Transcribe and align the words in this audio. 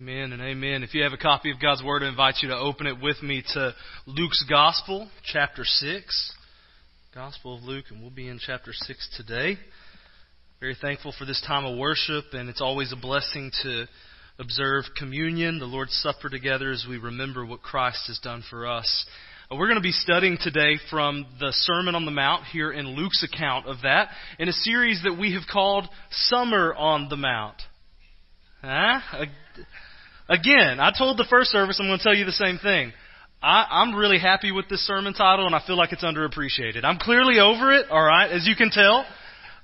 Amen 0.00 0.32
and 0.32 0.40
amen. 0.40 0.84
If 0.84 0.94
you 0.94 1.02
have 1.02 1.12
a 1.12 1.16
copy 1.16 1.50
of 1.50 1.60
God's 1.60 1.82
Word, 1.82 2.04
I 2.04 2.08
invite 2.08 2.36
you 2.40 2.50
to 2.50 2.56
open 2.56 2.86
it 2.86 3.02
with 3.02 3.20
me 3.20 3.42
to 3.54 3.74
Luke's 4.06 4.44
Gospel, 4.48 5.08
chapter 5.24 5.64
6. 5.64 6.32
Gospel 7.12 7.56
of 7.56 7.64
Luke, 7.64 7.86
and 7.90 8.00
we'll 8.00 8.12
be 8.12 8.28
in 8.28 8.38
chapter 8.38 8.70
6 8.72 9.16
today. 9.16 9.58
Very 10.60 10.76
thankful 10.80 11.12
for 11.18 11.24
this 11.24 11.44
time 11.44 11.64
of 11.64 11.76
worship, 11.76 12.26
and 12.32 12.48
it's 12.48 12.60
always 12.60 12.92
a 12.92 12.96
blessing 12.96 13.50
to 13.64 13.86
observe 14.38 14.84
communion, 14.96 15.58
the 15.58 15.64
Lord's 15.64 15.94
Supper 15.94 16.28
together 16.28 16.70
as 16.70 16.86
we 16.88 16.98
remember 16.98 17.44
what 17.44 17.62
Christ 17.62 18.04
has 18.06 18.20
done 18.20 18.44
for 18.48 18.68
us. 18.68 19.04
Uh, 19.50 19.56
we're 19.56 19.66
going 19.66 19.78
to 19.78 19.82
be 19.82 19.90
studying 19.90 20.38
today 20.40 20.78
from 20.92 21.26
the 21.40 21.50
Sermon 21.50 21.96
on 21.96 22.04
the 22.04 22.12
Mount 22.12 22.44
here 22.44 22.70
in 22.70 22.94
Luke's 22.94 23.24
account 23.24 23.66
of 23.66 23.78
that 23.82 24.10
in 24.38 24.48
a 24.48 24.52
series 24.52 25.02
that 25.02 25.18
we 25.18 25.32
have 25.32 25.48
called 25.52 25.88
Summer 26.12 26.72
on 26.72 27.08
the 27.08 27.16
Mount. 27.16 27.56
Huh? 28.62 29.00
Again, 30.28 30.78
I 30.78 30.92
told 30.96 31.16
the 31.16 31.26
first 31.30 31.50
service 31.50 31.78
I'm 31.80 31.86
going 31.86 31.98
to 31.98 32.04
tell 32.04 32.14
you 32.14 32.26
the 32.26 32.32
same 32.32 32.58
thing. 32.58 32.92
I, 33.42 33.64
I'm 33.70 33.94
really 33.94 34.18
happy 34.18 34.52
with 34.52 34.68
this 34.68 34.86
sermon 34.86 35.14
title, 35.14 35.46
and 35.46 35.54
I 35.54 35.62
feel 35.66 35.76
like 35.76 35.92
it's 35.92 36.04
underappreciated. 36.04 36.84
I'm 36.84 36.98
clearly 36.98 37.38
over 37.38 37.72
it, 37.72 37.86
all 37.90 38.02
right, 38.02 38.30
as 38.30 38.46
you 38.46 38.54
can 38.54 38.70
tell. 38.70 39.06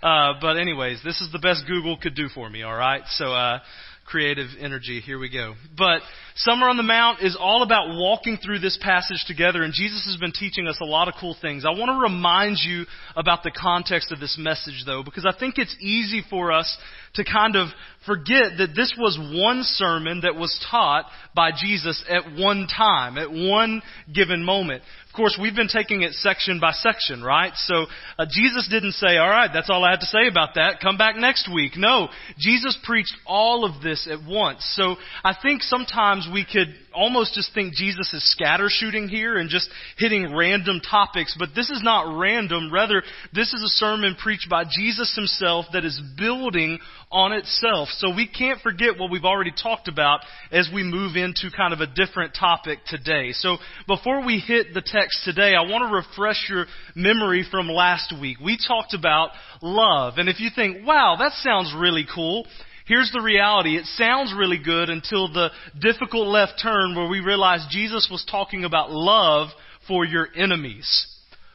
Uh, 0.03 0.35
but 0.41 0.57
anyways, 0.57 1.03
this 1.05 1.21
is 1.21 1.31
the 1.33 1.39
best 1.39 1.65
Google 1.67 1.99
could 1.99 2.15
do 2.15 2.29
for 2.29 2.49
me, 2.49 2.63
all 2.63 2.75
right. 2.75 3.03
So 3.09 3.33
uh, 3.33 3.59
creative 4.05 4.49
energy. 4.61 5.01
Here 5.01 5.19
we 5.19 5.31
go. 5.31 5.55
But 5.77 6.01
Summer 6.37 6.69
on 6.69 6.77
the 6.77 6.83
Mount 6.83 7.21
is 7.23 7.37
all 7.39 7.63
about 7.63 7.89
walking 7.89 8.39
through 8.39 8.59
this 8.59 8.79
passage 8.83 9.25
together, 9.27 9.63
and 9.63 9.73
Jesus 9.73 10.05
has 10.07 10.17
been 10.17 10.33
teaching 10.33 10.67
us 10.67 10.79
a 10.81 10.85
lot 10.85 11.09
of 11.09 11.15
cool 11.21 11.37
things. 11.41 11.65
I 11.65 11.71
want 11.71 11.91
to 11.91 12.03
remind 12.03 12.59
you 12.63 12.85
about 13.17 13.43
the 13.43 13.51
context 13.51 14.13
of 14.13 14.21
this 14.21 14.37
message, 14.39 14.83
though, 14.85 15.03
because 15.03 15.25
I 15.25 15.39
think 15.39 15.59
it's 15.59 15.77
easy 15.81 16.23
for 16.29 16.53
us 16.53 16.77
to 17.15 17.25
kind 17.25 17.57
of 17.57 17.69
forget 18.05 18.59
that 18.59 18.75
this 18.75 18.93
was 18.99 19.19
one 19.19 19.63
sermon 19.63 20.21
that 20.23 20.35
was 20.35 20.65
taught 20.71 21.07
by 21.35 21.51
Jesus 21.57 22.05
at 22.09 22.37
one 22.37 22.67
time, 22.67 23.17
at 23.17 23.31
one 23.31 23.81
given 24.13 24.45
moment. 24.45 24.83
Of 25.15 25.17
course, 25.17 25.39
we've 25.41 25.55
been 25.55 25.69
taking 25.69 26.03
it 26.03 26.13
section 26.15 26.59
by 26.59 26.73
section, 26.73 27.23
right? 27.23 27.53
So 27.55 27.87
uh, 28.19 28.27
Jesus 28.29 28.67
didn't 28.69 28.95
say, 28.95 29.17
all 29.17 29.31
right, 29.31 29.49
that's 29.55 29.71
all 29.71 29.85
I 29.85 29.93
have 29.93 30.01
to 30.01 30.07
say 30.07 30.27
about 30.27 30.57
that. 30.57 30.81
Come 30.81 30.97
back 30.97 31.15
next 31.15 31.49
week. 31.55 31.77
No, 31.77 32.09
Jesus 32.37 32.77
preached 32.83 33.15
all 33.25 33.65
of 33.65 33.81
this 33.81 34.09
at 34.11 34.29
once. 34.29 34.69
So 34.75 34.97
I 35.23 35.37
think 35.41 35.63
sometimes 35.63 36.29
we 36.33 36.45
could 36.45 36.75
almost 36.95 37.35
just 37.35 37.53
think 37.55 37.75
Jesus 37.75 38.13
is 38.13 38.31
scatter 38.33 38.69
shooting 38.69 39.09
here 39.09 39.37
and 39.37 39.51
just 39.51 39.69
hitting 39.99 40.35
random 40.35 40.81
topics, 40.81 41.37
but 41.39 41.51
this 41.55 41.71
is 41.71 41.83
not 41.83 42.19
random. 42.19 42.73
Rather, 42.73 43.03
this 43.33 43.53
is 43.53 43.63
a 43.63 43.69
sermon 43.69 44.17
preached 44.21 44.49
by 44.49 44.65
Jesus 44.65 45.15
himself 45.15 45.67
that 45.73 45.85
is 45.85 46.01
building 46.17 46.79
on 47.11 47.33
itself. 47.33 47.89
So 47.99 48.15
we 48.15 48.27
can't 48.27 48.61
forget 48.61 48.99
what 48.99 49.11
we've 49.11 49.25
already 49.25 49.53
talked 49.53 49.89
about 49.89 50.21
as 50.51 50.69
we 50.73 50.83
move 50.83 51.17
into 51.17 51.55
kind 51.57 51.73
of 51.73 51.81
a 51.81 51.87
different 51.87 52.35
topic 52.39 52.79
today. 52.87 53.33
So 53.33 53.57
before 53.87 54.25
we 54.25 54.39
hit 54.39 54.75
the 54.75 54.83
text 54.85 55.21
today, 55.25 55.55
I 55.55 55.63
want 55.63 55.89
to 55.89 55.95
refresh 55.95 56.47
your 56.49 56.67
memory 56.95 57.45
from 57.51 57.69
last 57.69 58.13
week. 58.21 58.39
We 58.41 58.57
talked 58.57 58.95
about 58.95 59.31
love. 59.63 60.15
And 60.17 60.29
if 60.29 60.41
you 60.41 60.51
think, 60.55 60.87
wow, 60.87 61.17
that 61.19 61.33
sounds 61.33 61.75
really 61.77 62.07
cool, 62.13 62.47
Here's 62.87 63.11
the 63.13 63.23
reality. 63.23 63.77
It 63.77 63.87
sounds 63.87 64.35
really 64.37 64.59
good 64.63 64.91
until 64.91 65.33
the 65.33 65.49
difficult 65.81 66.29
left 66.29 66.61
turn 66.63 66.95
where 66.95 67.09
we 67.09 67.21
realize 67.21 67.67
Jesus 67.71 68.09
was 68.11 68.27
talking 68.31 68.65
about 68.65 68.91
love 68.91 69.49
for 69.89 70.05
your 70.05 70.29
enemies. 70.37 71.07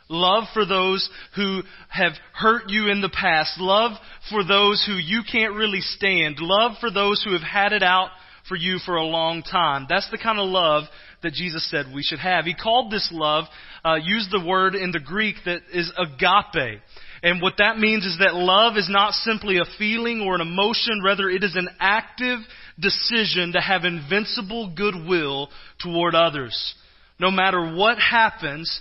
Love 0.09 0.45
for 0.55 0.65
those 0.65 1.07
who 1.35 1.61
have 1.89 2.13
hurt 2.33 2.63
you 2.67 2.89
in 2.89 3.01
the 3.01 3.09
past. 3.09 3.59
Love 3.59 3.91
for 4.31 4.43
those 4.43 4.83
who 4.87 4.93
you 4.93 5.21
can't 5.31 5.53
really 5.53 5.81
stand. 5.81 6.37
Love 6.39 6.77
for 6.79 6.89
those 6.89 7.23
who 7.23 7.33
have 7.33 7.43
had 7.43 7.73
it 7.73 7.83
out 7.83 8.09
for 8.47 8.55
you 8.55 8.79
for 8.83 8.95
a 8.95 9.05
long 9.05 9.43
time. 9.43 9.85
That's 9.87 10.09
the 10.09 10.17
kind 10.17 10.39
of 10.39 10.47
love 10.47 10.85
that 11.21 11.33
Jesus 11.33 11.69
said 11.69 11.85
we 11.93 12.01
should 12.01 12.17
have. 12.17 12.45
He 12.45 12.55
called 12.55 12.91
this 12.91 13.07
love, 13.11 13.45
uh, 13.85 13.97
used 14.01 14.31
the 14.31 14.43
word 14.43 14.73
in 14.73 14.91
the 14.91 14.99
Greek 14.99 15.35
that 15.45 15.61
is 15.71 15.91
agape. 15.95 16.81
And 17.21 17.41
what 17.41 17.55
that 17.57 17.77
means 17.77 18.05
is 18.05 18.17
that 18.19 18.33
love 18.33 18.77
is 18.77 18.89
not 18.89 19.13
simply 19.13 19.57
a 19.57 19.77
feeling 19.77 20.21
or 20.21 20.35
an 20.35 20.41
emotion, 20.41 21.01
rather 21.03 21.29
it 21.29 21.43
is 21.43 21.55
an 21.55 21.69
active 21.79 22.39
decision 22.79 23.53
to 23.53 23.61
have 23.61 23.83
invincible 23.83 24.73
goodwill 24.75 25.49
toward 25.81 26.15
others. 26.15 26.75
No 27.19 27.29
matter 27.29 27.75
what 27.75 27.97
happens, 27.99 28.79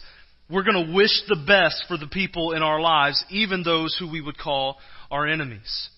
we're 0.51 0.63
going 0.63 0.87
to 0.87 0.95
wish 0.95 1.23
the 1.29 1.43
best 1.47 1.85
for 1.89 1.99
the 1.99 2.07
people 2.07 2.53
in 2.53 2.63
our 2.63 2.81
lives, 2.81 3.25
even 3.31 3.63
those 3.63 3.97
who 3.99 4.11
we 4.11 4.21
would 4.21 4.39
call 4.39 4.77
our 5.11 5.27
enemies. 5.27 5.91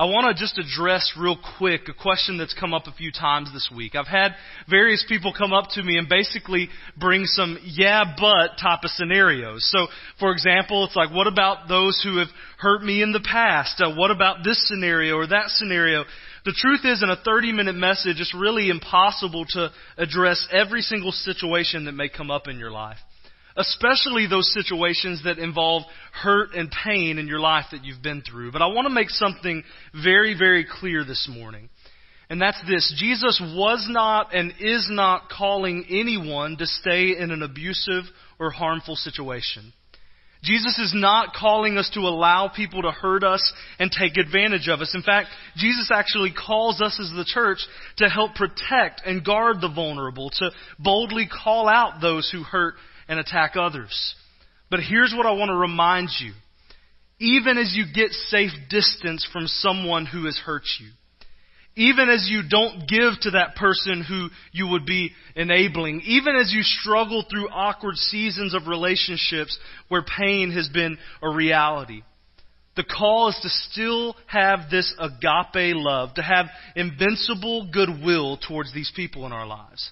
I 0.00 0.04
want 0.04 0.28
to 0.28 0.40
just 0.40 0.56
address 0.58 1.14
real 1.18 1.36
quick 1.58 1.88
a 1.88 1.92
question 1.92 2.38
that's 2.38 2.54
come 2.54 2.72
up 2.72 2.86
a 2.86 2.92
few 2.92 3.10
times 3.10 3.52
this 3.52 3.68
week. 3.74 3.96
I've 3.96 4.06
had 4.06 4.30
various 4.70 5.04
people 5.08 5.34
come 5.36 5.52
up 5.52 5.70
to 5.70 5.82
me 5.82 5.98
and 5.98 6.08
basically 6.08 6.68
bring 6.96 7.24
some 7.24 7.58
yeah 7.64 8.04
but 8.16 8.50
type 8.62 8.84
of 8.84 8.90
scenarios. 8.90 9.68
So, 9.72 9.88
for 10.20 10.30
example, 10.30 10.84
it's 10.84 10.94
like, 10.94 11.10
what 11.10 11.26
about 11.26 11.66
those 11.66 12.00
who 12.04 12.18
have 12.18 12.28
hurt 12.58 12.84
me 12.84 13.02
in 13.02 13.10
the 13.10 13.26
past? 13.28 13.80
Uh, 13.80 13.92
what 13.96 14.12
about 14.12 14.44
this 14.44 14.68
scenario 14.68 15.16
or 15.16 15.26
that 15.26 15.48
scenario? 15.48 16.04
The 16.44 16.54
truth 16.56 16.82
is, 16.84 17.02
in 17.02 17.10
a 17.10 17.16
30 17.16 17.50
minute 17.50 17.74
message, 17.74 18.20
it's 18.20 18.36
really 18.38 18.70
impossible 18.70 19.46
to 19.48 19.72
address 19.96 20.46
every 20.52 20.82
single 20.82 21.10
situation 21.10 21.86
that 21.86 21.92
may 21.92 22.08
come 22.08 22.30
up 22.30 22.46
in 22.46 22.60
your 22.60 22.70
life 22.70 22.98
especially 23.58 24.26
those 24.26 24.52
situations 24.54 25.22
that 25.24 25.38
involve 25.38 25.82
hurt 26.12 26.54
and 26.54 26.72
pain 26.84 27.18
in 27.18 27.26
your 27.26 27.40
life 27.40 27.66
that 27.72 27.84
you've 27.84 28.02
been 28.02 28.22
through. 28.22 28.52
But 28.52 28.62
I 28.62 28.66
want 28.66 28.86
to 28.86 28.94
make 28.94 29.10
something 29.10 29.64
very, 29.92 30.36
very 30.38 30.64
clear 30.64 31.04
this 31.04 31.28
morning. 31.30 31.68
And 32.30 32.40
that's 32.40 32.60
this. 32.68 32.94
Jesus 32.98 33.40
was 33.42 33.86
not 33.90 34.34
and 34.34 34.52
is 34.60 34.88
not 34.90 35.28
calling 35.30 35.86
anyone 35.88 36.56
to 36.58 36.66
stay 36.66 37.16
in 37.18 37.30
an 37.30 37.42
abusive 37.42 38.04
or 38.38 38.50
harmful 38.50 38.96
situation. 38.96 39.72
Jesus 40.42 40.78
is 40.78 40.92
not 40.94 41.34
calling 41.34 41.78
us 41.78 41.90
to 41.94 42.00
allow 42.00 42.48
people 42.48 42.82
to 42.82 42.92
hurt 42.92 43.24
us 43.24 43.52
and 43.80 43.90
take 43.90 44.16
advantage 44.16 44.68
of 44.68 44.80
us. 44.80 44.94
In 44.94 45.02
fact, 45.02 45.28
Jesus 45.56 45.90
actually 45.92 46.32
calls 46.32 46.80
us 46.80 46.98
as 47.00 47.10
the 47.10 47.24
church 47.26 47.58
to 47.96 48.08
help 48.08 48.34
protect 48.34 49.02
and 49.04 49.24
guard 49.24 49.60
the 49.60 49.72
vulnerable, 49.72 50.30
to 50.30 50.50
boldly 50.78 51.26
call 51.26 51.68
out 51.68 52.00
those 52.00 52.30
who 52.30 52.44
hurt 52.44 52.74
and 53.08 53.18
attack 53.18 53.56
others. 53.56 54.14
But 54.70 54.80
here's 54.80 55.14
what 55.16 55.26
I 55.26 55.32
want 55.32 55.50
to 55.50 55.56
remind 55.56 56.10
you. 56.20 56.32
Even 57.18 57.58
as 57.58 57.74
you 57.74 57.84
get 57.92 58.12
safe 58.12 58.52
distance 58.70 59.26
from 59.32 59.46
someone 59.46 60.06
who 60.06 60.26
has 60.26 60.36
hurt 60.36 60.64
you, 60.78 60.90
even 61.74 62.10
as 62.10 62.28
you 62.28 62.42
don't 62.48 62.88
give 62.88 63.14
to 63.22 63.30
that 63.30 63.54
person 63.54 64.04
who 64.06 64.28
you 64.52 64.68
would 64.68 64.84
be 64.84 65.12
enabling, 65.36 66.02
even 66.04 66.34
as 66.34 66.52
you 66.52 66.62
struggle 66.62 67.24
through 67.28 67.48
awkward 67.48 67.96
seasons 67.96 68.52
of 68.52 68.66
relationships 68.66 69.56
where 69.88 70.02
pain 70.02 70.50
has 70.50 70.68
been 70.68 70.98
a 71.22 71.30
reality, 71.30 72.02
the 72.74 72.84
call 72.84 73.28
is 73.28 73.38
to 73.42 73.48
still 73.48 74.16
have 74.26 74.70
this 74.70 74.94
agape 74.98 75.74
love, 75.76 76.14
to 76.14 76.22
have 76.22 76.46
invincible 76.76 77.68
goodwill 77.72 78.36
towards 78.36 78.72
these 78.74 78.92
people 78.94 79.24
in 79.26 79.32
our 79.32 79.46
lives. 79.46 79.90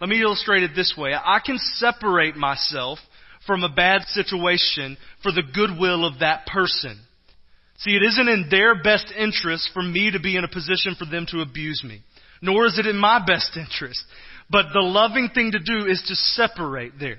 Let 0.00 0.10
me 0.10 0.20
illustrate 0.20 0.62
it 0.62 0.72
this 0.74 0.94
way. 0.96 1.14
I 1.14 1.40
can 1.44 1.58
separate 1.58 2.36
myself 2.36 2.98
from 3.46 3.62
a 3.62 3.72
bad 3.72 4.02
situation 4.08 4.96
for 5.22 5.32
the 5.32 5.42
goodwill 5.42 6.04
of 6.04 6.20
that 6.20 6.46
person. 6.46 7.00
See, 7.78 7.92
it 7.92 8.02
isn't 8.02 8.28
in 8.28 8.48
their 8.50 8.82
best 8.82 9.12
interest 9.16 9.70
for 9.72 9.82
me 9.82 10.10
to 10.10 10.20
be 10.20 10.36
in 10.36 10.44
a 10.44 10.48
position 10.48 10.96
for 10.98 11.04
them 11.04 11.26
to 11.30 11.40
abuse 11.40 11.82
me, 11.84 12.02
nor 12.42 12.66
is 12.66 12.78
it 12.78 12.86
in 12.86 12.96
my 12.96 13.24
best 13.24 13.56
interest. 13.56 14.02
But 14.50 14.66
the 14.72 14.80
loving 14.80 15.30
thing 15.34 15.52
to 15.52 15.58
do 15.58 15.86
is 15.86 16.02
to 16.08 16.14
separate 16.14 16.92
there. 16.98 17.18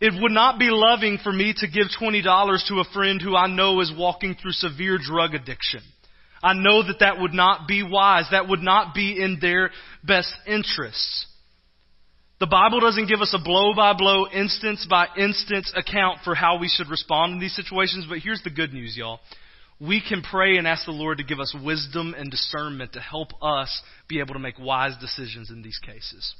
It 0.00 0.14
would 0.20 0.32
not 0.32 0.60
be 0.60 0.68
loving 0.70 1.18
for 1.22 1.32
me 1.32 1.54
to 1.56 1.66
give 1.66 1.86
$20 2.00 2.68
to 2.68 2.80
a 2.80 2.92
friend 2.92 3.20
who 3.20 3.34
I 3.34 3.48
know 3.48 3.80
is 3.80 3.92
walking 3.96 4.36
through 4.40 4.52
severe 4.52 4.96
drug 4.98 5.34
addiction. 5.34 5.80
I 6.40 6.54
know 6.54 6.86
that 6.86 7.00
that 7.00 7.18
would 7.20 7.34
not 7.34 7.66
be 7.66 7.82
wise. 7.82 8.26
That 8.30 8.48
would 8.48 8.62
not 8.62 8.94
be 8.94 9.20
in 9.20 9.38
their 9.40 9.70
best 10.04 10.32
interests. 10.46 11.26
The 12.40 12.46
Bible 12.46 12.78
doesn't 12.78 13.08
give 13.08 13.20
us 13.20 13.34
a 13.34 13.42
blow 13.42 13.74
by 13.74 13.94
blow, 13.94 14.28
instance 14.28 14.86
by 14.88 15.08
instance 15.18 15.72
account 15.74 16.20
for 16.22 16.36
how 16.36 16.58
we 16.58 16.68
should 16.68 16.88
respond 16.88 17.32
in 17.32 17.40
these 17.40 17.56
situations, 17.56 18.06
but 18.08 18.18
here's 18.18 18.42
the 18.42 18.50
good 18.50 18.72
news, 18.72 18.96
y'all. 18.96 19.18
We 19.80 20.00
can 20.00 20.22
pray 20.22 20.56
and 20.56 20.66
ask 20.66 20.84
the 20.84 20.92
Lord 20.92 21.18
to 21.18 21.24
give 21.24 21.40
us 21.40 21.54
wisdom 21.64 22.14
and 22.16 22.30
discernment 22.30 22.92
to 22.92 23.00
help 23.00 23.30
us 23.42 23.82
be 24.08 24.20
able 24.20 24.34
to 24.34 24.40
make 24.40 24.58
wise 24.58 24.94
decisions 25.00 25.50
in 25.50 25.62
these 25.62 25.80
cases. 25.84 26.32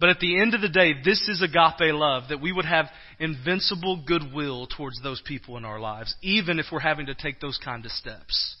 But 0.00 0.10
at 0.10 0.20
the 0.20 0.40
end 0.40 0.54
of 0.54 0.62
the 0.62 0.68
day, 0.68 0.94
this 1.04 1.28
is 1.28 1.42
agape 1.42 1.92
love, 1.92 2.24
that 2.30 2.40
we 2.40 2.52
would 2.52 2.64
have 2.64 2.86
invincible 3.18 4.02
goodwill 4.06 4.66
towards 4.66 5.02
those 5.02 5.20
people 5.26 5.58
in 5.58 5.64
our 5.66 5.80
lives, 5.80 6.14
even 6.22 6.58
if 6.58 6.66
we're 6.72 6.80
having 6.80 7.06
to 7.06 7.14
take 7.14 7.38
those 7.40 7.58
kind 7.62 7.84
of 7.84 7.90
steps. 7.92 8.56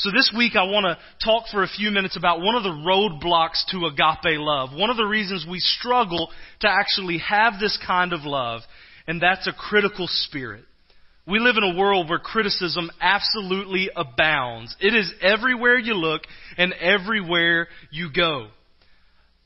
So 0.00 0.10
this 0.10 0.32
week 0.34 0.56
I 0.56 0.62
want 0.62 0.86
to 0.86 0.96
talk 1.22 1.48
for 1.50 1.62
a 1.62 1.68
few 1.68 1.90
minutes 1.90 2.16
about 2.16 2.40
one 2.40 2.54
of 2.54 2.62
the 2.62 2.70
roadblocks 2.70 3.66
to 3.70 3.84
agape 3.84 4.40
love. 4.40 4.70
One 4.72 4.88
of 4.88 4.96
the 4.96 5.04
reasons 5.04 5.44
we 5.46 5.58
struggle 5.60 6.30
to 6.60 6.68
actually 6.70 7.18
have 7.18 7.60
this 7.60 7.78
kind 7.86 8.14
of 8.14 8.22
love, 8.22 8.62
and 9.06 9.20
that's 9.20 9.46
a 9.46 9.52
critical 9.52 10.06
spirit. 10.08 10.64
We 11.26 11.38
live 11.38 11.56
in 11.58 11.64
a 11.64 11.78
world 11.78 12.08
where 12.08 12.18
criticism 12.18 12.90
absolutely 12.98 13.90
abounds. 13.94 14.74
It 14.80 14.94
is 14.94 15.12
everywhere 15.20 15.78
you 15.78 15.92
look 15.92 16.22
and 16.56 16.72
everywhere 16.72 17.68
you 17.90 18.08
go. 18.10 18.48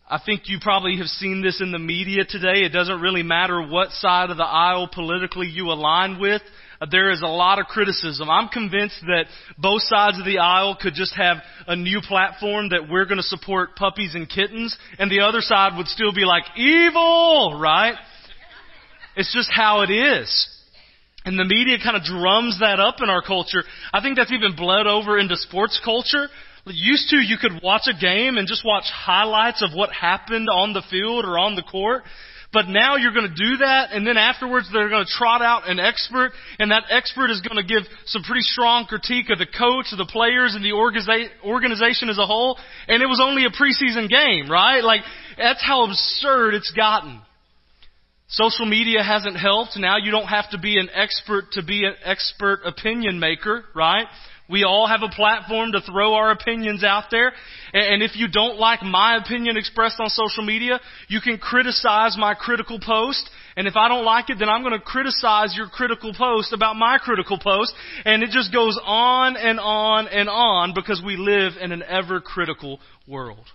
I 0.08 0.20
think 0.24 0.42
you 0.44 0.58
probably 0.62 0.98
have 0.98 1.08
seen 1.08 1.42
this 1.42 1.60
in 1.60 1.72
the 1.72 1.80
media 1.80 2.24
today. 2.28 2.60
It 2.60 2.72
doesn't 2.72 3.00
really 3.00 3.24
matter 3.24 3.60
what 3.60 3.90
side 3.90 4.30
of 4.30 4.36
the 4.36 4.44
aisle 4.44 4.88
politically 4.92 5.48
you 5.48 5.72
align 5.72 6.20
with. 6.20 6.42
There 6.90 7.10
is 7.10 7.22
a 7.22 7.26
lot 7.26 7.58
of 7.58 7.66
criticism. 7.66 8.28
I'm 8.28 8.48
convinced 8.48 9.00
that 9.06 9.26
both 9.58 9.82
sides 9.82 10.18
of 10.18 10.24
the 10.24 10.38
aisle 10.38 10.76
could 10.80 10.94
just 10.94 11.14
have 11.16 11.38
a 11.66 11.76
new 11.76 12.00
platform 12.00 12.70
that 12.70 12.88
we're 12.90 13.04
going 13.04 13.18
to 13.18 13.22
support 13.22 13.76
puppies 13.76 14.14
and 14.14 14.28
kittens, 14.28 14.76
and 14.98 15.10
the 15.10 15.20
other 15.20 15.40
side 15.40 15.76
would 15.76 15.88
still 15.88 16.12
be 16.12 16.24
like, 16.24 16.44
evil, 16.56 17.58
right? 17.60 17.94
It's 19.16 19.32
just 19.32 19.50
how 19.52 19.82
it 19.82 19.90
is. 19.90 20.50
And 21.24 21.38
the 21.38 21.44
media 21.44 21.78
kind 21.82 21.96
of 21.96 22.02
drums 22.02 22.58
that 22.60 22.80
up 22.80 22.96
in 23.00 23.08
our 23.08 23.22
culture. 23.22 23.62
I 23.92 24.02
think 24.02 24.16
that's 24.16 24.32
even 24.32 24.56
bled 24.56 24.86
over 24.86 25.18
into 25.18 25.36
sports 25.36 25.80
culture. 25.82 26.28
Used 26.66 27.08
to, 27.10 27.16
you 27.16 27.36
could 27.40 27.62
watch 27.62 27.82
a 27.88 27.98
game 27.98 28.36
and 28.36 28.48
just 28.48 28.62
watch 28.64 28.84
highlights 28.92 29.62
of 29.62 29.76
what 29.76 29.90
happened 29.90 30.48
on 30.50 30.72
the 30.72 30.82
field 30.90 31.24
or 31.24 31.38
on 31.38 31.56
the 31.56 31.62
court. 31.62 32.02
But 32.54 32.68
now 32.68 32.94
you're 32.94 33.12
going 33.12 33.28
to 33.28 33.34
do 33.34 33.56
that, 33.58 33.90
and 33.90 34.06
then 34.06 34.16
afterwards 34.16 34.70
they're 34.72 34.88
going 34.88 35.04
to 35.04 35.10
trot 35.10 35.42
out 35.42 35.68
an 35.68 35.80
expert, 35.80 36.30
and 36.60 36.70
that 36.70 36.84
expert 36.88 37.30
is 37.30 37.40
going 37.42 37.56
to 37.56 37.66
give 37.66 37.82
some 38.06 38.22
pretty 38.22 38.42
strong 38.42 38.86
critique 38.86 39.26
of 39.30 39.38
the 39.38 39.46
coach, 39.46 39.90
of 39.90 39.98
the 39.98 40.06
players, 40.06 40.54
and 40.54 40.64
the 40.64 40.72
organization 40.72 42.08
as 42.08 42.18
a 42.18 42.26
whole. 42.26 42.56
And 42.86 43.02
it 43.02 43.06
was 43.06 43.20
only 43.20 43.44
a 43.44 43.50
preseason 43.50 44.08
game, 44.08 44.48
right? 44.48 44.84
Like, 44.84 45.02
that's 45.36 45.62
how 45.62 45.84
absurd 45.84 46.54
it's 46.54 46.70
gotten. 46.70 47.20
Social 48.28 48.66
media 48.66 49.02
hasn't 49.02 49.36
helped. 49.36 49.76
Now 49.76 49.96
you 49.98 50.10
don't 50.10 50.26
have 50.26 50.48
to 50.50 50.58
be 50.58 50.78
an 50.78 50.88
expert 50.94 51.52
to 51.52 51.62
be 51.62 51.84
an 51.84 51.94
expert 52.04 52.60
opinion 52.64 53.20
maker, 53.20 53.64
right? 53.74 54.06
We 54.48 54.62
all 54.62 54.86
have 54.86 55.00
a 55.02 55.08
platform 55.08 55.72
to 55.72 55.80
throw 55.80 56.14
our 56.14 56.30
opinions 56.30 56.84
out 56.84 57.04
there. 57.10 57.32
And 57.72 58.02
if 58.02 58.14
you 58.14 58.28
don't 58.28 58.58
like 58.58 58.82
my 58.82 59.16
opinion 59.16 59.56
expressed 59.56 59.98
on 60.00 60.10
social 60.10 60.44
media, 60.44 60.80
you 61.08 61.20
can 61.20 61.38
criticize 61.38 62.16
my 62.18 62.34
critical 62.34 62.78
post. 62.78 63.28
And 63.56 63.66
if 63.66 63.74
I 63.74 63.88
don't 63.88 64.04
like 64.04 64.28
it, 64.28 64.38
then 64.38 64.50
I'm 64.50 64.62
going 64.62 64.78
to 64.78 64.84
criticize 64.84 65.54
your 65.56 65.68
critical 65.68 66.12
post 66.12 66.52
about 66.52 66.76
my 66.76 66.98
critical 66.98 67.38
post. 67.42 67.72
And 68.04 68.22
it 68.22 68.30
just 68.30 68.52
goes 68.52 68.78
on 68.84 69.36
and 69.36 69.58
on 69.58 70.08
and 70.08 70.28
on 70.28 70.74
because 70.74 71.00
we 71.04 71.16
live 71.16 71.54
in 71.58 71.72
an 71.72 71.82
ever 71.82 72.20
critical 72.20 72.80
world. 73.06 73.46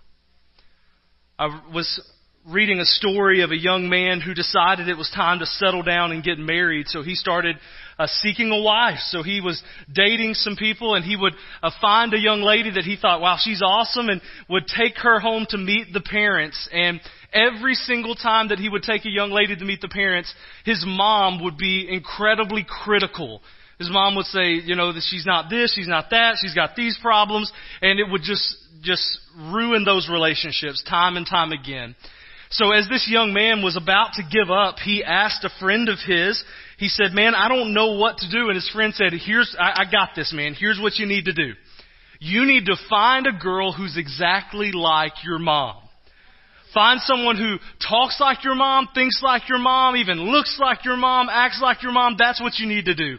I 1.37 1.47
was 1.73 2.01
reading 2.47 2.79
a 2.79 2.85
story 2.85 3.41
of 3.41 3.51
a 3.51 3.57
young 3.57 3.89
man 3.89 4.21
who 4.21 4.33
decided 4.33 4.87
it 4.87 4.97
was 4.97 5.11
time 5.13 5.39
to 5.39 5.45
settle 5.45 5.83
down 5.83 6.11
and 6.11 6.23
get 6.23 6.39
married. 6.39 6.87
So 6.87 7.03
he 7.03 7.13
started 7.13 7.57
uh, 7.99 8.07
seeking 8.07 8.49
a 8.49 8.61
wife. 8.61 8.99
So 9.09 9.21
he 9.21 9.41
was 9.41 9.61
dating 9.93 10.33
some 10.33 10.55
people 10.55 10.95
and 10.95 11.03
he 11.03 11.17
would 11.17 11.33
uh, 11.61 11.69
find 11.81 12.13
a 12.13 12.19
young 12.19 12.41
lady 12.41 12.71
that 12.71 12.85
he 12.85 12.95
thought, 12.95 13.19
wow, 13.19 13.37
she's 13.39 13.61
awesome 13.61 14.07
and 14.07 14.21
would 14.49 14.65
take 14.65 14.95
her 14.97 15.19
home 15.19 15.45
to 15.49 15.57
meet 15.57 15.93
the 15.93 15.99
parents. 15.99 16.69
And 16.71 17.01
every 17.33 17.75
single 17.75 18.15
time 18.15 18.47
that 18.49 18.57
he 18.57 18.69
would 18.69 18.83
take 18.83 19.05
a 19.05 19.09
young 19.09 19.31
lady 19.31 19.55
to 19.55 19.65
meet 19.65 19.81
the 19.81 19.89
parents, 19.89 20.33
his 20.63 20.83
mom 20.87 21.43
would 21.43 21.57
be 21.57 21.87
incredibly 21.91 22.65
critical. 22.67 23.41
His 23.77 23.89
mom 23.91 24.15
would 24.15 24.25
say, 24.25 24.53
you 24.53 24.75
know, 24.75 24.93
that 24.93 25.03
she's 25.03 25.25
not 25.25 25.49
this, 25.49 25.73
she's 25.73 25.87
not 25.87 26.09
that, 26.11 26.37
she's 26.41 26.55
got 26.55 26.75
these 26.75 26.97
problems, 27.01 27.51
and 27.81 27.99
it 27.99 28.09
would 28.09 28.21
just, 28.23 28.57
just 28.81 29.19
ruin 29.37 29.83
those 29.83 30.09
relationships 30.09 30.83
time 30.89 31.17
and 31.17 31.25
time 31.27 31.51
again. 31.51 31.95
So 32.51 32.71
as 32.71 32.89
this 32.89 33.07
young 33.09 33.31
man 33.31 33.63
was 33.63 33.77
about 33.77 34.13
to 34.13 34.23
give 34.23 34.49
up, 34.49 34.79
he 34.79 35.03
asked 35.03 35.45
a 35.45 35.51
friend 35.59 35.87
of 35.87 35.99
his, 36.05 36.43
he 36.79 36.87
said, 36.87 37.11
man, 37.11 37.35
I 37.35 37.49
don't 37.49 37.73
know 37.73 37.97
what 37.97 38.19
to 38.19 38.29
do. 38.31 38.47
And 38.47 38.55
his 38.55 38.69
friend 38.69 38.93
said, 38.93 39.11
here's, 39.13 39.53
I, 39.59 39.81
I 39.81 39.91
got 39.91 40.11
this, 40.15 40.31
man. 40.33 40.55
Here's 40.57 40.79
what 40.81 40.95
you 40.95 41.05
need 41.05 41.25
to 41.25 41.33
do. 41.33 41.53
You 42.21 42.45
need 42.45 42.65
to 42.65 42.75
find 42.89 43.27
a 43.27 43.33
girl 43.33 43.73
who's 43.73 43.97
exactly 43.97 44.71
like 44.71 45.11
your 45.25 45.39
mom. 45.39 45.75
Find 46.73 47.01
someone 47.01 47.35
who 47.35 47.57
talks 47.85 48.19
like 48.21 48.45
your 48.45 48.55
mom, 48.55 48.87
thinks 48.95 49.21
like 49.21 49.49
your 49.49 49.57
mom, 49.57 49.97
even 49.97 50.19
looks 50.31 50.57
like 50.59 50.85
your 50.85 50.95
mom, 50.95 51.27
acts 51.29 51.59
like 51.61 51.83
your 51.83 51.91
mom. 51.91 52.15
That's 52.17 52.41
what 52.41 52.59
you 52.59 52.67
need 52.67 52.85
to 52.85 52.95
do. 52.95 53.17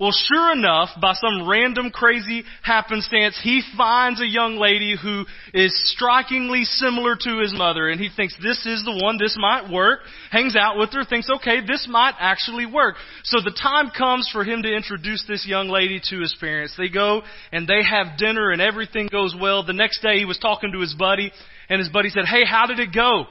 Well, 0.00 0.12
sure 0.12 0.52
enough, 0.52 0.88
by 0.98 1.12
some 1.12 1.46
random 1.46 1.90
crazy 1.90 2.44
happenstance, 2.62 3.38
he 3.42 3.60
finds 3.76 4.18
a 4.22 4.26
young 4.26 4.56
lady 4.56 4.96
who 5.00 5.26
is 5.52 5.78
strikingly 5.92 6.64
similar 6.64 7.16
to 7.16 7.40
his 7.40 7.52
mother, 7.52 7.86
and 7.90 8.00
he 8.00 8.08
thinks 8.08 8.34
this 8.42 8.64
is 8.64 8.82
the 8.82 8.98
one, 9.04 9.18
this 9.18 9.36
might 9.38 9.70
work, 9.70 10.00
hangs 10.30 10.56
out 10.56 10.78
with 10.78 10.90
her, 10.94 11.04
thinks, 11.04 11.28
okay, 11.28 11.58
this 11.60 11.86
might 11.86 12.14
actually 12.18 12.64
work. 12.64 12.96
So 13.24 13.40
the 13.44 13.50
time 13.50 13.90
comes 13.90 14.26
for 14.32 14.42
him 14.42 14.62
to 14.62 14.74
introduce 14.74 15.26
this 15.28 15.46
young 15.46 15.68
lady 15.68 16.00
to 16.08 16.20
his 16.20 16.34
parents. 16.40 16.74
They 16.78 16.88
go 16.88 17.20
and 17.52 17.68
they 17.68 17.82
have 17.84 18.16
dinner 18.16 18.52
and 18.52 18.62
everything 18.62 19.06
goes 19.12 19.36
well. 19.38 19.66
The 19.66 19.74
next 19.74 20.00
day 20.00 20.16
he 20.16 20.24
was 20.24 20.38
talking 20.38 20.72
to 20.72 20.80
his 20.80 20.94
buddy, 20.94 21.30
and 21.68 21.78
his 21.78 21.90
buddy 21.90 22.08
said, 22.08 22.24
hey, 22.24 22.46
how 22.46 22.64
did 22.64 22.80
it 22.80 22.94
go? 22.94 23.26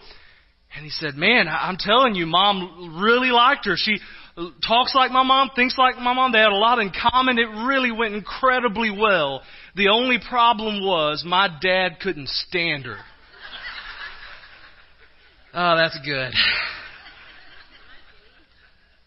And 0.75 0.86
he 0.86 0.92
said, 0.92 1.15
man, 1.15 1.48
I'm 1.48 1.77
telling 1.77 2.13
you, 2.13 2.27
mom 2.27 3.01
really 3.01 3.31
liked 3.31 3.65
her. 3.65 3.74
She 3.75 3.98
talks 4.65 4.95
like 4.95 5.12
my 5.12 5.24
mom, 5.24 5.51
thinks 5.56 5.77
like 5.77 5.97
my 5.97 6.13
mom. 6.13 6.31
They 6.31 6.39
had 6.39 6.51
a 6.51 6.56
lot 6.56 6.80
in 6.80 6.91
common. 6.91 7.38
It 7.38 7.47
really 7.65 7.91
went 7.91 8.15
incredibly 8.15 8.91
well. 8.91 9.41
The 9.75 9.89
only 9.89 10.18
problem 10.19 10.83
was 10.86 11.24
my 11.25 11.47
dad 11.62 12.00
couldn't 12.01 12.30
stand 12.30 12.86
her. 12.86 12.97
Oh, 15.53 15.75
that's 15.77 15.97
good. 16.06 16.31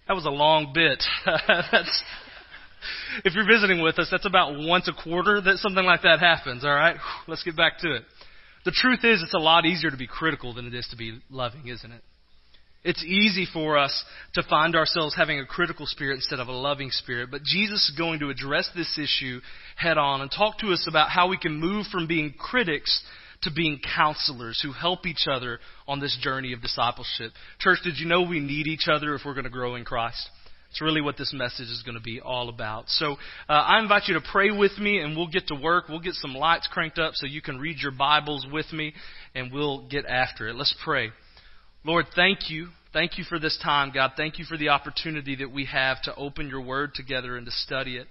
That 0.08 0.14
was 0.14 0.26
a 0.26 0.30
long 0.30 0.72
bit. 0.74 1.02
that's, 1.72 2.02
if 3.24 3.34
you're 3.34 3.46
visiting 3.46 3.80
with 3.82 3.98
us, 3.98 4.08
that's 4.10 4.26
about 4.26 4.58
once 4.58 4.88
a 4.88 5.02
quarter 5.02 5.40
that 5.40 5.58
something 5.58 5.84
like 5.84 6.02
that 6.02 6.18
happens, 6.18 6.64
all 6.64 6.74
right? 6.74 6.96
Let's 7.28 7.44
get 7.44 7.56
back 7.56 7.78
to 7.78 7.94
it. 7.94 8.02
The 8.64 8.72
truth 8.72 9.00
is, 9.04 9.22
it's 9.22 9.34
a 9.34 9.38
lot 9.38 9.64
easier 9.64 9.90
to 9.90 9.96
be 9.96 10.06
critical 10.06 10.52
than 10.54 10.66
it 10.66 10.74
is 10.74 10.86
to 10.90 10.96
be 10.96 11.20
loving, 11.30 11.68
isn't 11.68 11.90
it? 11.90 12.02
It's 12.84 13.04
easy 13.04 13.46
for 13.52 13.78
us 13.78 14.04
to 14.34 14.42
find 14.42 14.74
ourselves 14.74 15.14
having 15.16 15.38
a 15.38 15.46
critical 15.46 15.86
spirit 15.86 16.16
instead 16.16 16.40
of 16.40 16.48
a 16.48 16.52
loving 16.52 16.90
spirit, 16.90 17.30
but 17.30 17.44
Jesus 17.44 17.88
is 17.88 17.96
going 17.96 18.18
to 18.20 18.30
address 18.30 18.68
this 18.74 18.98
issue 18.98 19.40
head 19.76 19.98
on 19.98 20.20
and 20.20 20.30
talk 20.30 20.58
to 20.58 20.72
us 20.72 20.86
about 20.88 21.10
how 21.10 21.28
we 21.28 21.38
can 21.38 21.60
move 21.60 21.86
from 21.86 22.08
being 22.08 22.34
critics 22.36 23.04
to 23.42 23.50
being 23.54 23.80
counselors 23.96 24.60
who 24.62 24.72
help 24.72 25.06
each 25.06 25.26
other 25.30 25.60
on 25.86 26.00
this 26.00 26.16
journey 26.20 26.52
of 26.52 26.60
discipleship. 26.60 27.32
Church, 27.60 27.78
did 27.84 27.98
you 27.98 28.06
know 28.06 28.22
we 28.22 28.40
need 28.40 28.66
each 28.66 28.88
other 28.92 29.14
if 29.14 29.22
we're 29.24 29.34
going 29.34 29.44
to 29.44 29.50
grow 29.50 29.76
in 29.76 29.84
Christ? 29.84 30.28
It's 30.70 30.80
really 30.80 31.02
what 31.02 31.18
this 31.18 31.34
message 31.34 31.68
is 31.68 31.82
going 31.84 31.96
to 31.96 32.02
be 32.02 32.20
all 32.20 32.48
about. 32.48 32.88
So 32.88 33.12
uh, 33.48 33.52
I 33.52 33.78
invite 33.80 34.04
you 34.06 34.14
to 34.14 34.22
pray 34.32 34.50
with 34.50 34.78
me, 34.78 35.00
and 35.00 35.14
we'll 35.14 35.28
get 35.28 35.48
to 35.48 35.54
work. 35.54 35.88
We'll 35.88 36.00
get 36.00 36.14
some 36.14 36.34
lights 36.34 36.66
cranked 36.72 36.98
up 36.98 37.12
so 37.14 37.26
you 37.26 37.42
can 37.42 37.58
read 37.58 37.78
your 37.78 37.92
Bibles 37.92 38.46
with 38.50 38.72
me, 38.72 38.94
and 39.34 39.52
we'll 39.52 39.86
get 39.88 40.06
after 40.06 40.48
it. 40.48 40.56
Let's 40.56 40.74
pray. 40.82 41.10
Lord, 41.84 42.06
thank 42.14 42.48
you. 42.48 42.68
Thank 42.92 43.18
you 43.18 43.24
for 43.24 43.38
this 43.38 43.58
time, 43.62 43.90
God. 43.92 44.12
Thank 44.16 44.38
you 44.38 44.44
for 44.44 44.56
the 44.56 44.68
opportunity 44.68 45.36
that 45.36 45.50
we 45.50 45.64
have 45.66 46.00
to 46.02 46.14
open 46.14 46.48
your 46.48 46.60
word 46.60 46.94
together 46.94 47.36
and 47.36 47.46
to 47.46 47.52
study 47.52 47.96
it. 47.96 48.06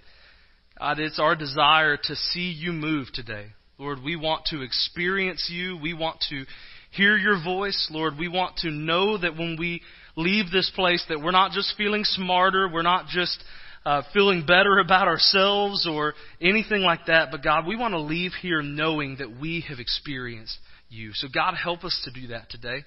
God, 0.78 0.98
it's 0.98 1.18
our 1.18 1.34
desire 1.34 1.96
to 1.96 2.14
see 2.14 2.50
you 2.50 2.72
move 2.72 3.06
today. 3.14 3.46
Lord, 3.78 3.98
we 4.04 4.16
want 4.16 4.44
to 4.46 4.62
experience 4.62 5.48
you. 5.50 5.78
We 5.80 5.94
want 5.94 6.22
to 6.28 6.44
hear 6.90 7.16
your 7.16 7.42
voice. 7.42 7.88
Lord, 7.90 8.14
we 8.18 8.28
want 8.28 8.58
to 8.58 8.70
know 8.70 9.16
that 9.16 9.36
when 9.38 9.56
we 9.58 9.80
leave 10.16 10.50
this 10.50 10.70
place 10.74 11.04
that 11.08 11.22
we're 11.22 11.30
not 11.30 11.52
just 11.52 11.74
feeling 11.76 12.04
smarter, 12.04 12.68
we're 12.68 12.82
not 12.82 13.06
just 13.06 13.42
uh, 13.86 14.02
feeling 14.12 14.44
better 14.44 14.78
about 14.84 15.08
ourselves 15.08 15.86
or 15.88 16.12
anything 16.40 16.82
like 16.82 17.06
that, 17.06 17.30
but 17.30 17.42
God, 17.42 17.66
we 17.66 17.76
want 17.76 17.92
to 17.92 18.00
leave 18.00 18.32
here 18.42 18.60
knowing 18.60 19.16
that 19.18 19.40
we 19.40 19.64
have 19.68 19.78
experienced 19.78 20.58
you. 20.90 21.12
So 21.14 21.28
God, 21.32 21.54
help 21.54 21.84
us 21.84 21.98
to 22.04 22.20
do 22.20 22.28
that 22.28 22.50
today. 22.50 22.84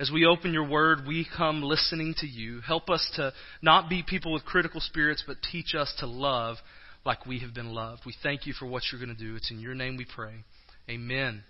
As 0.00 0.10
we 0.10 0.26
open 0.26 0.52
your 0.52 0.68
word, 0.68 1.06
we 1.06 1.26
come 1.36 1.62
listening 1.62 2.14
to 2.18 2.26
you. 2.26 2.60
Help 2.60 2.90
us 2.90 3.08
to 3.16 3.32
not 3.60 3.88
be 3.88 4.02
people 4.02 4.32
with 4.32 4.44
critical 4.44 4.80
spirits, 4.80 5.22
but 5.26 5.36
teach 5.50 5.74
us 5.74 5.92
to 5.98 6.06
love 6.06 6.56
like 7.04 7.26
we 7.26 7.40
have 7.40 7.54
been 7.54 7.72
loved. 7.72 8.02
We 8.06 8.14
thank 8.22 8.46
you 8.46 8.52
for 8.52 8.66
what 8.66 8.82
you're 8.90 9.04
going 9.04 9.16
to 9.16 9.24
do. 9.24 9.36
It's 9.36 9.50
in 9.50 9.60
your 9.60 9.74
name 9.74 9.96
we 9.96 10.06
pray. 10.06 10.44
Amen. 10.88 11.42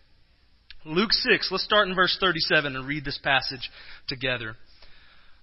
Luke 0.84 1.12
6, 1.12 1.49
let's 1.50 1.64
start 1.64 1.88
in 1.88 1.94
verse 1.94 2.16
37 2.20 2.75
and 2.75 2.87
read 2.87 3.04
this 3.04 3.18
passage 3.22 3.70
together. 4.08 4.56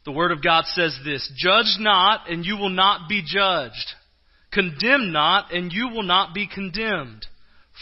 The 0.05 0.11
Word 0.11 0.31
of 0.31 0.43
God 0.43 0.65
says 0.65 0.97
this 1.05 1.31
Judge 1.37 1.77
not, 1.79 2.29
and 2.29 2.45
you 2.45 2.57
will 2.57 2.69
not 2.69 3.07
be 3.07 3.23
judged. 3.25 3.93
Condemn 4.51 5.11
not, 5.11 5.53
and 5.53 5.71
you 5.71 5.89
will 5.89 6.03
not 6.03 6.33
be 6.33 6.47
condemned. 6.47 7.25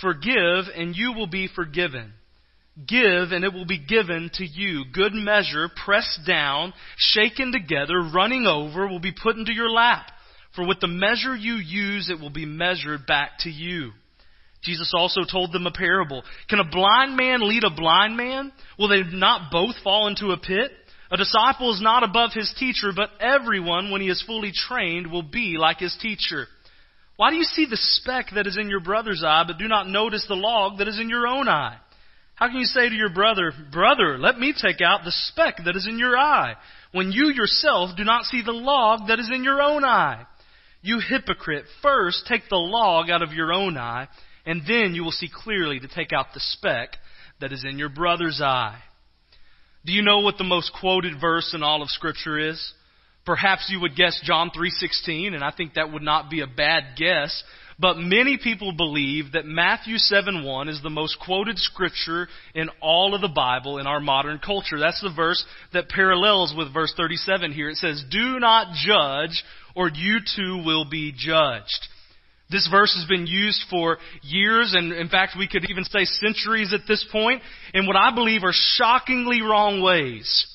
Forgive, 0.01 0.65
and 0.75 0.95
you 0.95 1.13
will 1.13 1.27
be 1.27 1.47
forgiven. 1.53 2.13
Give, 2.85 3.31
and 3.31 3.43
it 3.43 3.53
will 3.53 3.65
be 3.65 3.83
given 3.83 4.29
to 4.35 4.45
you. 4.45 4.83
Good 4.93 5.13
measure, 5.13 5.67
pressed 5.85 6.19
down, 6.27 6.73
shaken 6.97 7.51
together, 7.51 8.01
running 8.13 8.45
over, 8.45 8.87
will 8.87 8.99
be 8.99 9.13
put 9.13 9.35
into 9.35 9.53
your 9.53 9.69
lap. 9.69 10.11
For 10.55 10.67
with 10.67 10.79
the 10.79 10.87
measure 10.87 11.35
you 11.35 11.55
use, 11.55 12.09
it 12.09 12.19
will 12.19 12.29
be 12.29 12.45
measured 12.45 13.07
back 13.07 13.39
to 13.39 13.49
you. 13.49 13.91
Jesus 14.63 14.91
also 14.95 15.21
told 15.23 15.53
them 15.53 15.65
a 15.65 15.71
parable. 15.71 16.23
Can 16.49 16.59
a 16.59 16.69
blind 16.69 17.15
man 17.15 17.47
lead 17.47 17.63
a 17.63 17.69
blind 17.69 18.17
man? 18.17 18.51
Will 18.77 18.89
they 18.89 19.03
not 19.03 19.51
both 19.51 19.75
fall 19.83 20.07
into 20.07 20.31
a 20.31 20.37
pit? 20.37 20.71
A 21.09 21.17
disciple 21.17 21.73
is 21.73 21.81
not 21.81 22.03
above 22.03 22.31
his 22.33 22.53
teacher, 22.59 22.91
but 22.95 23.09
everyone, 23.19 23.91
when 23.91 24.01
he 24.01 24.09
is 24.09 24.23
fully 24.27 24.51
trained, 24.53 25.11
will 25.11 25.23
be 25.23 25.55
like 25.57 25.77
his 25.79 25.97
teacher. 26.01 26.47
Why 27.15 27.29
do 27.29 27.37
you 27.37 27.43
see 27.43 27.65
the 27.65 27.77
speck 27.77 28.27
that 28.35 28.45
is 28.45 28.57
in 28.57 28.69
your 28.69 28.81
brother's 28.81 29.23
eye, 29.25 29.43
but 29.47 29.57
do 29.57 29.67
not 29.67 29.87
notice 29.87 30.25
the 30.27 30.35
log 30.35 30.79
that 30.79 30.87
is 30.87 30.99
in 30.99 31.09
your 31.09 31.25
own 31.25 31.47
eye? 31.47 31.77
How 32.37 32.49
can 32.49 32.57
you 32.57 32.65
say 32.65 32.87
to 32.87 32.95
your 32.95 33.09
brother, 33.09 33.51
Brother, 33.71 34.19
let 34.19 34.37
me 34.37 34.53
take 34.53 34.79
out 34.79 35.01
the 35.03 35.11
speck 35.11 35.57
that 35.65 35.75
is 35.75 35.87
in 35.87 35.97
your 35.97 36.15
eye, 36.15 36.53
when 36.91 37.11
you 37.11 37.31
yourself 37.33 37.97
do 37.97 38.03
not 38.03 38.25
see 38.25 38.43
the 38.43 38.51
log 38.51 39.07
that 39.07 39.19
is 39.19 39.29
in 39.33 39.43
your 39.43 39.59
own 39.59 39.83
eye? 39.83 40.23
You 40.83 40.99
hypocrite, 40.99 41.65
first 41.81 42.27
take 42.27 42.43
the 42.47 42.55
log 42.55 43.09
out 43.09 43.23
of 43.23 43.33
your 43.33 43.51
own 43.51 43.75
eye, 43.75 44.07
and 44.45 44.61
then 44.67 44.93
you 44.93 45.03
will 45.03 45.11
see 45.11 45.29
clearly 45.33 45.79
to 45.79 45.87
take 45.87 46.13
out 46.13 46.27
the 46.35 46.39
speck 46.39 46.97
that 47.41 47.51
is 47.51 47.65
in 47.67 47.79
your 47.79 47.89
brother's 47.89 48.39
eye. 48.39 48.77
Do 49.83 49.91
you 49.91 50.03
know 50.03 50.19
what 50.19 50.37
the 50.37 50.43
most 50.43 50.71
quoted 50.79 51.19
verse 51.19 51.55
in 51.55 51.63
all 51.63 51.81
of 51.81 51.89
scripture 51.89 52.37
is? 52.37 52.73
Perhaps 53.25 53.67
you 53.71 53.81
would 53.81 53.95
guess 53.95 54.21
John 54.23 54.51
3:16 54.51 55.33
and 55.33 55.43
I 55.43 55.49
think 55.49 55.73
that 55.73 55.91
would 55.91 56.03
not 56.03 56.29
be 56.29 56.41
a 56.41 56.47
bad 56.47 56.95
guess, 56.97 57.43
but 57.79 57.97
many 57.97 58.37
people 58.37 58.71
believe 58.71 59.33
that 59.33 59.45
Matthew 59.45 59.97
7:1 59.97 60.67
is 60.67 60.81
the 60.81 60.89
most 60.89 61.19
quoted 61.19 61.59
scripture 61.59 62.27
in 62.55 62.69
all 62.81 63.13
of 63.13 63.21
the 63.21 63.27
Bible 63.27 63.77
in 63.77 63.85
our 63.85 63.99
modern 63.99 64.39
culture. 64.39 64.79
That's 64.79 65.01
the 65.01 65.09
verse 65.09 65.45
that 65.73 65.89
parallels 65.89 66.55
with 66.55 66.73
verse 66.73 66.93
37 66.97 67.51
here. 67.51 67.69
It 67.69 67.77
says, 67.77 68.03
"Do 68.09 68.39
not 68.39 68.73
judge 68.73 69.43
or 69.75 69.89
you 69.89 70.19
too 70.21 70.57
will 70.57 70.85
be 70.85 71.11
judged." 71.11 71.87
This 72.49 72.65
verse 72.67 72.95
has 72.95 73.05
been 73.05 73.27
used 73.27 73.61
for 73.69 73.99
years, 74.23 74.73
and 74.73 74.93
in 74.93 75.09
fact, 75.09 75.35
we 75.35 75.47
could 75.47 75.69
even 75.69 75.83
say 75.83 76.05
centuries 76.05 76.73
at 76.73 76.87
this 76.87 77.03
point, 77.03 77.43
in 77.73 77.85
what 77.85 77.97
I 77.97 78.11
believe 78.11 78.43
are 78.43 78.53
shockingly 78.53 79.41
wrong 79.41 79.81
ways. 79.81 80.47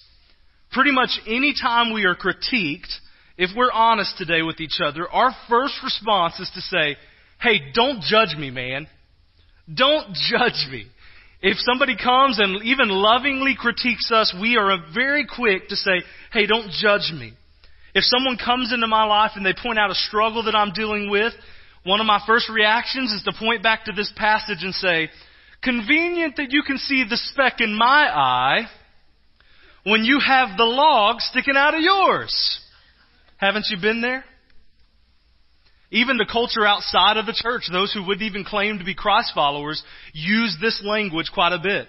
Pretty 0.72 0.90
much 0.90 1.20
any 1.26 1.52
time 1.52 1.92
we 1.92 2.06
are 2.06 2.14
critiqued, 2.14 2.98
if 3.36 3.54
we're 3.54 3.70
honest 3.70 4.16
today 4.16 4.40
with 4.40 4.60
each 4.60 4.80
other, 4.80 5.08
our 5.10 5.32
first 5.48 5.82
response 5.82 6.40
is 6.40 6.50
to 6.50 6.62
say, 6.62 6.96
hey, 7.42 7.60
don't 7.74 8.02
judge 8.02 8.36
me, 8.38 8.50
man. 8.50 8.86
Don't 9.72 10.14
judge 10.14 10.68
me. 10.70 10.86
If 11.40 11.58
somebody 11.58 11.96
comes 11.96 12.38
and 12.38 12.62
even 12.62 12.88
lovingly 12.88 13.56
critiques 13.58 14.10
us, 14.12 14.34
we 14.40 14.56
are 14.56 14.78
very 14.94 15.26
quick 15.26 15.68
to 15.68 15.76
say, 15.76 16.02
hey, 16.32 16.46
don't 16.46 16.70
judge 16.70 17.12
me. 17.12 17.32
If 17.94 18.04
someone 18.04 18.38
comes 18.42 18.72
into 18.72 18.86
my 18.86 19.04
life 19.04 19.32
and 19.34 19.44
they 19.44 19.54
point 19.60 19.78
out 19.78 19.90
a 19.90 19.94
struggle 19.94 20.44
that 20.44 20.54
I'm 20.54 20.72
dealing 20.72 21.10
with, 21.10 21.32
one 21.84 22.00
of 22.00 22.06
my 22.06 22.20
first 22.26 22.48
reactions 22.48 23.10
is 23.10 23.24
to 23.24 23.32
point 23.38 23.62
back 23.62 23.86
to 23.86 23.92
this 23.92 24.12
passage 24.16 24.62
and 24.62 24.72
say, 24.72 25.10
convenient 25.62 26.36
that 26.36 26.52
you 26.52 26.62
can 26.62 26.78
see 26.78 27.04
the 27.08 27.16
speck 27.16 27.54
in 27.60 27.74
my 27.76 28.08
eye 28.08 28.68
when 29.84 30.04
you 30.04 30.20
have 30.24 30.56
the 30.56 30.64
log 30.64 31.20
sticking 31.20 31.56
out 31.56 31.74
of 31.74 31.80
yours. 31.80 32.60
Haven't 33.36 33.66
you 33.68 33.78
been 33.80 34.00
there? 34.00 34.24
Even 35.92 36.16
the 36.16 36.26
culture 36.30 36.66
outside 36.66 37.18
of 37.18 37.26
the 37.26 37.36
church, 37.36 37.64
those 37.70 37.92
who 37.92 38.04
wouldn't 38.04 38.26
even 38.26 38.44
claim 38.44 38.78
to 38.78 38.84
be 38.84 38.94
Christ 38.94 39.32
followers, 39.34 39.82
use 40.14 40.56
this 40.58 40.82
language 40.82 41.30
quite 41.32 41.52
a 41.52 41.60
bit. 41.62 41.86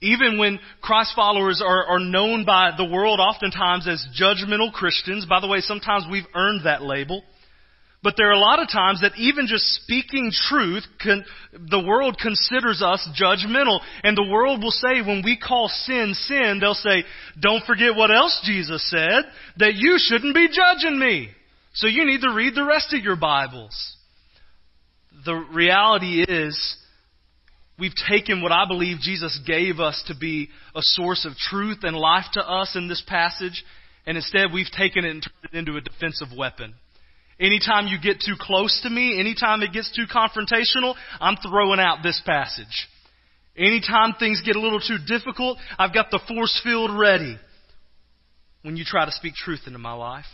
Even 0.00 0.38
when 0.38 0.60
Christ 0.80 1.12
followers 1.16 1.60
are, 1.64 1.86
are 1.86 1.98
known 1.98 2.44
by 2.44 2.70
the 2.76 2.84
world 2.84 3.18
oftentimes 3.18 3.88
as 3.88 4.04
judgmental 4.18 4.72
Christians, 4.72 5.26
by 5.26 5.40
the 5.40 5.48
way, 5.48 5.58
sometimes 5.60 6.04
we've 6.10 6.26
earned 6.34 6.66
that 6.66 6.82
label. 6.82 7.22
But 8.00 8.14
there 8.16 8.28
are 8.28 8.32
a 8.32 8.38
lot 8.38 8.60
of 8.60 8.68
times 8.68 9.00
that 9.00 9.16
even 9.16 9.46
just 9.48 9.64
speaking 9.64 10.30
truth, 10.48 10.84
can, 11.00 11.24
the 11.52 11.84
world 11.84 12.18
considers 12.20 12.80
us 12.80 13.08
judgmental. 13.20 13.80
And 14.04 14.16
the 14.16 14.28
world 14.28 14.62
will 14.62 14.72
say 14.72 15.00
when 15.00 15.22
we 15.24 15.36
call 15.36 15.68
sin 15.68 16.14
sin, 16.14 16.58
they'll 16.60 16.74
say, 16.74 17.04
don't 17.40 17.64
forget 17.64 17.94
what 17.94 18.10
else 18.12 18.40
Jesus 18.44 18.88
said, 18.88 19.22
that 19.58 19.74
you 19.74 19.98
shouldn't 19.98 20.34
be 20.34 20.48
judging 20.48 20.98
me. 20.98 21.30
So 21.74 21.86
you 21.86 22.04
need 22.04 22.20
to 22.20 22.34
read 22.34 22.54
the 22.54 22.64
rest 22.64 22.92
of 22.92 23.02
your 23.02 23.16
Bibles. 23.16 23.96
The 25.24 25.34
reality 25.34 26.22
is, 26.22 26.76
we've 27.78 27.94
taken 28.08 28.42
what 28.42 28.52
I 28.52 28.66
believe 28.66 28.98
Jesus 29.00 29.40
gave 29.46 29.80
us 29.80 30.02
to 30.08 30.14
be 30.14 30.50
a 30.74 30.82
source 30.82 31.24
of 31.24 31.36
truth 31.36 31.78
and 31.82 31.96
life 31.96 32.26
to 32.34 32.40
us 32.40 32.76
in 32.76 32.88
this 32.88 33.02
passage, 33.06 33.64
and 34.06 34.18
instead 34.18 34.52
we've 34.52 34.70
taken 34.70 35.04
it 35.04 35.10
and 35.10 35.22
turned 35.22 35.54
it 35.54 35.58
into 35.58 35.78
a 35.78 35.80
defensive 35.80 36.28
weapon. 36.36 36.74
Anytime 37.40 37.86
you 37.86 37.98
get 37.98 38.20
too 38.20 38.34
close 38.38 38.80
to 38.82 38.90
me, 38.90 39.18
anytime 39.18 39.62
it 39.62 39.72
gets 39.72 39.90
too 39.96 40.04
confrontational, 40.14 40.94
I'm 41.20 41.36
throwing 41.36 41.80
out 41.80 42.02
this 42.02 42.20
passage. 42.26 42.88
Anytime 43.56 44.14
things 44.18 44.42
get 44.44 44.56
a 44.56 44.60
little 44.60 44.80
too 44.80 44.98
difficult, 45.06 45.58
I've 45.78 45.94
got 45.94 46.10
the 46.10 46.20
force 46.28 46.60
field 46.62 46.90
ready 46.98 47.38
when 48.60 48.76
you 48.76 48.84
try 48.84 49.06
to 49.06 49.12
speak 49.12 49.34
truth 49.34 49.60
into 49.66 49.78
my 49.78 49.94
life. 49.94 50.26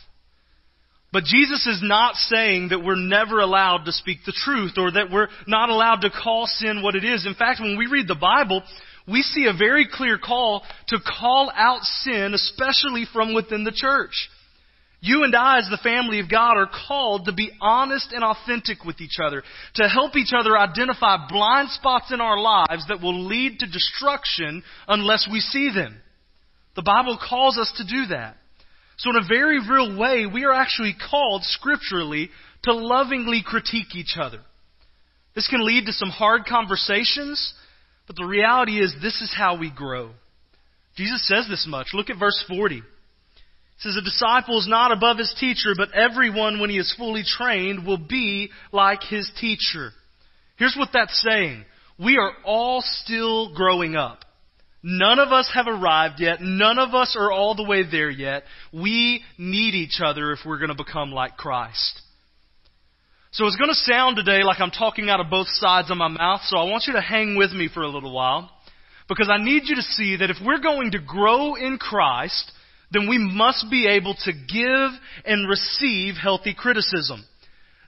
But 1.11 1.25
Jesus 1.25 1.67
is 1.67 1.81
not 1.83 2.17
saying 2.17 2.69
that 2.69 2.85
we're 2.85 2.97
never 2.97 3.41
allowed 3.41 3.85
to 3.85 3.93
speak 3.93 4.19
the 4.27 4.37
truth 4.45 4.73
or 4.77 4.91
that 4.93 5.11
we're 5.11 5.29
not 5.47 5.71
allowed 5.71 6.03
to 6.03 6.11
call 6.11 6.47
sin 6.47 6.83
what 6.83 6.97
it 6.97 7.05
is. 7.05 7.25
In 7.27 7.35
fact, 7.35 7.61
when 7.61 7.79
we 7.79 7.87
read 7.87 8.07
the 8.09 8.15
Bible, 8.15 8.63
we 9.11 9.23
see 9.23 9.47
a 9.47 9.57
very 9.57 9.89
clear 9.91 10.19
call 10.19 10.63
to 10.89 10.99
call 11.01 11.51
out 11.55 11.83
sin, 11.83 12.35
especially 12.35 13.07
from 13.11 13.35
within 13.35 13.65
the 13.65 13.73
church. 13.73 14.29
You 15.01 15.23
and 15.23 15.35
I, 15.35 15.59
as 15.59 15.69
the 15.71 15.79
family 15.83 16.19
of 16.21 16.29
God, 16.29 16.57
are 16.57 16.69
called 16.89 17.27
to 17.27 17.33
be 17.33 17.53
honest 17.61 18.13
and 18.13 18.25
authentic 18.25 18.85
with 18.85 19.01
each 19.01 19.19
other, 19.23 19.43
to 19.77 19.89
help 19.89 20.17
each 20.17 20.33
other 20.37 20.59
identify 20.59 21.29
blind 21.29 21.71
spots 21.71 22.13
in 22.13 22.21
our 22.21 22.39
lives 22.39 22.87
that 22.89 23.01
will 23.01 23.27
lead 23.27 23.61
to 23.61 23.67
destruction 23.67 24.63
unless 24.89 25.29
we 25.31 25.41
see 25.41 25.71
them. 25.73 25.97
The 26.75 26.83
Bible 26.83 27.17
calls 27.17 27.57
us 27.57 27.73
to 27.77 27.85
do 27.85 28.07
that. 28.07 28.37
So, 28.99 29.11
in 29.11 29.17
a 29.17 29.29
very 29.29 29.61
real 29.61 29.97
way, 29.97 30.27
we 30.27 30.45
are 30.45 30.53
actually 30.53 30.95
called 31.11 31.45
scripturally 31.45 32.31
to 32.65 32.73
lovingly 32.73 33.43
critique 33.45 33.95
each 33.95 34.17
other. 34.21 34.41
This 35.35 35.47
can 35.47 35.65
lead 35.65 35.87
to 35.87 35.93
some 35.93 36.09
hard 36.09 36.47
conversations, 36.47 37.55
but 38.09 38.17
the 38.17 38.25
reality 38.25 38.81
is 38.81 38.93
this 39.01 39.23
is 39.23 39.33
how 39.37 39.57
we 39.57 39.71
grow. 39.71 40.11
Jesus 40.97 41.27
says 41.29 41.47
this 41.49 41.65
much. 41.69 41.89
Look 41.95 42.11
at 42.11 42.19
verse 42.19 42.43
40 42.49 42.79
It 42.79 42.83
says, 43.79 43.97
A 43.97 44.03
disciple 44.03 44.59
is 44.59 44.67
not 44.67 44.91
above 44.91 45.19
his 45.19 45.33
teacher, 45.39 45.75
but 45.77 45.95
everyone, 45.95 46.59
when 46.59 46.71
he 46.71 46.79
is 46.79 46.93
fully 46.99 47.23
trained, 47.25 47.87
will 47.87 48.05
be 48.05 48.51
like 48.73 49.05
his 49.05 49.31
teacher. 49.41 49.93
Here's 50.57 50.77
what 50.77 50.89
that's 50.93 51.25
saying. 51.25 51.65
We 52.01 52.17
are 52.17 52.33
all 52.45 52.83
still 52.83 53.55
growing 53.55 53.95
up. 53.95 54.25
None 54.83 55.19
of 55.19 55.33
us 55.33 55.51
have 55.55 55.67
arrived 55.67 56.21
yet. 56.21 56.41
None 56.41 56.79
of 56.79 56.95
us 56.95 57.17
are 57.19 57.33
all 57.33 57.55
the 57.55 57.65
way 57.65 57.83
there 57.89 58.11
yet. 58.11 58.45
We 58.73 59.23
need 59.37 59.75
each 59.75 60.01
other 60.03 60.33
if 60.33 60.41
we're 60.47 60.59
going 60.59 60.69
to 60.69 60.83
become 60.83 61.11
like 61.11 61.37
Christ. 61.37 62.03
So 63.33 63.47
it's 63.47 63.57
going 63.57 63.71
to 63.71 63.75
sound 63.75 64.17
today 64.17 64.43
like 64.43 64.61
I'm 64.61 64.71
talking 64.71 65.11
out 65.11 65.21
of 65.21 65.31
both 65.31 65.49
sides 65.49 65.91
of 65.91 65.97
my 65.97 66.09
mouth, 66.09 66.41
so 66.45 66.57
I 66.57 66.65
want 66.65 66.85
you 66.87 66.95
to 66.95 67.01
hang 67.01 67.37
with 67.37 67.53
me 67.53 67.69
for 67.73 67.83
a 67.83 67.89
little 67.89 68.13
while. 68.13 68.51
Because 69.09 69.29
I 69.31 69.43
need 69.43 69.65
you 69.67 69.77
to 69.77 69.83
see 69.83 70.17
that 70.17 70.31
if 70.31 70.37
we're 70.45 70.61
going 70.61 70.93
to 70.93 70.99
grow 70.99 71.55
in 71.55 71.79
Christ, 71.79 72.53
then 72.91 73.09
we 73.09 73.19
must 73.19 73.67
be 73.71 73.87
able 73.87 74.15
to 74.25 74.33
give 74.33 75.01
and 75.25 75.49
receive 75.49 76.15
healthy 76.15 76.55
criticism. 76.55 77.25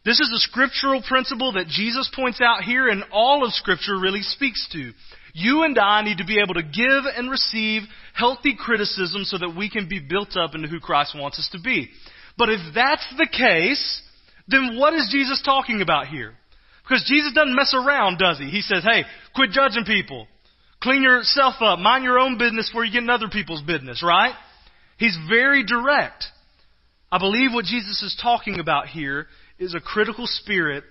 This 0.04 0.18
is 0.18 0.32
a 0.34 0.40
scriptural 0.40 1.02
principle 1.06 1.52
that 1.52 1.68
Jesus 1.68 2.10
points 2.14 2.40
out 2.40 2.64
here 2.64 2.88
and 2.88 3.04
all 3.12 3.44
of 3.44 3.52
scripture 3.52 3.98
really 3.98 4.22
speaks 4.22 4.66
to. 4.72 4.92
You 5.32 5.64
and 5.64 5.78
I 5.78 6.02
need 6.02 6.18
to 6.18 6.24
be 6.24 6.40
able 6.40 6.54
to 6.54 6.62
give 6.62 7.04
and 7.16 7.30
receive 7.30 7.82
healthy 8.14 8.56
criticism 8.58 9.24
so 9.24 9.38
that 9.38 9.56
we 9.56 9.70
can 9.70 9.88
be 9.88 10.00
built 10.00 10.36
up 10.36 10.54
into 10.54 10.68
who 10.68 10.80
Christ 10.80 11.14
wants 11.16 11.38
us 11.38 11.48
to 11.52 11.60
be. 11.60 11.88
But 12.36 12.48
if 12.48 12.74
that's 12.74 13.06
the 13.16 13.28
case, 13.30 14.02
then 14.48 14.76
what 14.78 14.94
is 14.94 15.08
Jesus 15.10 15.42
talking 15.44 15.82
about 15.82 16.08
here? 16.08 16.34
Because 16.82 17.04
Jesus 17.06 17.32
doesn't 17.34 17.54
mess 17.54 17.74
around, 17.74 18.18
does 18.18 18.38
he? 18.38 18.46
He 18.46 18.62
says, 18.62 18.82
hey, 18.82 19.04
quit 19.34 19.50
judging 19.50 19.84
people. 19.84 20.26
Clean 20.82 21.02
yourself 21.02 21.56
up. 21.60 21.78
Mind 21.78 22.02
your 22.02 22.18
own 22.18 22.38
business 22.38 22.68
before 22.68 22.84
you 22.84 22.92
get 22.92 23.02
in 23.02 23.10
other 23.10 23.28
people's 23.30 23.62
business, 23.62 24.02
right? 24.02 24.34
He's 24.96 25.16
very 25.28 25.64
direct. 25.64 26.24
I 27.12 27.18
believe 27.18 27.52
what 27.52 27.64
Jesus 27.64 28.02
is 28.02 28.18
talking 28.20 28.58
about 28.58 28.86
here 28.86 29.26
is 29.58 29.74
a 29.74 29.80
critical 29.80 30.26
spirit 30.26 30.84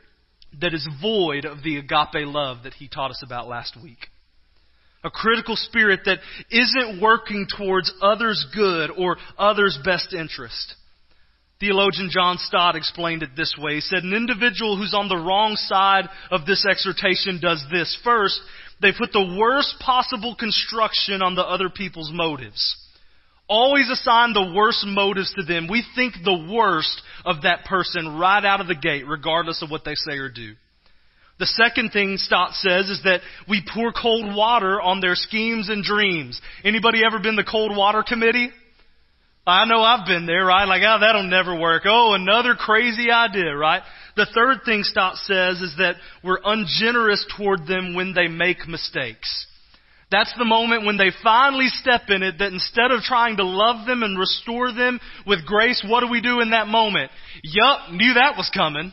that 0.62 0.74
is 0.74 0.88
void 1.02 1.46
of 1.46 1.64
the 1.64 1.78
agape 1.78 2.26
love 2.28 2.64
that 2.64 2.74
he 2.74 2.88
taught 2.88 3.12
us 3.12 3.24
about 3.26 3.48
last 3.48 3.78
week. 3.82 4.09
A 5.04 5.10
critical 5.10 5.56
spirit 5.56 6.02
that 6.06 6.20
isn't 6.52 7.02
working 7.02 7.48
towards 7.58 7.94
others' 8.02 8.46
good 8.54 8.92
or 8.98 9.18
others' 9.38 9.78
best 9.84 10.14
interest. 10.14 10.76
Theologian 11.60 12.10
John 12.12 12.38
Stott 12.38 12.76
explained 12.76 13.24
it 13.24 13.32
this 13.36 13.56
way. 13.58 13.76
He 13.76 13.82
said, 13.82 14.04
An 14.04 14.14
individual 14.14 14.78
who's 14.78 14.94
on 14.94 15.10
the 15.10 15.18
wrong 15.18 15.56
side 15.56 16.10
of 16.32 16.46
this 16.46 16.66
exhortation 16.66 17.40
does 17.42 17.64
this. 17.72 17.98
First, 18.04 18.40
they 18.82 18.92
put 18.98 19.12
the 19.12 19.36
worst 19.38 19.76
possible 19.80 20.36
construction 20.36 21.22
on 21.22 21.36
the 21.36 21.46
other 21.46 21.70
people's 21.70 22.12
motives 22.14 22.78
always 23.50 23.90
assign 23.90 24.34
the 24.34 24.54
worst 24.56 24.86
motives 24.86 25.34
to 25.36 25.44
them. 25.44 25.68
We 25.70 25.84
think 25.96 26.14
the 26.24 26.48
worst 26.54 27.02
of 27.26 27.42
that 27.42 27.66
person 27.66 28.18
right 28.20 28.46
out 28.46 28.62
of 28.62 28.68
the 28.68 28.76
gate, 28.76 29.06
regardless 29.08 29.62
of 29.64 29.72
what 29.72 29.84
they 29.84 29.96
say 29.96 30.18
or 30.18 30.30
do. 30.30 30.54
The 31.40 31.46
second 31.46 31.92
thing 31.92 32.18
Stott 32.18 32.54
says 32.54 32.90
is 32.90 33.02
that 33.06 33.22
we 33.48 33.64
pour 33.74 33.94
cold 33.94 34.36
water 34.36 34.82
on 34.82 35.00
their 35.00 35.16
schemes 35.16 35.70
and 35.70 35.84
dreams. 35.84 36.40
Anybody 36.66 37.02
ever 37.06 37.20
been 37.20 37.38
the 37.38 37.50
cold 37.50 37.76
water 37.76 38.04
committee? 38.06 38.52
I 39.48 39.66
know 39.66 39.82
I've 39.82 40.06
been 40.06 40.26
there, 40.26 40.46
right? 40.46 40.66
Like, 40.66 40.84
oh, 40.86 40.98
that'll 41.00 41.24
never 41.24 41.58
work. 41.58 41.84
Oh, 41.86 42.14
another 42.14 42.56
crazy 42.56 43.10
idea, 43.10 43.56
right? 43.56 43.82
The 44.16 44.28
third 44.36 44.60
thing 44.66 44.84
Stott 44.84 45.16
says 45.16 45.62
is 45.62 45.76
that 45.78 45.96
we're 46.24 46.40
ungenerous 46.44 47.26
toward 47.38 47.66
them 47.66 47.96
when 47.96 48.14
they 48.14 48.28
make 48.28 48.68
mistakes. 48.68 49.48
That's 50.12 50.34
the 50.38 50.46
moment 50.46 50.86
when 50.86 50.98
they 50.98 51.12
finally 51.24 51.68
step 51.68 52.02
in 52.10 52.22
it 52.22 52.40
that 52.40 52.52
instead 52.52 52.92
of 52.92 53.02
trying 53.02 53.38
to 53.38 53.46
love 53.46 53.86
them 53.86 54.04
and 54.04 54.20
restore 54.20 54.74
them 54.74 55.00
with 55.26 55.46
grace, 55.46 55.86
what 55.88 56.02
do 56.02 56.10
we 56.10 56.20
do 56.20 56.42
in 56.42 56.50
that 56.52 56.68
moment? 56.68 57.12
Yup, 57.44 57.92
knew 57.92 58.16
that 58.16 58.36
was 58.36 58.52
coming. 58.54 58.92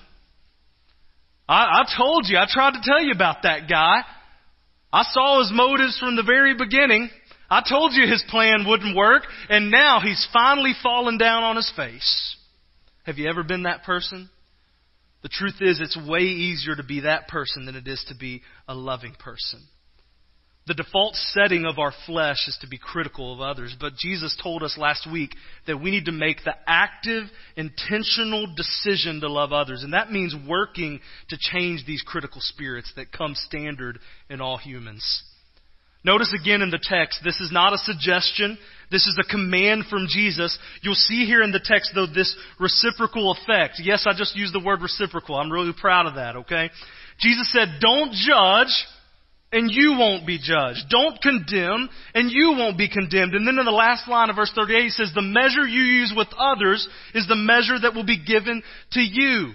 I, 1.48 1.82
I 1.82 1.84
told 1.96 2.26
you, 2.28 2.38
I 2.38 2.46
tried 2.48 2.72
to 2.72 2.80
tell 2.82 3.02
you 3.02 3.12
about 3.12 3.42
that 3.42 3.68
guy. 3.68 4.02
I 4.92 5.02
saw 5.10 5.40
his 5.40 5.50
motives 5.52 5.98
from 5.98 6.16
the 6.16 6.22
very 6.22 6.54
beginning. 6.56 7.10
I 7.48 7.62
told 7.68 7.92
you 7.92 8.06
his 8.06 8.24
plan 8.28 8.64
wouldn't 8.66 8.96
work, 8.96 9.22
and 9.48 9.70
now 9.70 10.00
he's 10.00 10.26
finally 10.32 10.72
fallen 10.82 11.18
down 11.18 11.44
on 11.44 11.56
his 11.56 11.72
face. 11.76 12.36
Have 13.04 13.18
you 13.18 13.28
ever 13.28 13.44
been 13.44 13.64
that 13.64 13.84
person? 13.84 14.28
The 15.22 15.28
truth 15.28 15.56
is, 15.60 15.80
it's 15.80 15.96
way 16.08 16.20
easier 16.20 16.74
to 16.74 16.82
be 16.82 17.00
that 17.00 17.28
person 17.28 17.66
than 17.66 17.76
it 17.76 17.86
is 17.86 18.04
to 18.08 18.16
be 18.16 18.42
a 18.66 18.74
loving 18.74 19.14
person. 19.18 19.60
The 20.66 20.74
default 20.74 21.14
setting 21.14 21.64
of 21.64 21.78
our 21.78 21.92
flesh 22.06 22.48
is 22.48 22.58
to 22.60 22.66
be 22.66 22.76
critical 22.76 23.32
of 23.32 23.40
others, 23.40 23.76
but 23.78 23.94
Jesus 23.94 24.36
told 24.42 24.64
us 24.64 24.76
last 24.76 25.10
week 25.10 25.30
that 25.68 25.80
we 25.80 25.92
need 25.92 26.06
to 26.06 26.12
make 26.12 26.38
the 26.44 26.54
active, 26.66 27.24
intentional 27.56 28.52
decision 28.52 29.20
to 29.20 29.28
love 29.28 29.52
others. 29.52 29.84
And 29.84 29.92
that 29.92 30.10
means 30.10 30.34
working 30.48 30.98
to 31.28 31.38
change 31.38 31.86
these 31.86 32.02
critical 32.02 32.40
spirits 32.40 32.92
that 32.96 33.12
come 33.12 33.34
standard 33.36 34.00
in 34.28 34.40
all 34.40 34.56
humans. 34.56 35.22
Notice 36.02 36.36
again 36.40 36.62
in 36.62 36.70
the 36.70 36.82
text, 36.82 37.20
this 37.24 37.40
is 37.40 37.50
not 37.52 37.72
a 37.72 37.78
suggestion. 37.78 38.58
This 38.90 39.06
is 39.06 39.18
a 39.20 39.28
command 39.28 39.84
from 39.88 40.06
Jesus. 40.08 40.56
You'll 40.82 40.94
see 40.94 41.26
here 41.26 41.42
in 41.42 41.52
the 41.52 41.62
text, 41.62 41.92
though, 41.94 42.06
this 42.06 42.36
reciprocal 42.58 43.32
effect. 43.32 43.80
Yes, 43.82 44.04
I 44.06 44.16
just 44.16 44.36
used 44.36 44.54
the 44.54 44.64
word 44.64 44.82
reciprocal. 44.82 45.36
I'm 45.36 45.50
really 45.50 45.74
proud 45.80 46.06
of 46.06 46.16
that, 46.16 46.36
okay? 46.36 46.70
Jesus 47.20 47.52
said, 47.52 47.78
don't 47.80 48.12
judge 48.12 48.86
and 49.52 49.70
you 49.70 49.96
won't 49.98 50.26
be 50.26 50.38
judged. 50.38 50.84
Don't 50.90 51.20
condemn, 51.22 51.88
and 52.14 52.30
you 52.30 52.54
won't 52.58 52.78
be 52.78 52.88
condemned. 52.88 53.34
And 53.34 53.46
then 53.46 53.58
in 53.58 53.64
the 53.64 53.70
last 53.70 54.08
line 54.08 54.30
of 54.30 54.36
verse 54.36 54.52
38, 54.54 54.82
he 54.82 54.90
says, 54.90 55.12
The 55.14 55.22
measure 55.22 55.66
you 55.66 55.82
use 55.82 56.12
with 56.16 56.28
others 56.36 56.86
is 57.14 57.26
the 57.28 57.36
measure 57.36 57.78
that 57.80 57.94
will 57.94 58.04
be 58.04 58.22
given 58.22 58.62
to 58.92 59.00
you. 59.00 59.52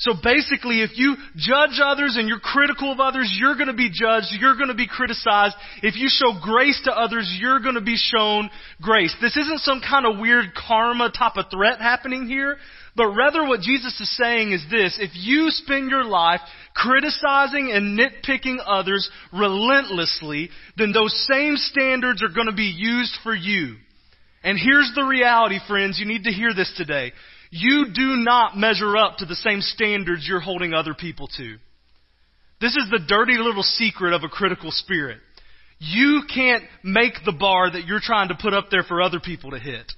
So 0.00 0.14
basically, 0.22 0.80
if 0.80 0.96
you 0.96 1.14
judge 1.36 1.78
others 1.84 2.16
and 2.16 2.26
you're 2.26 2.40
critical 2.40 2.90
of 2.90 3.00
others, 3.00 3.30
you're 3.38 3.56
going 3.56 3.66
to 3.66 3.74
be 3.74 3.90
judged, 3.90 4.28
you're 4.30 4.56
going 4.56 4.68
to 4.68 4.74
be 4.74 4.88
criticized. 4.88 5.54
If 5.82 5.94
you 5.96 6.08
show 6.08 6.40
grace 6.42 6.80
to 6.84 6.92
others, 6.92 7.30
you're 7.38 7.60
going 7.60 7.74
to 7.74 7.82
be 7.82 7.98
shown 7.98 8.48
grace. 8.80 9.14
This 9.20 9.36
isn't 9.36 9.60
some 9.60 9.82
kind 9.86 10.06
of 10.06 10.18
weird 10.18 10.54
karma 10.54 11.10
type 11.10 11.36
of 11.36 11.46
threat 11.50 11.80
happening 11.80 12.26
here. 12.26 12.56
But 13.00 13.14
rather 13.14 13.48
what 13.48 13.62
Jesus 13.62 13.98
is 13.98 14.14
saying 14.18 14.52
is 14.52 14.62
this, 14.70 14.98
if 15.00 15.12
you 15.14 15.46
spend 15.48 15.88
your 15.88 16.04
life 16.04 16.42
criticizing 16.74 17.72
and 17.72 17.98
nitpicking 17.98 18.58
others 18.62 19.08
relentlessly, 19.32 20.50
then 20.76 20.92
those 20.92 21.26
same 21.26 21.56
standards 21.56 22.22
are 22.22 22.28
going 22.28 22.48
to 22.48 22.54
be 22.54 22.74
used 22.76 23.16
for 23.22 23.34
you. 23.34 23.76
And 24.44 24.58
here's 24.58 24.92
the 24.94 25.04
reality, 25.04 25.60
friends, 25.66 25.98
you 25.98 26.04
need 26.04 26.24
to 26.24 26.30
hear 26.30 26.52
this 26.54 26.70
today. 26.76 27.12
You 27.48 27.86
do 27.94 28.16
not 28.16 28.58
measure 28.58 28.94
up 28.98 29.16
to 29.16 29.24
the 29.24 29.34
same 29.34 29.62
standards 29.62 30.26
you're 30.28 30.38
holding 30.38 30.74
other 30.74 30.92
people 30.92 31.28
to. 31.38 31.56
This 32.60 32.76
is 32.76 32.90
the 32.90 33.06
dirty 33.08 33.38
little 33.38 33.62
secret 33.62 34.12
of 34.12 34.24
a 34.24 34.28
critical 34.28 34.72
spirit. 34.72 35.20
You 35.78 36.24
can't 36.34 36.64
make 36.84 37.14
the 37.24 37.32
bar 37.32 37.70
that 37.70 37.86
you're 37.86 38.00
trying 38.02 38.28
to 38.28 38.36
put 38.38 38.52
up 38.52 38.66
there 38.70 38.82
for 38.82 39.00
other 39.00 39.20
people 39.20 39.52
to 39.52 39.58
hit. 39.58 39.90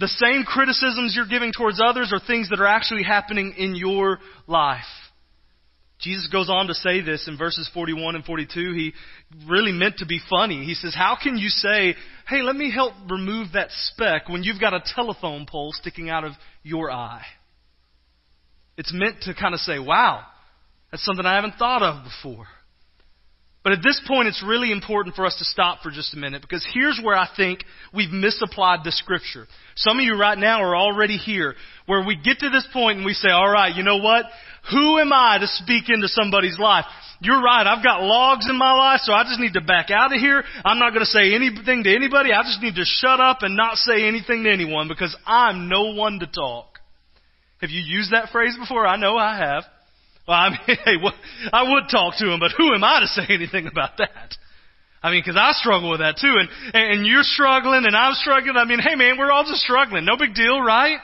The 0.00 0.08
same 0.08 0.44
criticisms 0.44 1.12
you're 1.14 1.26
giving 1.26 1.52
towards 1.52 1.78
others 1.78 2.10
are 2.10 2.20
things 2.26 2.48
that 2.48 2.58
are 2.58 2.66
actually 2.66 3.02
happening 3.02 3.54
in 3.58 3.74
your 3.74 4.18
life. 4.46 4.80
Jesus 6.00 6.26
goes 6.32 6.48
on 6.48 6.68
to 6.68 6.74
say 6.74 7.02
this 7.02 7.28
in 7.28 7.36
verses 7.36 7.68
41 7.74 8.14
and 8.14 8.24
42. 8.24 8.72
He 8.72 8.94
really 9.46 9.72
meant 9.72 9.98
to 9.98 10.06
be 10.06 10.18
funny. 10.30 10.64
He 10.64 10.72
says, 10.72 10.94
How 10.96 11.18
can 11.22 11.36
you 11.36 11.50
say, 11.50 11.94
hey, 12.26 12.40
let 12.40 12.56
me 12.56 12.72
help 12.72 12.94
remove 13.10 13.48
that 13.52 13.68
speck 13.70 14.30
when 14.30 14.42
you've 14.42 14.60
got 14.60 14.72
a 14.72 14.82
telephone 14.94 15.44
pole 15.46 15.72
sticking 15.74 16.08
out 16.08 16.24
of 16.24 16.32
your 16.62 16.90
eye? 16.90 17.26
It's 18.78 18.94
meant 18.94 19.20
to 19.24 19.34
kind 19.34 19.52
of 19.52 19.60
say, 19.60 19.78
wow, 19.78 20.24
that's 20.90 21.04
something 21.04 21.26
I 21.26 21.34
haven't 21.34 21.56
thought 21.58 21.82
of 21.82 22.04
before. 22.04 22.46
But 23.62 23.72
at 23.72 23.82
this 23.82 24.00
point, 24.08 24.28
it's 24.28 24.42
really 24.46 24.72
important 24.72 25.14
for 25.14 25.26
us 25.26 25.36
to 25.36 25.44
stop 25.44 25.82
for 25.82 25.90
just 25.90 26.14
a 26.14 26.16
minute 26.16 26.40
because 26.40 26.66
here's 26.72 26.98
where 27.02 27.16
I 27.16 27.28
think 27.36 27.62
we've 27.92 28.10
misapplied 28.10 28.80
the 28.84 28.92
scripture. 28.92 29.46
Some 29.76 29.98
of 29.98 30.04
you 30.04 30.18
right 30.18 30.38
now 30.38 30.62
are 30.62 30.74
already 30.74 31.18
here 31.18 31.54
where 31.84 32.04
we 32.04 32.16
get 32.16 32.38
to 32.38 32.48
this 32.48 32.66
point 32.72 32.96
and 32.96 33.04
we 33.04 33.12
say, 33.12 33.28
all 33.28 33.50
right, 33.50 33.74
you 33.76 33.82
know 33.82 33.98
what? 33.98 34.24
Who 34.70 34.98
am 34.98 35.12
I 35.12 35.38
to 35.40 35.46
speak 35.46 35.90
into 35.90 36.08
somebody's 36.08 36.58
life? 36.58 36.86
You're 37.20 37.42
right. 37.42 37.66
I've 37.66 37.84
got 37.84 38.02
logs 38.02 38.48
in 38.48 38.56
my 38.56 38.72
life, 38.72 39.00
so 39.02 39.12
I 39.12 39.24
just 39.24 39.40
need 39.40 39.52
to 39.52 39.60
back 39.60 39.90
out 39.90 40.14
of 40.14 40.18
here. 40.18 40.42
I'm 40.64 40.78
not 40.78 40.90
going 40.90 41.04
to 41.04 41.06
say 41.06 41.34
anything 41.34 41.84
to 41.84 41.94
anybody. 41.94 42.32
I 42.32 42.42
just 42.42 42.62
need 42.62 42.76
to 42.76 42.84
shut 42.84 43.20
up 43.20 43.38
and 43.42 43.56
not 43.56 43.76
say 43.76 44.08
anything 44.08 44.44
to 44.44 44.50
anyone 44.50 44.88
because 44.88 45.14
I'm 45.26 45.68
no 45.68 45.94
one 45.94 46.20
to 46.20 46.26
talk. 46.26 46.78
Have 47.60 47.68
you 47.68 47.82
used 47.84 48.12
that 48.12 48.30
phrase 48.32 48.56
before? 48.58 48.86
I 48.86 48.96
know 48.96 49.18
I 49.18 49.36
have. 49.36 49.64
Well, 50.30 50.38
I 50.38 50.50
mean, 50.68 50.78
hey, 50.84 50.96
what, 51.02 51.14
I 51.52 51.72
would 51.72 51.90
talk 51.90 52.14
to 52.18 52.32
him, 52.32 52.38
but 52.38 52.52
who 52.56 52.72
am 52.72 52.84
I 52.84 53.00
to 53.00 53.06
say 53.08 53.26
anything 53.34 53.66
about 53.66 53.98
that? 53.98 54.36
I 55.02 55.10
mean, 55.10 55.22
because 55.24 55.36
I 55.36 55.50
struggle 55.52 55.90
with 55.90 56.00
that 56.00 56.18
too, 56.20 56.36
and 56.38 56.48
and 56.72 57.06
you're 57.06 57.24
struggling, 57.24 57.84
and 57.84 57.96
I'm 57.96 58.14
struggling. 58.14 58.56
I 58.56 58.64
mean, 58.64 58.78
hey 58.78 58.94
man, 58.94 59.18
we're 59.18 59.32
all 59.32 59.42
just 59.42 59.60
struggling. 59.60 60.04
No 60.04 60.16
big 60.16 60.34
deal, 60.34 60.60
right? 60.60 60.98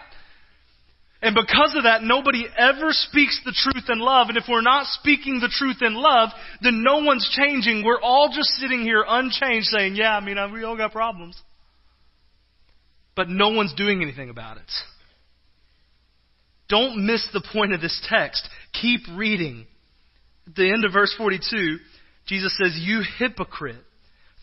And 1.23 1.35
because 1.35 1.75
of 1.75 1.85
that, 1.85 2.03
nobody 2.05 2.47
ever 2.57 2.93
speaks 2.93 3.41
the 3.45 3.57
truth 3.57 3.87
in 3.89 3.99
love. 3.99 4.29
And 4.29 4.37
if 4.37 4.45
we're 4.49 4.61
not 4.61 4.87
speaking 4.87 5.41
the 5.41 5.49
truth 5.51 5.79
in 5.81 5.95
love, 5.95 6.29
then 6.61 6.85
no 6.85 6.99
one's 6.99 7.29
changing. 7.33 7.85
We're 7.85 8.01
all 8.01 8.29
just 8.29 8.51
sitting 8.51 8.83
here 8.83 9.03
unchanged 9.09 9.67
saying, 9.69 9.97
yeah, 9.97 10.15
I 10.15 10.21
mean, 10.21 10.37
we 10.53 10.63
all 10.63 10.77
got 10.77 10.93
problems. 10.93 11.41
But 13.17 13.31
no 13.31 13.49
one's 13.49 13.73
doing 13.75 14.03
anything 14.03 14.29
about 14.29 14.59
it. 14.59 14.71
Don't 16.69 17.07
miss 17.07 17.27
the 17.33 17.45
point 17.53 17.73
of 17.73 17.81
this 17.81 18.05
text. 18.09 18.49
Keep 18.81 19.01
reading. 19.15 19.67
At 20.47 20.55
the 20.55 20.71
end 20.71 20.85
of 20.85 20.93
verse 20.93 21.15
42, 21.17 21.79
Jesus 22.27 22.57
says, 22.57 22.79
You 22.81 23.03
hypocrite. 23.19 23.83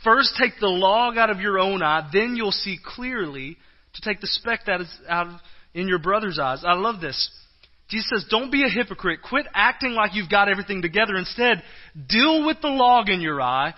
First 0.04 0.34
take 0.40 0.54
the 0.60 0.68
log 0.68 1.18
out 1.18 1.30
of 1.30 1.40
your 1.40 1.60
own 1.60 1.82
eye, 1.82 2.10
then 2.12 2.36
you'll 2.36 2.52
see 2.52 2.78
clearly 2.84 3.58
to 3.94 4.02
take 4.02 4.20
the 4.20 4.28
speck 4.28 4.62
that 4.66 4.82
is 4.82 5.00
out 5.08 5.28
of, 5.28 5.34
in 5.74 5.88
your 5.88 6.00
brother's 6.00 6.40
eyes. 6.40 6.64
I 6.66 6.74
love 6.74 7.00
this. 7.00 7.30
Jesus 7.90 8.10
says, 8.10 8.26
Don't 8.30 8.52
be 8.52 8.66
a 8.66 8.70
hypocrite. 8.70 9.22
Quit 9.22 9.46
acting 9.54 9.92
like 9.92 10.14
you've 10.14 10.30
got 10.30 10.50
everything 10.50 10.82
together. 10.82 11.16
Instead, 11.16 11.64
deal 12.10 12.46
with 12.46 12.58
the 12.62 12.70
log 12.70 13.10
in 13.10 13.22
your 13.22 13.42
eye, 13.42 13.74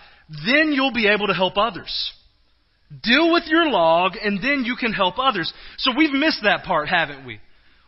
then 0.46 0.72
you'll 0.72 0.92
be 0.92 1.08
able 1.08 1.28
to 1.28 1.34
help 1.34 1.56
others. 1.56 2.12
Deal 3.02 3.32
with 3.32 3.44
your 3.46 3.68
log, 3.68 4.12
and 4.22 4.42
then 4.42 4.64
you 4.64 4.76
can 4.76 4.92
help 4.92 5.18
others. 5.18 5.52
So 5.78 5.92
we've 5.96 6.12
missed 6.12 6.42
that 6.44 6.64
part, 6.64 6.88
haven't 6.88 7.26
we? 7.26 7.40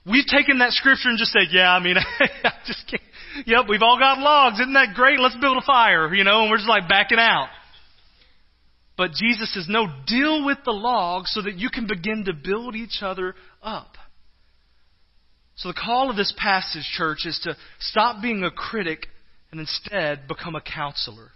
We've 0.06 0.26
taken 0.26 0.58
that 0.58 0.72
scripture 0.72 1.08
and 1.08 1.18
just 1.18 1.32
said, 1.32 1.48
yeah, 1.50 1.70
I 1.70 1.80
mean, 1.80 1.96
I 2.20 2.52
just 2.66 2.88
can't. 2.88 3.02
Yep, 3.46 3.66
we've 3.68 3.82
all 3.82 3.98
got 3.98 4.18
logs. 4.18 4.58
Isn't 4.60 4.72
that 4.74 4.94
great? 4.94 5.20
Let's 5.20 5.36
build 5.36 5.58
a 5.58 5.66
fire, 5.66 6.12
you 6.14 6.24
know, 6.24 6.42
and 6.42 6.50
we're 6.50 6.56
just 6.56 6.68
like 6.68 6.88
backing 6.88 7.18
out. 7.18 7.48
But 8.96 9.12
Jesus 9.12 9.54
says, 9.54 9.66
no, 9.68 9.86
deal 10.06 10.44
with 10.44 10.58
the 10.64 10.72
logs 10.72 11.30
so 11.32 11.42
that 11.42 11.54
you 11.54 11.70
can 11.70 11.86
begin 11.86 12.24
to 12.24 12.32
build 12.32 12.74
each 12.74 12.98
other 13.00 13.34
up. 13.62 13.96
So 15.54 15.68
the 15.68 15.74
call 15.74 16.10
of 16.10 16.16
this 16.16 16.34
passage, 16.36 16.82
church, 16.96 17.24
is 17.24 17.38
to 17.44 17.56
stop 17.78 18.22
being 18.22 18.42
a 18.42 18.50
critic 18.50 19.06
and 19.50 19.60
instead 19.60 20.26
become 20.26 20.54
a 20.54 20.60
counselor. 20.60 21.30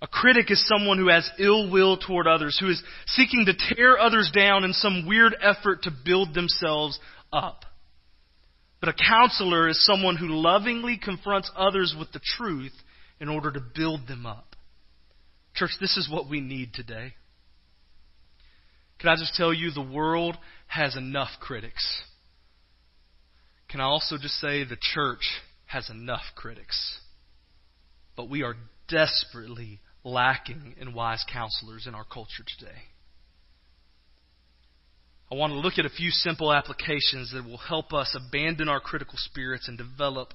A 0.00 0.06
critic 0.06 0.50
is 0.50 0.66
someone 0.66 0.98
who 0.98 1.08
has 1.08 1.30
ill 1.38 1.70
will 1.70 1.96
toward 1.96 2.26
others, 2.26 2.58
who 2.58 2.68
is 2.68 2.82
seeking 3.06 3.46
to 3.46 3.74
tear 3.74 3.98
others 3.98 4.30
down 4.34 4.64
in 4.64 4.72
some 4.72 5.06
weird 5.06 5.36
effort 5.40 5.82
to 5.82 5.90
build 6.04 6.34
themselves 6.34 6.98
up. 7.32 7.64
But 8.80 8.88
a 8.88 8.94
counselor 9.08 9.68
is 9.68 9.84
someone 9.86 10.16
who 10.16 10.28
lovingly 10.28 10.98
confronts 11.02 11.50
others 11.56 11.94
with 11.98 12.12
the 12.12 12.20
truth 12.36 12.72
in 13.20 13.28
order 13.28 13.52
to 13.52 13.60
build 13.60 14.08
them 14.08 14.26
up. 14.26 14.56
Church, 15.54 15.70
this 15.80 15.96
is 15.96 16.10
what 16.10 16.28
we 16.28 16.40
need 16.40 16.74
today. 16.74 17.14
Can 18.98 19.10
I 19.10 19.16
just 19.16 19.34
tell 19.34 19.52
you, 19.52 19.70
the 19.70 19.82
world 19.82 20.36
has 20.66 20.96
enough 20.96 21.30
critics. 21.40 22.02
Can 23.68 23.80
I 23.80 23.84
also 23.84 24.16
just 24.20 24.34
say 24.34 24.64
the 24.64 24.76
church 24.80 25.28
has 25.66 25.88
enough 25.90 26.22
critics? 26.34 26.98
But 28.16 28.28
we 28.28 28.42
are 28.42 28.56
desperately 28.88 29.80
lacking 30.04 30.74
in 30.78 30.92
wise 30.92 31.24
counselors 31.32 31.86
in 31.86 31.94
our 31.94 32.04
culture 32.04 32.44
today. 32.58 32.78
I 35.32 35.34
want 35.34 35.54
to 35.54 35.58
look 35.60 35.78
at 35.78 35.86
a 35.86 35.88
few 35.88 36.10
simple 36.10 36.52
applications 36.52 37.32
that 37.32 37.42
will 37.42 37.56
help 37.56 37.94
us 37.94 38.14
abandon 38.14 38.68
our 38.68 38.80
critical 38.80 39.14
spirits 39.16 39.66
and 39.66 39.78
develop 39.78 40.28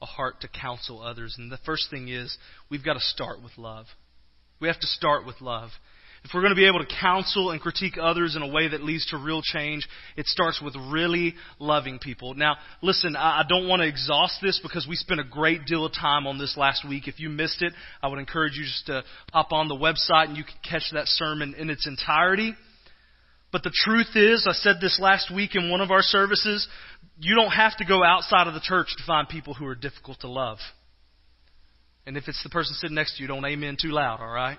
a 0.00 0.06
heart 0.06 0.40
to 0.40 0.48
counsel 0.48 1.02
others. 1.02 1.36
And 1.36 1.52
the 1.52 1.58
first 1.66 1.90
thing 1.90 2.08
is 2.08 2.34
we've 2.70 2.82
got 2.82 2.94
to 2.94 3.00
start 3.00 3.42
with 3.42 3.52
love. 3.58 3.84
We 4.58 4.68
have 4.68 4.80
to 4.80 4.86
start 4.86 5.26
with 5.26 5.42
love. 5.42 5.68
If 6.24 6.30
we're 6.32 6.40
going 6.40 6.54
to 6.54 6.56
be 6.56 6.66
able 6.66 6.78
to 6.78 6.94
counsel 6.98 7.50
and 7.50 7.60
critique 7.60 7.98
others 8.00 8.36
in 8.36 8.42
a 8.42 8.48
way 8.48 8.68
that 8.68 8.82
leads 8.82 9.04
to 9.10 9.18
real 9.18 9.42
change, 9.42 9.86
it 10.16 10.24
starts 10.26 10.62
with 10.62 10.74
really 10.90 11.34
loving 11.58 11.98
people. 11.98 12.32
Now, 12.32 12.56
listen, 12.80 13.16
I 13.16 13.42
don't 13.46 13.68
want 13.68 13.82
to 13.82 13.86
exhaust 13.86 14.38
this 14.40 14.58
because 14.62 14.86
we 14.88 14.96
spent 14.96 15.20
a 15.20 15.24
great 15.24 15.66
deal 15.66 15.84
of 15.84 15.92
time 15.92 16.26
on 16.26 16.38
this 16.38 16.56
last 16.56 16.88
week. 16.88 17.06
If 17.06 17.20
you 17.20 17.28
missed 17.28 17.60
it, 17.60 17.74
I 18.02 18.08
would 18.08 18.18
encourage 18.18 18.56
you 18.56 18.64
just 18.64 18.86
to 18.86 19.04
hop 19.30 19.52
on 19.52 19.68
the 19.68 19.76
website 19.76 20.28
and 20.28 20.38
you 20.38 20.44
can 20.44 20.56
catch 20.66 20.90
that 20.94 21.06
sermon 21.06 21.54
in 21.58 21.68
its 21.68 21.86
entirety. 21.86 22.54
But 23.50 23.62
the 23.62 23.72
truth 23.74 24.14
is, 24.14 24.46
I 24.48 24.52
said 24.52 24.76
this 24.80 24.98
last 25.00 25.34
week 25.34 25.54
in 25.54 25.70
one 25.70 25.80
of 25.80 25.90
our 25.90 26.02
services, 26.02 26.68
you 27.18 27.34
don't 27.34 27.50
have 27.50 27.76
to 27.78 27.84
go 27.84 28.04
outside 28.04 28.46
of 28.46 28.54
the 28.54 28.60
church 28.60 28.88
to 28.98 29.04
find 29.06 29.28
people 29.28 29.54
who 29.54 29.66
are 29.66 29.74
difficult 29.74 30.20
to 30.20 30.28
love. 30.28 30.58
And 32.06 32.16
if 32.16 32.28
it's 32.28 32.42
the 32.42 32.50
person 32.50 32.74
sitting 32.74 32.94
next 32.94 33.16
to 33.16 33.22
you, 33.22 33.28
don't 33.28 33.44
amen 33.44 33.76
too 33.80 33.90
loud, 33.90 34.20
all 34.20 34.32
right? 34.32 34.58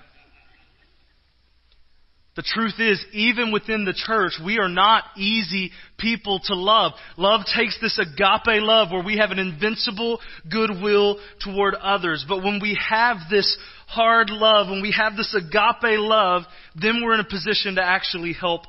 The 2.35 2.43
truth 2.43 2.75
is, 2.79 3.03
even 3.11 3.51
within 3.51 3.85
the 3.85 3.93
church, 3.93 4.33
we 4.43 4.59
are 4.59 4.69
not 4.69 5.03
easy 5.17 5.71
people 5.97 6.39
to 6.45 6.55
love. 6.55 6.93
Love 7.17 7.41
takes 7.53 7.77
this 7.81 7.99
agape 7.99 8.61
love 8.61 8.91
where 8.91 9.03
we 9.03 9.17
have 9.17 9.31
an 9.31 9.39
invincible 9.39 10.19
goodwill 10.49 11.19
toward 11.43 11.73
others. 11.75 12.25
But 12.29 12.43
when 12.43 12.59
we 12.61 12.79
have 12.89 13.17
this 13.29 13.57
hard 13.87 14.29
love, 14.29 14.69
when 14.69 14.81
we 14.81 14.95
have 14.97 15.17
this 15.17 15.35
agape 15.35 15.99
love, 15.99 16.43
then 16.75 17.01
we're 17.03 17.15
in 17.15 17.19
a 17.19 17.29
position 17.29 17.75
to 17.75 17.83
actually 17.83 18.33
help 18.33 18.61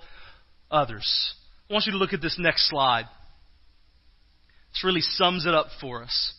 others. 0.70 1.34
I 1.68 1.72
want 1.72 1.86
you 1.86 1.92
to 1.92 1.98
look 1.98 2.12
at 2.12 2.20
this 2.20 2.36
next 2.38 2.68
slide. 2.68 3.04
This 4.72 4.84
really 4.84 5.00
sums 5.00 5.46
it 5.46 5.54
up 5.54 5.66
for 5.80 6.02
us. 6.02 6.34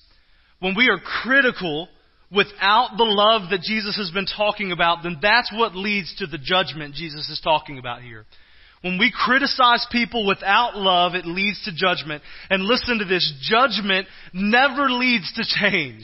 When 0.60 0.76
we 0.76 0.90
are 0.90 1.00
critical 1.00 1.90
without 2.32 2.92
the 2.98 3.04
love 3.04 3.50
that 3.50 3.62
Jesus 3.62 3.98
has 3.98 4.12
been 4.12 4.26
talking 4.26 4.72
about, 4.72 5.04
then 5.04 5.18
that's 5.22 5.52
what 5.54 5.76
leads 5.76 6.16
to 6.18 6.28
the 6.28 6.38
judgment 6.38 6.96
Jesus 6.96 7.30
is 7.30 7.42
talking 7.44 7.78
about 7.78 8.02
here. 8.02 8.26
When 8.82 8.98
we 8.98 9.14
criticize 9.14 9.86
people 9.92 10.26
without 10.26 10.76
love, 10.76 11.14
it 11.14 11.26
leads 11.26 11.64
to 11.66 11.76
judgment. 11.76 12.24
And 12.50 12.64
listen 12.64 13.00
to 13.00 13.06
this, 13.06 13.32
judgment 13.42 14.08
never 14.34 14.90
leads 14.90 15.32
to 15.34 15.44
change. 15.44 16.04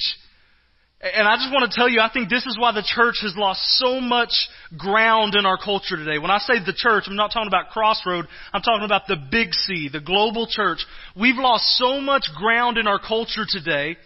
And 1.00 1.28
I 1.28 1.36
just 1.36 1.54
want 1.54 1.70
to 1.70 1.76
tell 1.78 1.88
you, 1.88 2.02
I 2.02 2.10
think 2.12 2.28
this 2.28 2.48
is 2.48 2.58
why 2.60 2.72
the 2.72 2.82
church 2.82 3.18
has 3.22 3.36
lost 3.38 3.62
so 3.78 4.02
much 4.02 4.34
ground 4.76 5.36
in 5.36 5.46
our 5.46 5.58
culture 5.58 5.96
today. 5.96 6.18
When 6.18 6.32
I 6.32 6.40
say 6.40 6.56
the 6.58 6.74
church, 6.74 7.04
I'm 7.06 7.16
not 7.16 7.32
talking 7.32 7.48
about 7.48 7.70
Crossroad. 7.70 8.26
I'm 8.52 8.64
talking 8.64 8.84
about 8.84 9.06
the 9.08 9.16
big 9.30 9.54
C, 9.54 9.90
the 9.94 10.00
global 10.00 10.48
church. 10.50 10.80
We've 11.16 11.38
lost 11.38 11.66
so 11.78 12.02
much 12.02 12.24
ground 12.36 12.80
in 12.80 12.88
our 12.88 12.98
culture 13.00 13.46
today 13.48 13.98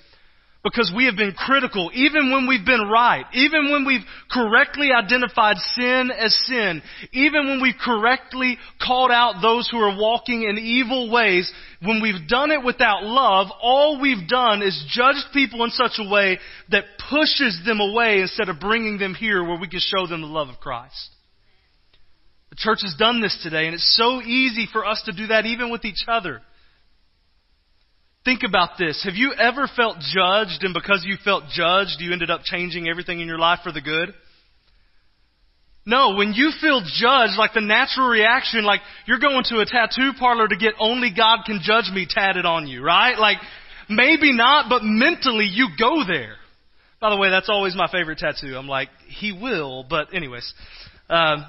because 0.64 0.94
we 0.96 1.06
have 1.06 1.16
been 1.16 1.32
critical, 1.32 1.90
even 1.94 2.32
when 2.32 2.48
we've 2.48 2.66
been 2.66 2.88
right, 2.88 3.26
even 3.34 3.72
when 3.72 3.84
we've 3.84 4.06
correctly 4.30 4.92
identified 4.92 5.58
sin 5.58 6.12
as 6.16 6.36
sin, 6.46 6.84
even 7.12 7.48
when 7.48 7.62
we've 7.62 7.80
correctly 7.84 8.58
called 8.80 9.10
out 9.10 9.42
those 9.42 9.68
who 9.72 9.78
are 9.78 10.00
walking 10.00 10.44
in 10.44 10.60
evil 10.60 11.12
ways, 11.12 11.52
when 11.82 12.00
we've 12.02 12.28
done 12.28 12.52
it 12.52 12.64
without 12.64 13.04
love, 13.04 13.48
all 13.62 14.00
we've 14.00 14.28
done 14.28 14.62
is 14.62 14.86
judged 14.90 15.26
people 15.34 15.64
in 15.64 15.72
such 15.72 15.94
a 15.98 16.08
way 16.08 16.38
that 16.70 16.84
pushes 17.10 17.60
them 17.66 17.80
away 17.80 18.22
instead 18.22 18.50
of 18.50 18.60
bringing 18.60 19.00
them 19.00 19.16
here 19.16 19.44
where 19.44 19.60
we 19.60 19.68
can 19.68 19.82
show 19.82 20.06
them 20.06 20.22
the 20.22 20.28
love 20.28 20.50
of 20.50 20.60
Christ. 20.60 21.10
The 22.52 22.58
church 22.58 22.80
has 22.84 22.96
done 23.00 23.22
this 23.22 23.40
today, 23.42 23.66
and 23.66 23.74
it's 23.74 23.96
so 23.98 24.22
easy 24.22 24.68
for 24.72 24.86
us 24.86 25.02
to 25.06 25.12
do 25.12 25.28
that 25.28 25.48
even 25.48 25.72
with 25.72 25.86
each 25.86 26.06
other. 26.08 26.42
Think 28.24 28.42
about 28.48 28.78
this. 28.78 29.04
Have 29.04 29.16
you 29.16 29.34
ever 29.34 29.68
felt 29.76 29.98
judged, 30.00 30.64
and 30.64 30.74
because 30.74 31.04
you 31.06 31.16
felt 31.24 31.46
judged, 31.52 31.98
you 32.00 32.14
ended 32.14 32.30
up 32.30 32.42
changing 32.44 32.88
everything 32.88 33.20
in 33.20 33.28
your 33.28 33.40
life 33.40 33.60
for 33.64 33.72
the 33.72 33.82
good? 33.82 34.14
No, 35.86 36.16
when 36.16 36.34
you 36.34 36.52
feel 36.62 36.82
judged, 36.82 37.34
like 37.38 37.54
the 37.56 37.62
natural 37.62 38.08
reaction, 38.08 38.64
like 38.64 38.82
you're 39.08 39.20
going 39.20 39.44
to 39.46 39.62
a 39.62 39.66
tattoo 39.66 40.12
parlor 40.20 40.48
to 40.48 40.56
get 40.56 40.76
only 40.80 41.12
God 41.16 41.40
can 41.46 41.60
judge 41.64 41.90
me 41.92 42.06
tatted 42.08 42.46
on 42.46 42.68
you, 42.68 42.84
right? 42.84 43.18
Like, 43.18 43.38
maybe 43.90 44.32
not, 44.32 44.70
but 44.70 44.84
mentally 44.84 45.46
you 45.46 45.70
go 45.80 46.04
there. 46.06 46.36
By 47.00 47.10
the 47.10 47.18
way, 47.18 47.32
that's 47.32 47.50
always 47.50 47.76
my 47.76 47.88
favorite 47.92 48.20
tattoo. 48.20 48.56
I'm 48.56 48.68
like, 48.68 48.90
he 49.08 49.32
will, 49.32 49.84
but 49.90 50.14
anyways, 50.14 50.54
um, 51.10 51.46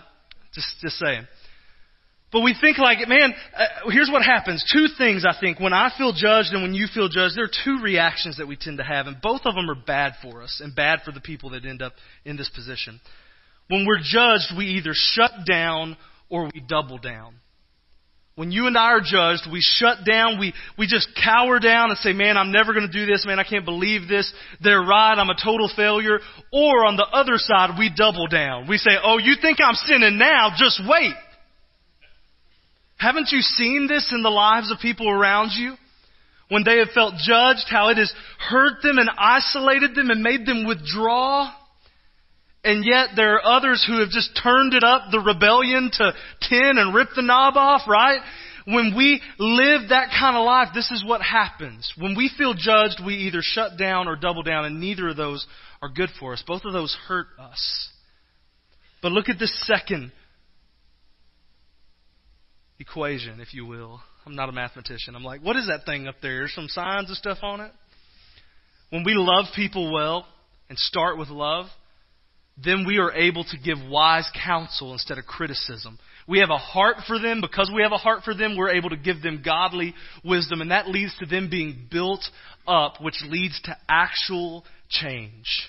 just, 0.54 0.68
just 0.80 0.96
saying. 0.96 1.26
But 2.33 2.40
we 2.40 2.57
think 2.59 2.79
like, 2.79 3.07
man, 3.07 3.35
uh, 3.55 3.90
here's 3.90 4.09
what 4.11 4.23
happens. 4.23 4.64
Two 4.73 4.87
things 4.97 5.25
I 5.29 5.38
think. 5.38 5.61
When 5.61 5.75
I 5.75 5.90
feel 5.99 6.12
judged 6.14 6.53
and 6.53 6.62
when 6.62 6.73
you 6.73 6.87
feel 6.92 7.09
judged, 7.09 7.37
there 7.37 7.45
are 7.45 7.64
two 7.64 7.83
reactions 7.83 8.38
that 8.38 8.49
we 8.49 8.57
tend 8.57 8.79
to 8.79 8.85
have, 8.85 9.07
and 9.07 9.21
both 9.21 9.42
of 9.45 9.55
them 9.55 9.68
are 9.68 9.75
bad 9.75 10.14
for 10.23 10.42
us 10.42 10.61
and 10.64 10.75
bad 10.75 11.01
for 11.05 11.12
the 11.12 11.21
people 11.21 11.51
that 11.51 11.66
end 11.66 11.83
up 11.83 11.92
in 12.25 12.38
this 12.38 12.49
position. 12.49 13.01
When 13.68 13.87
we're 13.87 14.01
judged, 14.03 14.57
we 14.57 14.64
either 14.79 14.92
shut 14.95 15.31
down 15.47 15.97
or 16.31 16.45
we 16.53 16.61
double 16.66 16.99
down. 16.99 17.35
When 18.35 18.51
you 18.51 18.66
and 18.66 18.79
I 18.79 18.92
are 18.92 19.03
judged, 19.05 19.47
we 19.53 19.61
shut 19.61 20.07
down, 20.11 20.40
we, 20.40 20.55
we 20.79 20.87
just 20.87 21.09
cower 21.23 21.59
down 21.59 21.90
and 21.90 21.99
say, 21.99 22.14
man, 22.14 22.38
I'm 22.38 22.51
never 22.51 22.73
going 22.73 22.90
to 22.90 22.92
do 22.92 23.05
this, 23.05 23.27
man, 23.27 23.38
I 23.38 23.45
can't 23.45 23.66
believe 23.66 24.09
this, 24.09 24.33
they're 24.62 24.81
right, 24.81 25.14
I'm 25.14 25.29
a 25.29 25.37
total 25.37 25.71
failure. 25.77 26.18
Or 26.51 26.87
on 26.87 26.97
the 26.97 27.07
other 27.12 27.35
side, 27.37 27.79
we 27.79 27.92
double 27.95 28.27
down. 28.29 28.68
We 28.68 28.79
say, 28.79 28.92
oh, 29.05 29.18
you 29.18 29.35
think 29.42 29.59
I'm 29.62 29.75
sinning 29.75 30.16
now, 30.16 30.49
just 30.57 30.81
wait. 30.88 31.12
Haven't 33.02 33.32
you 33.32 33.40
seen 33.40 33.88
this 33.88 34.12
in 34.12 34.22
the 34.22 34.30
lives 34.30 34.70
of 34.70 34.78
people 34.78 35.10
around 35.10 35.50
you? 35.58 35.74
When 36.48 36.62
they 36.64 36.78
have 36.78 36.90
felt 36.94 37.14
judged, 37.16 37.66
how 37.68 37.88
it 37.88 37.96
has 37.96 38.12
hurt 38.38 38.82
them 38.82 38.98
and 38.98 39.10
isolated 39.18 39.96
them 39.96 40.10
and 40.10 40.22
made 40.22 40.46
them 40.46 40.66
withdraw? 40.66 41.52
And 42.62 42.84
yet 42.84 43.08
there 43.16 43.34
are 43.34 43.56
others 43.56 43.84
who 43.84 43.98
have 43.98 44.10
just 44.10 44.38
turned 44.40 44.74
it 44.74 44.84
up, 44.84 45.10
the 45.10 45.18
rebellion 45.18 45.90
to 45.94 46.12
10 46.42 46.60
and 46.78 46.94
ripped 46.94 47.16
the 47.16 47.22
knob 47.22 47.56
off, 47.56 47.88
right? 47.88 48.20
When 48.66 48.94
we 48.96 49.20
live 49.38 49.88
that 49.88 50.10
kind 50.16 50.36
of 50.36 50.44
life, 50.44 50.68
this 50.72 50.92
is 50.92 51.04
what 51.04 51.22
happens. 51.22 51.92
When 51.98 52.14
we 52.16 52.30
feel 52.38 52.54
judged, 52.54 53.00
we 53.04 53.14
either 53.14 53.40
shut 53.42 53.76
down 53.76 54.06
or 54.06 54.14
double 54.14 54.44
down, 54.44 54.64
and 54.64 54.78
neither 54.78 55.08
of 55.08 55.16
those 55.16 55.44
are 55.80 55.88
good 55.88 56.10
for 56.20 56.34
us. 56.34 56.44
Both 56.46 56.64
of 56.64 56.72
those 56.72 56.96
hurt 57.08 57.26
us. 57.40 57.88
But 59.02 59.10
look 59.10 59.28
at 59.28 59.40
this 59.40 59.66
second 59.66 60.12
equation, 62.83 63.40
if 63.40 63.55
you 63.55 63.64
will. 63.64 64.01
I'm 64.27 64.37
not 64.37 64.49
a 64.49 64.53
mathematician. 64.53 65.14
I'm 65.14 65.25
like, 65.25 65.40
what 65.40 65.57
is 65.57 65.68
that 65.68 65.87
thing 65.87 66.07
up 66.07 66.16
there? 66.21 66.38
There's 66.38 66.55
some 66.55 66.68
signs 66.68 67.09
and 67.09 67.16
stuff 67.16 67.38
on 67.42 67.61
it. 67.61 67.73
When 68.90 69.05
we 69.05 69.14
love 69.14 69.47
people 69.57 69.92
well 69.92 70.27
and 70.68 70.79
start 70.79 71.16
with 71.16 71.29
love, 71.29 71.66
then 72.62 72.85
we 72.87 72.99
are 72.99 73.12
able 73.12 73.45
to 73.45 73.57
give 73.57 73.79
wise 73.88 74.29
counsel 74.45 74.92
instead 74.92 75.18
of 75.18 75.25
criticism. 75.25 75.99
We 76.29 76.40
have 76.40 76.51
a 76.51 76.59
heart 76.59 76.97
for 77.07 77.18
them. 77.18 77.40
Because 77.40 77.71
we 77.75 77.83
have 77.83 77.92
a 77.92 77.97
heart 77.97 78.23
for 78.25 78.35
them, 78.35 78.57
we're 78.57 78.75
able 78.75 78.90
to 78.90 78.97
give 78.97 79.23
them 79.23 79.42
godly 79.45 79.95
wisdom, 80.25 80.61
and 80.61 80.71
that 80.71 80.88
leads 80.88 81.16
to 81.18 81.27
them 81.27 81.49
being 81.51 81.88
built 81.90 82.23
up, 82.66 83.01
which 83.01 83.16
leads 83.27 83.61
to 83.62 83.77
actual 83.88 84.64
change. 84.88 85.68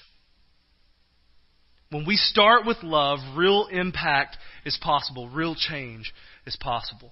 When 1.90 2.06
we 2.06 2.18
start 2.18 2.66
with 2.66 2.78
love, 2.82 3.20
real 3.38 3.68
impact 3.72 4.38
is 4.66 4.78
possible, 4.82 5.30
real 5.30 5.56
change 5.56 6.12
is 6.46 6.58
possible. 6.60 7.12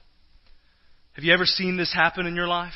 Have 1.13 1.23
you 1.23 1.33
ever 1.33 1.45
seen 1.45 1.77
this 1.77 1.93
happen 1.93 2.25
in 2.25 2.35
your 2.35 2.47
life? 2.47 2.73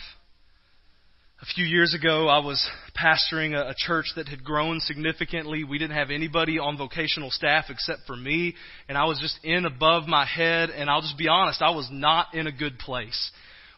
A 1.42 1.46
few 1.46 1.66
years 1.66 1.94
ago, 1.94 2.28
I 2.28 2.40
was 2.40 2.66
pastoring 2.98 3.54
a, 3.54 3.74
church 3.78 4.06
that 4.16 4.30
had 4.30 4.44
grown 4.44 4.80
significantly. 4.80 5.64
We 5.64 5.78
didn't 5.78 5.98
have 5.98 6.10
anybody 6.10 6.60
on 6.60 6.78
vocational 6.78 7.30
staff 7.30 7.66
except 7.70 8.02
for 8.08 8.16
me, 8.16 8.56
and 8.88 8.98
I 8.98 9.04
was 9.06 9.20
just 9.20 9.38
in 9.44 9.66
above 9.66 10.08
my 10.08 10.26
head, 10.26 10.70
and 10.70 10.90
I'll 10.90 11.02
just 11.02 11.18
be 11.18 11.28
honest, 11.28 11.62
I 11.62 11.72
was 11.72 11.90
not 11.92 12.34
in 12.34 12.48
a 12.48 12.52
good 12.54 12.80
place. 12.80 13.32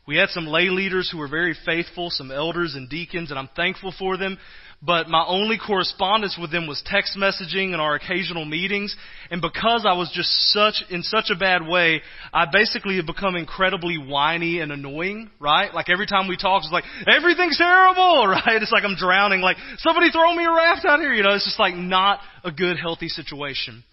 We 0.08 0.18
had 0.18 0.30
some 0.30 0.46
lay 0.48 0.70
leaders 0.70 1.10
who 1.12 1.18
were 1.18 1.28
very 1.28 1.56
faithful, 1.66 2.10
some 2.10 2.32
elders 2.32 2.76
and 2.76 2.90
deacons, 2.90 3.32
and 3.32 3.40
I'm 3.40 3.50
thankful 3.56 3.94
for 3.98 4.18
them. 4.18 4.38
But 4.80 5.10
my 5.10 5.26
only 5.26 5.58
correspondence 5.58 6.38
with 6.40 6.52
them 6.52 6.68
was 6.68 6.84
text 6.86 7.18
messaging 7.18 7.74
and 7.74 7.82
our 7.82 7.96
occasional 7.96 8.46
meetings. 8.46 8.96
And 9.32 9.42
because 9.42 9.88
I 9.90 9.94
was 9.94 10.12
just 10.13 10.30
such, 10.52 10.84
in 10.92 11.02
such 11.02 11.32
a 11.32 11.36
bad 11.36 11.66
way, 11.66 12.04
I 12.32 12.46
basically 12.52 12.98
have 12.98 13.08
become 13.08 13.36
incredibly 13.36 13.98
whiny 13.98 14.60
and 14.60 14.72
annoying, 14.72 15.32
right? 15.40 15.74
Like 15.74 15.90
every 15.90 16.06
time 16.06 16.28
we 16.28 16.38
talk, 16.38 16.62
it's 16.63 16.72
like, 16.72 16.84
everything's 17.08 17.58
terrible, 17.58 18.28
right? 18.28 18.62
It's 18.62 18.72
like 18.72 18.84
I'm 18.84 18.96
drowning, 18.96 19.42
like, 19.42 19.58
somebody 19.78 20.12
throw 20.12 20.36
me 20.36 20.46
a 20.46 20.52
raft 20.52 20.86
out 20.86 21.00
here, 21.00 21.13
you 21.13 21.24
know, 21.24 21.34
it's 21.34 21.46
just 21.46 21.60
like 21.60 21.76
not 21.76 22.20
a 22.44 22.52
good, 22.52 22.78
healthy 22.78 23.08
situation. 23.08 23.84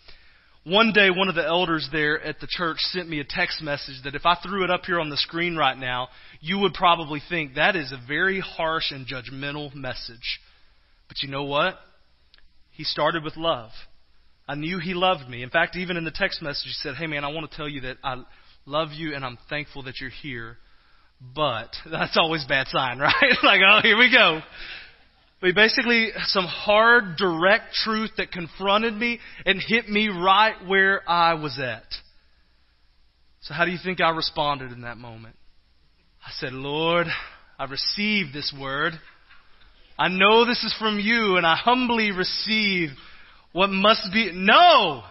One 0.66 0.92
day, 0.92 1.09
one 1.11 1.29
of 1.29 1.35
the 1.35 1.47
elders 1.47 1.88
there 1.92 2.20
at 2.23 2.40
the 2.40 2.47
church 2.49 2.79
sent 2.79 3.09
me 3.09 3.20
a 3.20 3.25
text 3.25 3.62
message 3.62 4.03
that 4.05 4.14
if 4.14 4.27
I 4.27 4.37
threw 4.42 4.64
it 4.64 4.70
up 4.70 4.85
here 4.85 5.01
on 5.01 5.11
the 5.11 5.16
screen 5.16 5.57
right 5.57 5.77
now, 5.77 6.09
you 6.40 6.59
would 6.59 6.75
probably 6.75 7.23
think 7.27 7.55
that 7.55 7.75
is 7.75 7.92
a 7.92 8.01
very 8.07 8.40
harsh 8.40 8.90
and 8.90 9.07
judgmental 9.07 9.75
message. 9.75 10.40
But 11.09 11.23
you 11.23 11.31
know 11.31 11.45
what? 11.45 11.75
He 12.71 12.85
started 12.85 13.23
with 13.23 13.37
love. 13.37 13.71
I 14.47 14.55
knew 14.55 14.79
he 14.79 14.95
loved 14.95 15.29
me. 15.29 15.43
In 15.43 15.51
fact, 15.51 15.77
even 15.77 15.97
in 15.97 16.05
the 16.05 16.11
text 16.11 16.43
message, 16.43 16.64
he 16.64 16.73
said, 16.73 16.97
Hey 16.97 17.07
man, 17.07 17.25
I 17.25 17.29
want 17.29 17.51
to 17.51 17.57
tell 17.57 17.69
you 17.69 17.83
that 17.83 17.97
I 18.03 18.23
love 18.67 18.90
you 18.93 19.14
and 19.14 19.25
I'm 19.25 19.38
thankful 19.49 19.85
that 19.85 20.01
you're 20.01 20.11
here. 20.11 20.59
But 21.35 21.71
that's 21.90 22.17
always 22.17 22.45
a 22.45 22.49
bad 22.49 22.67
sign, 22.69 22.99
right? 23.01 23.14
like, 23.43 23.61
oh, 23.67 23.81
here 23.83 23.97
we 23.97 24.11
go. 24.11 24.40
But 25.40 25.55
basically, 25.55 26.09
some 26.25 26.47
hard, 26.47 27.17
direct 27.17 27.75
truth 27.75 28.11
that 28.17 28.33
confronted 28.33 28.95
me 28.95 29.21
and 29.45 29.61
hit 29.61 29.88
me 29.88 30.09
right 30.09 30.55
where 30.67 31.09
I 31.09 31.35
was 31.35 31.59
at. 31.62 31.85
So, 33.43 33.53
how 33.53 33.67
do 33.67 33.71
you 33.71 33.79
think 33.83 34.01
I 34.01 34.11
responded 34.11 34.73
in 34.73 34.83
that 34.83 34.97
moment? 34.97 35.37
I 36.27 36.31
said, 36.38 36.55
Lord, 36.55 37.09
I 37.59 37.64
receive 37.64 38.33
this 38.33 38.55
word. 38.59 38.95
I 39.98 40.09
know 40.09 40.44
this 40.44 40.62
is 40.64 40.74
from 40.78 40.98
you, 40.98 41.37
and 41.37 41.46
I 41.46 41.57
humbly 41.57 42.11
receive 42.11 42.90
what 43.52 43.70
must 43.70 44.12
be. 44.12 44.33
No! 44.35 45.02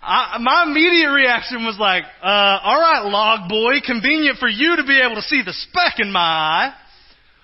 I, 0.00 0.38
my 0.40 0.64
immediate 0.68 1.10
reaction 1.10 1.64
was 1.64 1.78
like, 1.80 2.04
uh, 2.22 2.58
all 2.62 2.78
right, 2.78 3.04
log 3.06 3.48
boy, 3.48 3.80
convenient 3.84 4.38
for 4.38 4.48
you 4.48 4.76
to 4.76 4.84
be 4.84 5.00
able 5.00 5.16
to 5.16 5.22
see 5.22 5.42
the 5.44 5.52
speck 5.52 5.94
in 5.98 6.12
my 6.12 6.20
eye. 6.20 6.74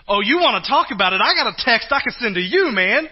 Oh, 0.07 0.21
you 0.21 0.39
want 0.39 0.63
to 0.63 0.71
talk 0.71 0.89
about 0.93 1.13
it? 1.13 1.21
I 1.23 1.35
got 1.35 1.47
a 1.47 1.57
text 1.65 1.89
I 1.91 2.01
can 2.03 2.13
send 2.19 2.35
to 2.35 2.41
you, 2.41 2.71
man. 2.71 3.09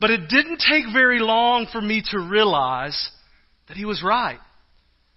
But 0.00 0.10
it 0.10 0.28
didn't 0.28 0.62
take 0.66 0.84
very 0.92 1.20
long 1.20 1.66
for 1.70 1.80
me 1.80 2.02
to 2.10 2.18
realize 2.18 3.10
that 3.68 3.76
he 3.76 3.84
was 3.84 4.02
right. 4.02 4.38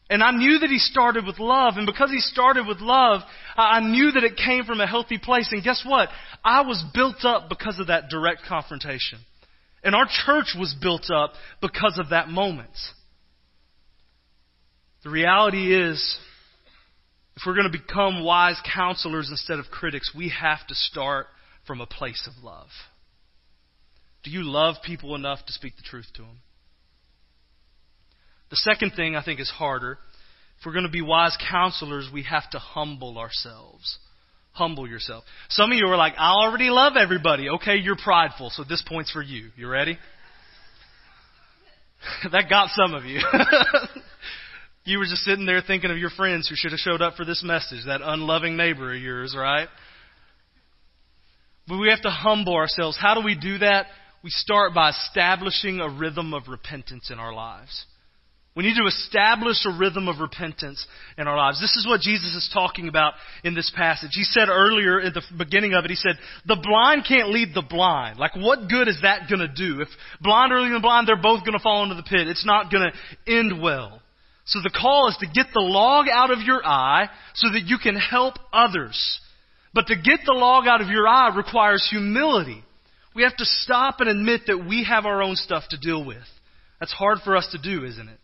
And 0.10 0.22
I 0.22 0.32
knew 0.32 0.60
that 0.60 0.70
he 0.70 0.80
started 0.80 1.26
with 1.26 1.39
love. 1.39 1.76
And 1.78 1.86
because 1.86 2.12
he 2.12 2.20
started 2.20 2.68
with 2.68 2.80
love, 2.80 3.22
I 3.56 3.80
knew 3.80 4.12
that 4.12 4.24
it 4.24 4.38
came 4.38 4.66
from 4.66 4.82
a 4.82 4.88
healthy 4.88 5.18
place. 5.18 5.50
And 5.52 5.63
guess 5.63 5.84
what? 5.86 6.10
I 6.44 6.62
was 6.62 6.84
built 6.94 7.24
up 7.24 7.50
because 7.50 7.80
of 7.80 7.88
that 7.88 8.10
direct 8.10 8.42
confrontation. 8.48 9.20
And 9.84 9.96
our 9.96 10.06
church 10.26 10.56
was 10.58 10.76
built 10.82 11.10
up 11.13 11.34
because 11.62 11.98
of 12.00 12.10
that 12.10 12.30
moment. 12.30 12.72
The 15.04 15.10
reality 15.10 15.76
is, 15.76 16.18
if 17.36 17.44
we're 17.46 17.56
going 17.56 17.72
to 17.72 17.78
become 17.78 18.24
wise 18.24 18.60
counselors 18.74 19.30
instead 19.30 19.60
of 19.60 19.66
critics, 19.66 20.12
we 20.16 20.30
have 20.30 20.66
to 20.68 20.76
start 20.76 21.28
from 21.66 21.82
a 21.82 21.86
place 21.86 22.28
of 22.28 22.44
love. 22.44 22.68
Do 24.24 24.32
you 24.32 24.44
love 24.44 24.76
people 24.86 25.16
enough 25.16 25.46
to 25.46 25.54
speak 25.54 25.76
the 25.76 25.84
truth 25.84 26.08
to 26.16 26.22
them? 26.22 26.39
The 28.49 28.58
second 28.58 28.91
thing 28.91 29.15
I 29.15 29.23
think 29.23 29.39
is 29.39 29.49
harder. 29.49 29.97
If 30.60 30.65
we're 30.65 30.73
going 30.73 30.86
to 30.86 30.91
be 30.91 31.01
wise 31.01 31.38
counselors, 31.49 32.10
we 32.13 32.23
have 32.23 32.49
to 32.51 32.60
humble 32.60 33.17
ourselves. 33.17 33.97
Humble 34.53 34.88
yourself. 34.88 35.23
Some 35.49 35.71
of 35.71 35.77
you 35.77 35.88
are 35.88 35.97
like, 35.97 36.13
I 36.17 36.32
already 36.32 36.69
love 36.69 36.93
everybody. 36.95 37.49
Okay, 37.49 37.77
you're 37.77 37.97
prideful, 37.97 38.51
so 38.51 38.63
this 38.63 38.84
point's 38.88 39.12
for 39.12 39.21
you. 39.21 39.49
You 39.56 39.67
ready? 39.67 39.97
that 42.32 42.49
got 42.49 42.69
some 42.69 42.93
of 42.93 43.06
you. 43.06 43.19
you 44.86 44.99
were 44.99 45.06
just 45.06 45.23
sitting 45.23 45.45
there 45.45 45.62
thinking 45.65 45.91
of 45.91 45.97
your 45.97 46.12
friends 46.12 46.47
who 46.47 46.56
should 46.56 46.71
have 46.71 46.79
showed 46.79 47.01
up 47.01 47.15
for 47.15 47.25
this 47.25 47.43
message, 47.43 47.86
that 47.88 48.01
unloving 48.03 48.56
neighbor 48.56 48.93
of 48.93 49.01
yours, 49.01 49.36
right? 49.38 49.67
But 51.67 51.79
we 51.79 51.89
have 51.89 52.01
to 52.01 52.10
humble 52.10 52.56
ourselves. 52.56 52.97
How 52.99 53.15
do 53.15 53.21
we 53.25 53.36
do 53.36 53.58
that? 53.60 53.88
We 54.23 54.29
start 54.29 54.73
by 54.73 54.89
establishing 54.89 55.79
a 55.79 55.89
rhythm 55.89 56.34
of 56.34 56.47
repentance 56.47 57.10
in 57.12 57.19
our 57.19 57.34
lives. 57.34 57.86
We 58.56 58.63
need 58.63 58.76
to 58.76 58.86
establish 58.86 59.66
a 59.66 59.76
rhythm 59.76 60.08
of 60.08 60.20
repentance 60.20 60.86
in 61.18 61.28
our 61.28 61.36
lives. 61.36 61.60
This 61.60 61.76
is 61.76 61.88
what 61.88 62.02
Jesus 62.02 62.36
is 62.36 62.52
talking 62.54 62.88
about 62.88 63.13
in 63.44 63.56
this 63.56 63.72
passage. 63.76 64.12
He 64.13 64.24
said 64.24 64.48
earlier 64.48 65.02
at 65.02 65.16
the 65.16 65.24
beginning 65.36 65.74
of 65.74 65.86
it, 65.86 65.89
he 65.89 65.96
said, 65.96 66.18
the 66.46 66.60
blind 66.62 67.04
can't 67.08 67.30
lead 67.30 67.56
the 67.56 67.63
blind. 67.68 68.20
Like, 68.20 68.36
what 68.36 68.70
good 68.70 68.88
is 68.88 69.00
that 69.02 69.28
going 69.28 69.39
to 69.39 69.48
do? 69.48 69.82
If 69.82 69.88
blind 70.22 70.54
are 70.54 70.60
leading 70.62 70.76
the 70.76 70.82
blind, 70.82 71.08
they're 71.08 71.16
both 71.16 71.39
going 71.39 71.58
to 71.58 71.63
fall 71.63 71.82
into 71.82 71.96
the 71.96 72.04
pit. 72.04 72.28
It's 72.28 72.46
not 72.46 72.72
going 72.72 72.92
to 72.92 73.34
end 73.34 73.60
well. 73.60 74.00
So 74.46 74.60
the 74.62 74.70
call 74.70 75.08
is 75.08 75.18
to 75.22 75.26
get 75.26 75.48
the 75.52 75.62
log 75.62 76.06
out 76.08 76.30
of 76.30 76.39
your 76.42 76.63
eye 76.63 77.10
so 77.34 77.50
that 77.52 77.63
you 77.66 77.78
can 77.82 77.96
help 77.96 78.36
others. 78.52 79.20
But 79.74 79.88
to 79.88 79.96
get 79.96 80.20
the 80.28 80.34
log 80.34 80.68
out 80.68 80.82
of 80.82 80.89
your 80.89 81.08
eye 81.08 81.36
requires 81.36 81.88
humility. 81.89 82.63
We 83.16 83.24
have 83.24 83.36
to 83.38 83.46
stop 83.46 84.00
and 84.00 84.10
admit 84.10 84.42
that 84.46 84.66
we 84.68 84.84
have 84.84 85.08
our 85.08 85.24
own 85.24 85.38
stuff 85.38 85.63
to 85.72 85.78
deal 85.78 86.06
with. 86.06 86.24
That's 86.80 86.94
hard 86.94 87.20
for 87.24 87.36
us 87.36 87.48
to 87.54 87.58
do, 87.58 87.84
isn't 87.86 88.10
it? 88.10 88.20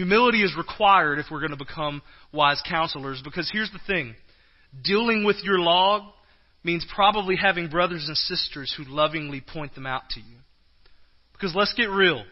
Humility 0.00 0.42
is 0.42 0.56
required 0.56 1.18
if 1.18 1.26
we're 1.30 1.40
going 1.40 1.50
to 1.50 1.62
become 1.62 2.00
wise 2.32 2.62
counselors 2.66 3.20
because 3.22 3.50
here's 3.52 3.70
the 3.70 3.80
thing 3.86 4.14
dealing 4.82 5.24
with 5.24 5.36
your 5.42 5.58
log 5.58 6.04
means 6.64 6.86
probably 6.94 7.36
having 7.36 7.68
brothers 7.68 8.06
and 8.08 8.16
sisters 8.16 8.74
who 8.74 8.84
lovingly 8.84 9.42
point 9.42 9.74
them 9.74 9.84
out 9.84 10.04
to 10.08 10.20
you. 10.20 10.36
Because 11.34 11.54
let's 11.54 11.74
get 11.74 11.90
real. 11.90 12.24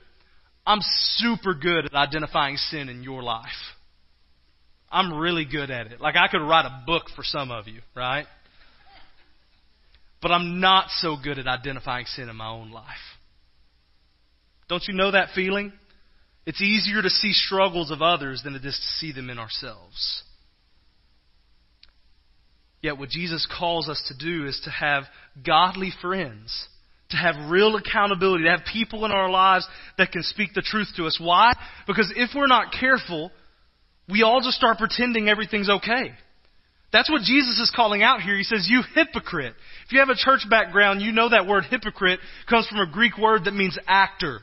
I'm 0.66 0.78
super 1.16 1.52
good 1.52 1.84
at 1.84 1.92
identifying 1.92 2.56
sin 2.56 2.88
in 2.88 3.02
your 3.02 3.22
life. 3.22 3.44
I'm 4.90 5.12
really 5.18 5.44
good 5.44 5.70
at 5.70 5.88
it. 5.88 6.00
Like 6.00 6.16
I 6.16 6.28
could 6.28 6.40
write 6.40 6.64
a 6.64 6.84
book 6.86 7.02
for 7.14 7.22
some 7.22 7.50
of 7.50 7.68
you, 7.68 7.82
right? 7.94 8.24
But 10.22 10.30
I'm 10.30 10.58
not 10.58 10.86
so 10.88 11.18
good 11.22 11.38
at 11.38 11.46
identifying 11.46 12.06
sin 12.06 12.30
in 12.30 12.36
my 12.36 12.48
own 12.48 12.70
life. 12.70 12.86
Don't 14.70 14.84
you 14.88 14.94
know 14.94 15.10
that 15.10 15.34
feeling? 15.34 15.74
It's 16.48 16.62
easier 16.62 17.02
to 17.02 17.10
see 17.10 17.34
struggles 17.34 17.90
of 17.90 18.00
others 18.00 18.40
than 18.42 18.54
it 18.54 18.64
is 18.64 18.74
to 18.74 18.86
see 18.96 19.12
them 19.12 19.28
in 19.28 19.38
ourselves. 19.38 20.22
Yet, 22.80 22.96
what 22.96 23.10
Jesus 23.10 23.46
calls 23.58 23.86
us 23.86 24.02
to 24.08 24.16
do 24.16 24.46
is 24.46 24.58
to 24.64 24.70
have 24.70 25.02
godly 25.44 25.92
friends, 26.00 26.68
to 27.10 27.18
have 27.18 27.50
real 27.50 27.76
accountability, 27.76 28.44
to 28.44 28.50
have 28.50 28.60
people 28.72 29.04
in 29.04 29.10
our 29.10 29.28
lives 29.28 29.68
that 29.98 30.10
can 30.10 30.22
speak 30.22 30.54
the 30.54 30.62
truth 30.62 30.88
to 30.96 31.04
us. 31.04 31.18
Why? 31.20 31.52
Because 31.86 32.10
if 32.16 32.30
we're 32.34 32.46
not 32.46 32.72
careful, 32.72 33.30
we 34.08 34.22
all 34.22 34.40
just 34.40 34.56
start 34.56 34.78
pretending 34.78 35.28
everything's 35.28 35.68
okay. 35.68 36.12
That's 36.94 37.10
what 37.10 37.20
Jesus 37.20 37.60
is 37.60 37.70
calling 37.76 38.02
out 38.02 38.22
here. 38.22 38.38
He 38.38 38.42
says, 38.42 38.66
You 38.70 38.80
hypocrite. 38.94 39.52
If 39.84 39.92
you 39.92 39.98
have 39.98 40.08
a 40.08 40.14
church 40.16 40.48
background, 40.48 41.02
you 41.02 41.12
know 41.12 41.28
that 41.28 41.46
word 41.46 41.64
hypocrite 41.68 42.20
comes 42.48 42.66
from 42.68 42.78
a 42.78 42.90
Greek 42.90 43.18
word 43.18 43.44
that 43.44 43.52
means 43.52 43.78
actor. 43.86 44.40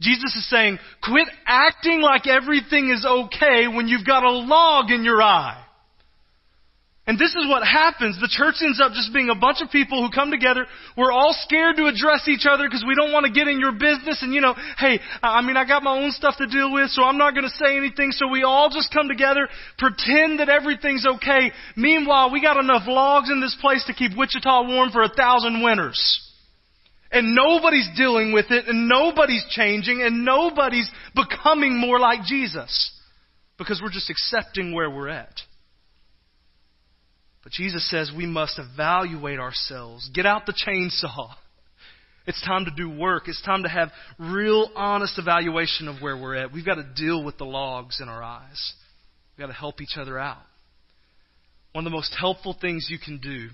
Jesus 0.00 0.34
is 0.36 0.48
saying, 0.48 0.78
quit 1.02 1.28
acting 1.46 2.00
like 2.00 2.26
everything 2.26 2.90
is 2.90 3.04
okay 3.04 3.66
when 3.66 3.88
you've 3.88 4.06
got 4.06 4.22
a 4.22 4.30
log 4.30 4.90
in 4.90 5.02
your 5.02 5.20
eye. 5.20 5.64
And 7.08 7.18
this 7.18 7.34
is 7.34 7.48
what 7.48 7.64
happens. 7.64 8.20
The 8.20 8.28
church 8.28 8.60
ends 8.60 8.82
up 8.84 8.92
just 8.92 9.14
being 9.14 9.30
a 9.30 9.34
bunch 9.34 9.64
of 9.64 9.72
people 9.72 10.04
who 10.04 10.12
come 10.12 10.30
together. 10.30 10.66
We're 10.94 11.10
all 11.10 11.32
scared 11.32 11.80
to 11.80 11.86
address 11.88 12.28
each 12.28 12.44
other 12.44 12.68
because 12.68 12.84
we 12.86 12.94
don't 12.94 13.16
want 13.16 13.24
to 13.24 13.32
get 13.32 13.48
in 13.48 13.58
your 13.58 13.72
business. 13.72 14.20
And 14.20 14.34
you 14.34 14.42
know, 14.42 14.52
hey, 14.76 15.00
I 15.22 15.40
mean, 15.40 15.56
I 15.56 15.64
got 15.64 15.82
my 15.82 15.96
own 15.96 16.12
stuff 16.12 16.36
to 16.36 16.46
deal 16.46 16.70
with, 16.70 16.90
so 16.90 17.02
I'm 17.02 17.16
not 17.16 17.32
going 17.32 17.48
to 17.48 17.56
say 17.64 17.78
anything. 17.78 18.12
So 18.12 18.28
we 18.28 18.42
all 18.44 18.68
just 18.68 18.92
come 18.92 19.08
together, 19.08 19.48
pretend 19.78 20.38
that 20.40 20.50
everything's 20.50 21.06
okay. 21.06 21.50
Meanwhile, 21.76 22.30
we 22.30 22.42
got 22.42 22.58
enough 22.58 22.84
logs 22.86 23.30
in 23.30 23.40
this 23.40 23.56
place 23.58 23.82
to 23.86 23.94
keep 23.94 24.12
Wichita 24.14 24.68
warm 24.68 24.90
for 24.92 25.02
a 25.02 25.08
thousand 25.08 25.62
winters. 25.62 26.27
And 27.10 27.34
nobody's 27.34 27.88
dealing 27.96 28.32
with 28.32 28.50
it, 28.50 28.66
and 28.68 28.88
nobody's 28.88 29.44
changing, 29.50 30.02
and 30.02 30.24
nobody's 30.24 30.90
becoming 31.14 31.78
more 31.78 31.98
like 31.98 32.22
Jesus. 32.24 32.92
Because 33.56 33.80
we're 33.82 33.90
just 33.90 34.10
accepting 34.10 34.74
where 34.74 34.90
we're 34.90 35.08
at. 35.08 35.34
But 37.42 37.52
Jesus 37.52 37.88
says 37.88 38.12
we 38.14 38.26
must 38.26 38.58
evaluate 38.58 39.38
ourselves. 39.38 40.10
Get 40.12 40.26
out 40.26 40.44
the 40.44 40.52
chainsaw. 40.52 41.30
It's 42.26 42.44
time 42.44 42.66
to 42.66 42.70
do 42.70 42.90
work. 42.90 43.26
It's 43.26 43.40
time 43.40 43.62
to 43.62 43.70
have 43.70 43.88
real, 44.18 44.70
honest 44.76 45.18
evaluation 45.18 45.88
of 45.88 46.02
where 46.02 46.14
we're 46.14 46.34
at. 46.34 46.52
We've 46.52 46.66
got 46.66 46.74
to 46.74 46.86
deal 46.94 47.24
with 47.24 47.38
the 47.38 47.46
logs 47.46 48.00
in 48.02 48.08
our 48.10 48.22
eyes. 48.22 48.74
We've 49.32 49.46
got 49.46 49.52
to 49.52 49.58
help 49.58 49.80
each 49.80 49.96
other 49.96 50.18
out. 50.18 50.42
One 51.72 51.86
of 51.86 51.90
the 51.90 51.96
most 51.96 52.14
helpful 52.18 52.54
things 52.60 52.88
you 52.90 52.98
can 52.98 53.16
do 53.18 53.48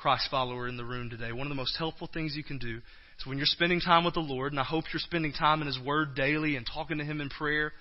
Christ 0.00 0.28
follower 0.30 0.66
in 0.66 0.78
the 0.78 0.84
room 0.84 1.10
today, 1.10 1.30
one 1.30 1.46
of 1.46 1.50
the 1.50 1.54
most 1.54 1.76
helpful 1.76 2.08
things 2.10 2.34
you 2.34 2.42
can 2.42 2.56
do 2.56 2.78
is 3.18 3.26
when 3.26 3.36
you're 3.36 3.46
spending 3.46 3.80
time 3.80 4.04
with 4.04 4.14
the 4.14 4.20
Lord, 4.20 4.52
and 4.52 4.58
I 4.58 4.64
hope 4.64 4.84
you're 4.92 5.00
spending 5.00 5.32
time 5.32 5.60
in 5.60 5.66
His 5.66 5.78
Word 5.78 6.14
daily 6.14 6.56
and 6.56 6.66
talking 6.66 6.98
to 6.98 7.04
Him 7.04 7.20
in 7.20 7.28
prayer, 7.28 7.72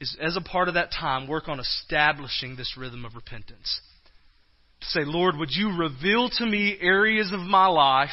is 0.00 0.16
as 0.22 0.36
a 0.36 0.40
part 0.40 0.68
of 0.68 0.74
that 0.74 0.92
time, 0.92 1.26
work 1.26 1.48
on 1.48 1.58
establishing 1.58 2.54
this 2.54 2.76
rhythm 2.78 3.04
of 3.04 3.16
repentance. 3.16 3.80
To 4.80 4.86
say, 4.86 5.00
Lord, 5.04 5.36
would 5.38 5.50
you 5.50 5.76
reveal 5.76 6.30
to 6.38 6.46
me 6.46 6.78
areas 6.80 7.32
of 7.32 7.40
my 7.40 7.66
life 7.66 8.10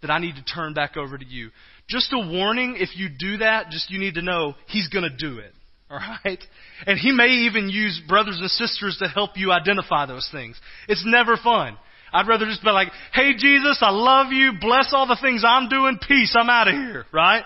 that 0.00 0.10
I 0.10 0.18
need 0.18 0.36
to 0.36 0.44
turn 0.44 0.72
back 0.72 0.96
over 0.96 1.18
to 1.18 1.26
you? 1.26 1.50
Just 1.86 2.14
a 2.14 2.18
warning, 2.18 2.76
if 2.78 2.96
you 2.96 3.08
do 3.10 3.36
that, 3.38 3.68
just 3.68 3.90
you 3.90 3.98
need 3.98 4.14
to 4.14 4.22
know 4.22 4.54
He's 4.68 4.88
going 4.88 5.04
to 5.08 5.14
do 5.14 5.38
it. 5.38 5.52
All 5.90 5.98
right? 6.24 6.42
And 6.86 6.98
He 6.98 7.12
may 7.12 7.28
even 7.46 7.68
use 7.68 8.00
brothers 8.08 8.38
and 8.40 8.50
sisters 8.50 8.96
to 9.02 9.08
help 9.08 9.32
you 9.36 9.52
identify 9.52 10.06
those 10.06 10.26
things. 10.32 10.58
It's 10.88 11.04
never 11.06 11.36
fun. 11.36 11.76
I'd 12.14 12.28
rather 12.28 12.46
just 12.46 12.62
be 12.62 12.70
like, 12.70 12.88
hey 13.12 13.34
Jesus, 13.36 13.78
I 13.80 13.90
love 13.90 14.32
you, 14.32 14.52
bless 14.60 14.92
all 14.92 15.08
the 15.08 15.18
things 15.20 15.42
I'm 15.44 15.68
doing, 15.68 15.98
peace, 16.06 16.34
I'm 16.38 16.48
out 16.48 16.68
of 16.68 16.74
here, 16.74 17.06
right? 17.12 17.42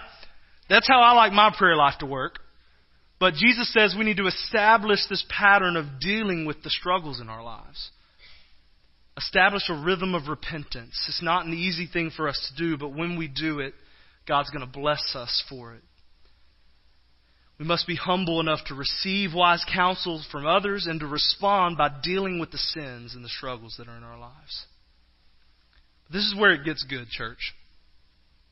That's 0.69 0.87
how 0.87 1.01
I 1.01 1.13
like 1.13 1.33
my 1.33 1.53
prayer 1.57 1.75
life 1.75 1.95
to 2.01 2.07
work. 2.07 2.39
But 3.19 3.33
Jesus 3.35 3.73
says 3.73 3.97
we 3.99 4.05
need 4.05 4.19
to 4.19 4.27
establish 4.27 5.01
this 5.09 5.25
pattern 5.31 5.77
of 5.77 5.99
dealing 6.01 6.45
with 6.45 6.63
the 6.63 6.71
struggles 6.71 7.19
in 7.19 7.31
our 7.31 7.43
lives. 7.43 7.91
Establish 9.17 9.63
a 9.71 9.83
rhythm 9.83 10.15
of 10.15 10.29
repentance. 10.29 11.03
It's 11.09 11.23
not 11.23 11.47
an 11.47 11.55
easy 11.55 11.89
thing 11.91 12.13
for 12.15 12.29
us 12.29 12.53
to 12.53 12.63
do, 12.63 12.77
but 12.77 12.95
when 12.95 13.19
we 13.19 13.27
do 13.27 13.61
it, 13.61 13.73
God's 14.29 14.51
going 14.51 14.65
to 14.65 14.71
bless 14.71 15.17
us 15.17 15.43
for 15.49 15.73
it. 15.73 15.83
We 17.59 17.65
must 17.65 17.87
be 17.87 17.97
humble 17.97 18.41
enough 18.41 18.61
to 18.67 18.75
receive 18.75 19.35
wise 19.35 19.65
counsel 19.73 20.23
from 20.31 20.47
others 20.47 20.87
and 20.87 21.01
to 21.01 21.07
respond 21.07 21.77
by 21.77 21.91
dealing 22.03 22.39
with 22.39 22.53
the 22.53 22.59
sins 22.59 23.15
and 23.15 23.25
the 23.25 23.29
struggles 23.29 23.75
that 23.79 23.89
are 23.89 23.97
in 23.97 24.05
our 24.05 24.19
lives. 24.19 24.67
This 26.11 26.23
is 26.23 26.37
where 26.39 26.53
it 26.53 26.65
gets 26.65 26.85
good, 26.85 27.09
church. 27.09 27.55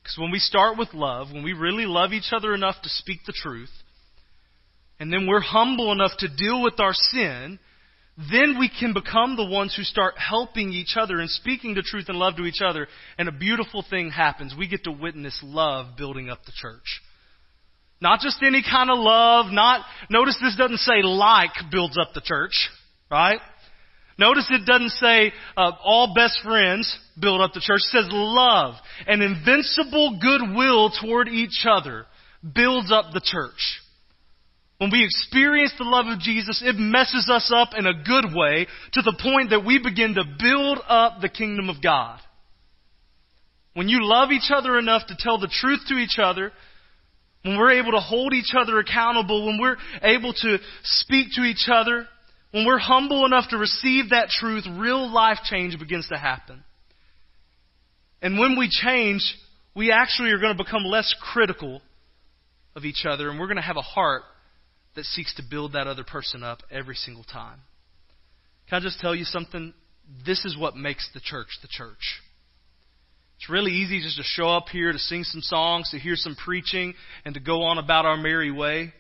Because 0.03 0.19
when 0.19 0.33
we 0.33 0.39
start 0.39 0.77
with 0.77 0.93
love, 0.93 1.33
when 1.33 1.45
we 1.45 1.53
really 1.53 1.87
love 1.87 2.13
each 2.13 2.33
other 2.33 2.53
enough 2.53 2.77
to 2.83 2.89
speak 2.89 3.21
the 3.27 3.33
truth, 3.33 3.71
and 4.99 5.13
then 5.13 5.27
we're 5.27 5.41
humble 5.41 5.93
enough 5.93 6.13
to 6.19 6.29
deal 6.29 6.63
with 6.63 6.81
our 6.81 6.93
sin, 6.93 7.59
then 8.31 8.59
we 8.59 8.69
can 8.69 8.93
become 8.93 9.37
the 9.37 9.45
ones 9.45 9.75
who 9.77 9.83
start 9.83 10.15
helping 10.19 10.73
each 10.73 10.97
other 10.97 11.21
and 11.21 11.31
speaking 11.31 11.75
the 11.75 11.83
truth 11.83 12.07
and 12.09 12.19
love 12.19 12.37
to 12.37 12.45
each 12.45 12.63
other. 12.65 12.89
And 13.19 13.29
a 13.29 13.33
beautiful 13.33 13.85
thing 13.89 14.11
happens. 14.11 14.55
We 14.59 14.69
get 14.69 14.85
to 14.85 14.93
witness 14.93 15.39
love 15.45 15.97
building 15.97 16.31
up 16.31 16.45
the 16.45 16.53
church. 16.55 17.03
Not 18.01 18.21
just 18.21 18.43
any 18.43 18.63
kind 18.63 18.91
of 18.91 18.99
love, 18.99 19.47
not, 19.51 19.85
notice 20.11 20.39
this 20.43 20.57
doesn't 20.57 20.79
say 20.79 21.03
like 21.03 21.53
builds 21.71 21.97
up 21.99 22.13
the 22.15 22.21
church, 22.21 22.69
right? 23.11 23.41
Notice 24.19 24.47
it 24.51 24.67
doesn't 24.67 24.93
say 24.93 25.33
uh, 25.57 25.73
all 25.83 26.15
best 26.15 26.41
friends 26.43 26.99
build 27.21 27.41
up 27.41 27.53
the 27.53 27.61
church. 27.61 27.81
It 27.81 28.03
says 28.03 28.09
love 28.11 28.75
and 29.07 29.23
invincible 29.23 30.19
goodwill 30.21 30.91
toward 30.91 31.29
each 31.29 31.67
other 31.69 32.07
builds 32.55 32.93
up 32.93 33.13
the 33.13 33.21
church. 33.23 33.81
When 34.79 34.91
we 34.91 35.05
experience 35.05 35.73
the 35.79 35.85
love 35.85 36.07
of 36.07 36.19
Jesus, 36.19 36.63
it 36.65 36.77
messes 36.77 37.31
us 37.33 37.51
up 37.55 37.71
in 37.77 37.87
a 37.87 38.03
good 38.05 38.27
way 38.35 38.67
to 38.93 39.03
the 39.03 39.17
point 39.23 39.51
that 39.51 39.65
we 39.65 39.79
begin 39.79 40.15
to 40.15 40.25
build 40.39 40.79
up 40.87 41.21
the 41.21 41.31
kingdom 41.31 41.71
of 41.71 41.83
God. 41.83 42.21
When 43.73 43.89
you 43.89 43.99
love 44.03 44.31
each 44.33 44.51
other 44.55 44.79
enough 44.79 45.07
to 45.09 45.17
tell 45.19 45.39
the 45.39 45.49
truth 45.49 45.81
to 45.89 45.95
each 45.95 46.19
other, 46.19 46.53
when 47.47 47.57
we're 47.59 47.81
able 47.81 47.93
to 47.93 48.01
hold 48.01 48.35
each 48.35 48.53
other 48.59 48.79
accountable, 48.79 49.47
when 49.47 49.61
we're 49.61 49.77
able 50.03 50.33
to 50.33 50.59
speak 50.83 51.29
to 51.37 51.43
each 51.43 51.69
other, 51.73 52.07
when 52.51 52.67
we're 52.67 52.79
humble 52.79 53.25
enough 53.25 53.49
to 53.51 53.59
receive 53.59 54.11
that 54.11 54.29
truth, 54.29 54.65
real 54.77 55.13
life 55.13 55.39
change 55.45 55.79
begins 55.79 56.09
to 56.09 56.17
happen. 56.17 56.65
And 58.21 58.39
when 58.39 58.59
we 58.59 58.69
change, 58.69 59.23
we 59.75 59.93
actually 59.93 60.31
are 60.31 60.39
going 60.39 60.57
to 60.57 60.63
become 60.63 60.85
less 60.85 61.15
critical 61.21 61.83
of 62.75 62.85
each 62.85 63.05
other, 63.09 63.31
and 63.31 63.39
we're 63.39 63.47
going 63.47 63.57
to 63.57 63.63
have 63.63 63.77
a 63.77 63.83
heart 63.83 64.23
that 64.97 65.05
seeks 65.05 65.35
to 65.37 65.43
build 65.49 65.75
that 65.75 65.87
other 65.87 66.05
person 66.05 66.43
up 66.43 66.63
every 66.71 66.95
single 66.95 67.25
time. 67.25 67.61
Can 68.69 68.81
I 68.81 68.83
just 68.83 68.99
tell 68.99 69.15
you 69.15 69.25
something? 69.25 69.73
This 70.25 70.45
is 70.45 70.57
what 70.59 70.77
makes 70.77 71.09
the 71.15 71.21
church 71.21 71.49
the 71.63 71.69
church. 71.69 72.23
It's 73.37 73.51
really 73.51 73.73
easy 73.73 74.01
just 74.01 74.17
to 74.17 74.23
show 74.23 74.49
up 74.49 74.69
here 74.69 74.93
to 74.93 74.99
sing 74.99 75.25
some 75.25 75.43
songs, 75.43 75.91
to 75.91 75.99
hear 75.99 76.17
some 76.17 76.37
preaching, 76.37 76.95
and 77.25 77.35
to 77.35 77.41
go 77.41 77.63
on 77.63 77.79
about 77.79 78.07
our 78.07 78.17
merry 78.17 78.51
way. 78.51 78.93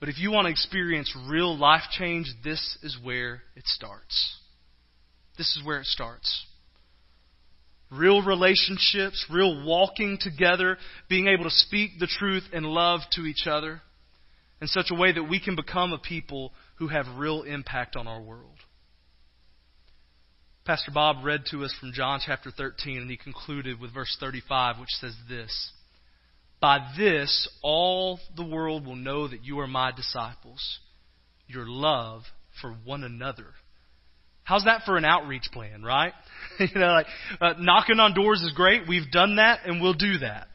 But 0.00 0.08
if 0.08 0.18
you 0.18 0.30
want 0.30 0.46
to 0.46 0.50
experience 0.50 1.14
real 1.28 1.56
life 1.56 1.82
change, 1.90 2.26
this 2.44 2.78
is 2.82 2.96
where 3.02 3.42
it 3.56 3.66
starts. 3.66 4.36
This 5.36 5.56
is 5.56 5.64
where 5.64 5.80
it 5.80 5.86
starts. 5.86 6.46
Real 7.90 8.22
relationships, 8.22 9.26
real 9.30 9.64
walking 9.64 10.18
together, 10.20 10.76
being 11.08 11.26
able 11.26 11.44
to 11.44 11.50
speak 11.50 11.98
the 11.98 12.06
truth 12.06 12.44
and 12.52 12.64
love 12.66 13.00
to 13.12 13.22
each 13.22 13.46
other 13.46 13.80
in 14.60 14.68
such 14.68 14.86
a 14.90 14.94
way 14.94 15.12
that 15.12 15.24
we 15.24 15.40
can 15.40 15.56
become 15.56 15.92
a 15.92 15.98
people 15.98 16.52
who 16.76 16.88
have 16.88 17.06
real 17.16 17.42
impact 17.42 17.96
on 17.96 18.06
our 18.06 18.20
world. 18.20 18.58
Pastor 20.68 20.90
Bob 20.90 21.24
read 21.24 21.44
to 21.50 21.64
us 21.64 21.74
from 21.80 21.94
John 21.94 22.20
chapter 22.22 22.50
13, 22.50 22.98
and 22.98 23.10
he 23.10 23.16
concluded 23.16 23.80
with 23.80 23.94
verse 23.94 24.14
35, 24.20 24.78
which 24.78 24.90
says 25.00 25.16
this 25.26 25.72
By 26.60 26.86
this 26.94 27.48
all 27.62 28.20
the 28.36 28.44
world 28.44 28.84
will 28.84 28.94
know 28.94 29.26
that 29.26 29.42
you 29.42 29.60
are 29.60 29.66
my 29.66 29.92
disciples, 29.92 30.80
your 31.46 31.64
love 31.66 32.20
for 32.60 32.76
one 32.84 33.02
another. 33.02 33.46
How's 34.44 34.64
that 34.64 34.82
for 34.84 34.98
an 34.98 35.06
outreach 35.06 35.48
plan, 35.54 35.82
right? 35.82 36.12
you 36.60 36.68
know, 36.74 36.88
like 36.88 37.06
uh, 37.40 37.54
knocking 37.58 37.98
on 37.98 38.12
doors 38.12 38.42
is 38.42 38.52
great. 38.52 38.82
We've 38.86 39.10
done 39.10 39.36
that, 39.36 39.60
and 39.64 39.80
we'll 39.80 39.94
do 39.94 40.18
that 40.18 40.48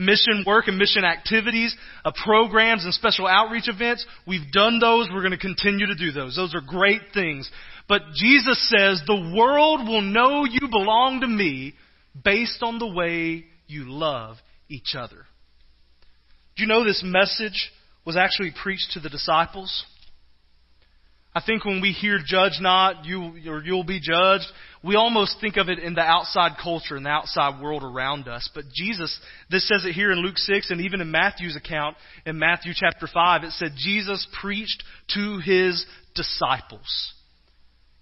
mission 0.00 0.44
work 0.46 0.66
and 0.66 0.78
mission 0.78 1.04
activities, 1.04 1.76
uh, 2.04 2.10
programs 2.24 2.84
and 2.84 2.94
special 2.94 3.26
outreach 3.26 3.68
events. 3.68 4.04
We've 4.26 4.50
done 4.50 4.80
those. 4.80 5.08
We're 5.12 5.20
going 5.20 5.32
to 5.32 5.38
continue 5.38 5.86
to 5.86 5.94
do 5.94 6.10
those. 6.10 6.34
Those 6.34 6.54
are 6.54 6.62
great 6.66 7.02
things. 7.12 7.48
But 7.90 8.12
Jesus 8.14 8.68
says 8.68 9.02
the 9.04 9.32
world 9.36 9.88
will 9.88 10.00
know 10.00 10.44
you 10.44 10.68
belong 10.70 11.22
to 11.22 11.26
me 11.26 11.74
based 12.24 12.62
on 12.62 12.78
the 12.78 12.86
way 12.86 13.46
you 13.66 13.90
love 13.90 14.36
each 14.68 14.94
other. 14.96 15.26
Do 16.54 16.62
you 16.62 16.68
know 16.68 16.84
this 16.84 17.02
message 17.04 17.72
was 18.06 18.16
actually 18.16 18.52
preached 18.62 18.92
to 18.92 19.00
the 19.00 19.08
disciples? 19.08 19.84
I 21.34 21.42
think 21.44 21.64
when 21.64 21.80
we 21.80 21.90
hear 21.90 22.20
judge 22.24 22.58
not, 22.60 23.06
you 23.06 23.34
or 23.48 23.60
you'll 23.64 23.82
be 23.82 23.98
judged, 23.98 24.46
we 24.84 24.94
almost 24.94 25.38
think 25.40 25.56
of 25.56 25.68
it 25.68 25.80
in 25.80 25.94
the 25.94 26.00
outside 26.00 26.52
culture 26.62 26.94
and 26.94 27.04
the 27.04 27.10
outside 27.10 27.60
world 27.60 27.82
around 27.82 28.28
us. 28.28 28.48
But 28.54 28.66
Jesus, 28.72 29.18
this 29.50 29.66
says 29.66 29.84
it 29.84 29.94
here 29.94 30.12
in 30.12 30.18
Luke 30.18 30.38
6 30.38 30.70
and 30.70 30.82
even 30.82 31.00
in 31.00 31.10
Matthew's 31.10 31.56
account 31.56 31.96
in 32.24 32.38
Matthew 32.38 32.72
chapter 32.72 33.08
5, 33.12 33.42
it 33.42 33.50
said 33.50 33.72
Jesus 33.76 34.28
preached 34.40 34.84
to 35.14 35.40
his 35.44 35.84
disciples. 36.14 37.14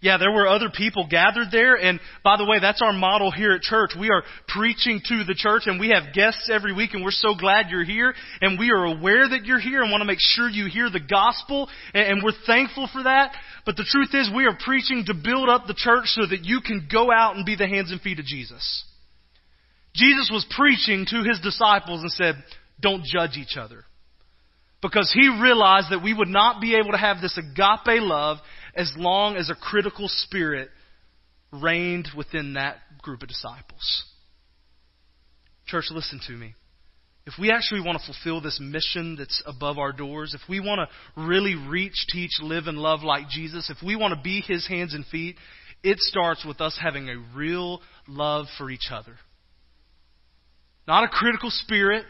Yeah, 0.01 0.17
there 0.17 0.31
were 0.31 0.47
other 0.47 0.71
people 0.71 1.09
gathered 1.11 1.49
there, 1.51 1.75
and 1.75 1.99
by 2.23 2.37
the 2.37 2.45
way, 2.45 2.59
that's 2.61 2.81
our 2.83 2.93
model 2.93 3.33
here 3.33 3.51
at 3.51 3.63
church. 3.63 3.91
We 3.99 4.11
are 4.11 4.23
preaching 4.47 5.01
to 5.05 5.25
the 5.25 5.35
church, 5.35 5.65
and 5.67 5.81
we 5.81 5.89
have 5.89 6.15
guests 6.15 6.49
every 6.53 6.73
week, 6.73 6.95
and 6.95 7.03
we're 7.03 7.11
so 7.11 7.35
glad 7.35 7.67
you're 7.69 7.85
here, 7.85 8.15
and 8.41 8.61
we 8.61 8.71
are 8.71 8.85
aware 8.85 9.29
that 9.29 9.45
you're 9.45 9.59
here 9.59 9.83
and 9.83 9.91
want 9.91 10.03
to 10.03 10.07
make 10.07 10.21
sure 10.21 10.49
you 10.49 10.69
hear 10.71 10.89
the 10.89 11.01
gospel, 11.01 11.69
and 11.95 12.23
we're 12.23 12.31
thankful 12.47 12.89
for 12.93 13.03
that. 13.03 13.35
But 13.67 13.77
the 13.77 13.87
truth 13.91 14.11
is, 14.15 14.31
we 14.33 14.47
are 14.47 14.57
preaching 14.65 15.05
to 15.07 15.15
build 15.15 15.49
up 15.49 15.67
the 15.67 15.75
church 15.75 16.07
so 16.07 16.27
that 16.27 16.45
you 16.45 16.61
can 16.61 16.87
go 16.91 17.11
out 17.11 17.35
and 17.35 17.45
be 17.45 17.57
the 17.57 17.67
hands 17.67 17.91
and 17.91 18.01
feet 18.01 18.21
of 18.21 18.25
Jesus. 18.25 18.85
Jesus 19.95 20.31
was 20.33 20.47
preaching 20.57 21.07
to 21.11 21.25
his 21.25 21.41
disciples 21.41 22.03
and 22.03 22.13
said, 22.13 22.37
don't 22.81 23.03
judge 23.05 23.37
each 23.37 23.57
other. 23.57 23.85
Because 24.81 25.13
he 25.13 25.29
realized 25.43 25.89
that 25.91 26.05
we 26.05 26.15
would 26.15 26.29
not 26.29 26.61
be 26.61 26.77
able 26.77 26.93
to 26.93 26.99
have 26.99 27.21
this 27.21 27.37
agape 27.37 28.01
love 28.01 28.39
as 28.79 28.93
long 28.97 29.37
as 29.37 29.51
a 29.51 29.57
critical 29.57 30.07
spirit 30.09 30.71
reigned 31.53 32.09
within 32.17 32.55
that 32.55 32.77
group 33.03 33.23
of 33.23 33.29
disciples. 33.29 34.05
Church, 35.67 35.87
listen 35.91 36.21
to 36.29 36.33
me. 36.33 36.55
If 37.27 37.35
we 37.39 37.51
actually 37.51 37.83
want 37.83 37.99
to 37.99 38.07
fulfill 38.07 38.41
this 38.41 38.59
mission 38.63 39.17
that's 39.19 39.43
above 39.45 39.77
our 39.77 39.93
doors, 39.93 40.35
if 40.35 40.41
we 40.49 40.61
want 40.61 40.89
to 40.89 41.21
really 41.23 41.57
reach, 41.57 42.07
teach, 42.11 42.39
live, 42.41 42.69
and 42.69 42.79
love 42.79 43.03
like 43.03 43.29
Jesus, 43.29 43.69
if 43.69 43.85
we 43.85 43.97
want 43.97 44.15
to 44.15 44.23
be 44.23 44.41
His 44.41 44.67
hands 44.67 44.95
and 44.95 45.05
feet, 45.05 45.37
it 45.83 45.99
starts 45.99 46.45
with 46.45 46.61
us 46.61 46.79
having 46.81 47.09
a 47.09 47.37
real 47.37 47.83
love 48.07 48.47
for 48.57 48.71
each 48.71 48.89
other. 48.91 49.15
Not 50.87 51.05
a 51.05 51.09
critical 51.09 51.51
spirit, 51.51 52.05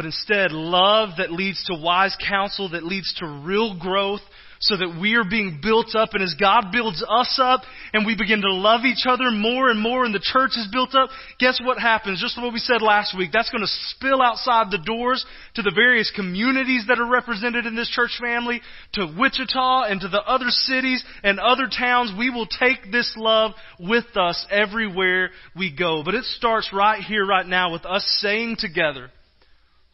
but 0.00 0.06
instead 0.06 0.50
love 0.50 1.10
that 1.18 1.30
leads 1.30 1.62
to 1.66 1.74
wise 1.74 2.16
counsel, 2.26 2.70
that 2.70 2.82
leads 2.82 3.12
to 3.18 3.42
real 3.44 3.78
growth, 3.78 4.22
so 4.58 4.74
that 4.74 4.96
we 4.98 5.14
are 5.14 5.28
being 5.28 5.60
built 5.62 5.94
up. 5.94 6.14
And 6.14 6.22
as 6.22 6.34
God 6.40 6.72
builds 6.72 7.04
us 7.06 7.38
up 7.42 7.60
and 7.92 8.06
we 8.06 8.16
begin 8.16 8.40
to 8.40 8.50
love 8.50 8.86
each 8.86 9.04
other 9.06 9.30
more 9.30 9.68
and 9.68 9.78
more 9.78 10.06
and 10.06 10.14
the 10.14 10.18
church 10.22 10.52
is 10.56 10.68
built 10.72 10.94
up, 10.94 11.10
guess 11.38 11.60
what 11.62 11.78
happens? 11.78 12.18
Just 12.18 12.40
what 12.40 12.54
we 12.54 12.60
said 12.60 12.80
last 12.80 13.14
week. 13.14 13.28
That's 13.30 13.50
going 13.50 13.60
to 13.60 13.68
spill 13.90 14.22
outside 14.22 14.70
the 14.70 14.82
doors 14.82 15.22
to 15.56 15.60
the 15.60 15.72
various 15.74 16.10
communities 16.16 16.86
that 16.88 16.98
are 16.98 17.06
represented 17.06 17.66
in 17.66 17.76
this 17.76 17.90
church 17.90 18.16
family, 18.18 18.62
to 18.94 19.14
Wichita 19.18 19.82
and 19.82 20.00
to 20.00 20.08
the 20.08 20.22
other 20.22 20.48
cities 20.48 21.04
and 21.22 21.38
other 21.38 21.68
towns. 21.68 22.10
We 22.16 22.30
will 22.30 22.46
take 22.46 22.90
this 22.90 23.12
love 23.18 23.50
with 23.78 24.16
us 24.16 24.46
everywhere 24.50 25.28
we 25.54 25.76
go. 25.76 26.00
But 26.02 26.14
it 26.14 26.24
starts 26.24 26.70
right 26.72 27.02
here, 27.02 27.26
right 27.26 27.46
now 27.46 27.70
with 27.70 27.84
us 27.84 28.06
saying 28.22 28.56
together, 28.60 29.10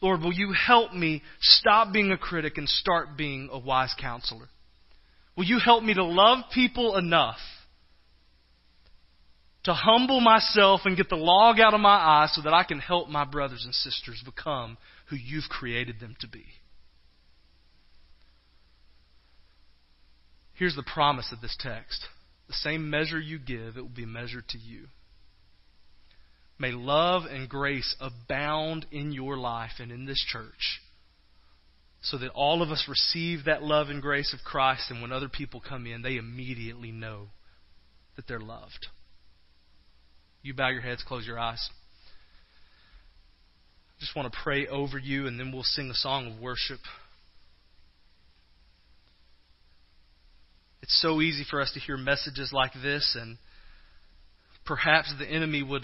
Lord, 0.01 0.21
will 0.21 0.33
you 0.33 0.53
help 0.53 0.93
me 0.93 1.23
stop 1.39 1.91
being 1.91 2.11
a 2.11 2.17
critic 2.17 2.57
and 2.57 2.69
start 2.69 3.17
being 3.17 3.49
a 3.51 3.57
wise 3.57 3.95
counselor? 3.99 4.47
Will 5.35 5.45
you 5.45 5.59
help 5.63 5.83
me 5.83 5.93
to 5.93 6.03
love 6.03 6.45
people 6.53 6.97
enough 6.97 7.37
to 9.63 9.73
humble 9.73 10.21
myself 10.21 10.81
and 10.85 10.95
get 10.95 11.09
the 11.09 11.15
log 11.15 11.59
out 11.59 11.73
of 11.73 11.79
my 11.79 11.89
eye 11.89 12.27
so 12.31 12.41
that 12.43 12.53
I 12.53 12.63
can 12.63 12.79
help 12.79 13.09
my 13.09 13.25
brothers 13.25 13.63
and 13.65 13.73
sisters 13.73 14.21
become 14.23 14.77
who 15.09 15.15
you've 15.15 15.49
created 15.49 15.99
them 15.99 16.15
to 16.21 16.27
be? 16.27 16.45
Here's 20.53 20.75
the 20.75 20.83
promise 20.83 21.31
of 21.31 21.41
this 21.41 21.55
text 21.59 22.07
the 22.47 22.53
same 22.53 22.89
measure 22.89 23.19
you 23.19 23.39
give, 23.39 23.77
it 23.77 23.81
will 23.81 23.89
be 23.89 24.05
measured 24.05 24.47
to 24.49 24.57
you. 24.57 24.87
May 26.59 26.71
love 26.71 27.23
and 27.29 27.47
grace 27.47 27.95
abound 27.99 28.87
in 28.91 29.11
your 29.11 29.37
life 29.37 29.73
and 29.79 29.91
in 29.91 30.05
this 30.05 30.23
church 30.27 30.81
so 32.01 32.17
that 32.17 32.29
all 32.29 32.61
of 32.61 32.69
us 32.69 32.87
receive 32.87 33.45
that 33.45 33.63
love 33.63 33.89
and 33.89 34.01
grace 34.01 34.33
of 34.33 34.39
Christ, 34.45 34.89
and 34.89 35.01
when 35.01 35.11
other 35.11 35.29
people 35.29 35.61
come 35.67 35.85
in, 35.85 36.01
they 36.01 36.17
immediately 36.17 36.91
know 36.91 37.27
that 38.15 38.27
they're 38.27 38.39
loved. 38.39 38.87
You 40.41 40.53
bow 40.53 40.69
your 40.69 40.81
heads, 40.81 41.03
close 41.05 41.27
your 41.27 41.39
eyes. 41.39 41.69
I 43.97 43.99
just 43.99 44.15
want 44.15 44.31
to 44.31 44.39
pray 44.43 44.67
over 44.67 44.97
you, 44.97 45.27
and 45.27 45.39
then 45.39 45.51
we'll 45.51 45.63
sing 45.63 45.89
a 45.89 45.95
song 45.95 46.31
of 46.31 46.39
worship. 46.39 46.79
It's 50.81 51.01
so 51.01 51.19
easy 51.19 51.43
for 51.49 51.59
us 51.59 51.71
to 51.73 51.79
hear 51.79 51.97
messages 51.97 52.53
like 52.53 52.71
this 52.81 53.17
and 53.19 53.37
perhaps 54.65 55.13
the 55.19 55.25
enemy 55.25 55.61
would 55.63 55.83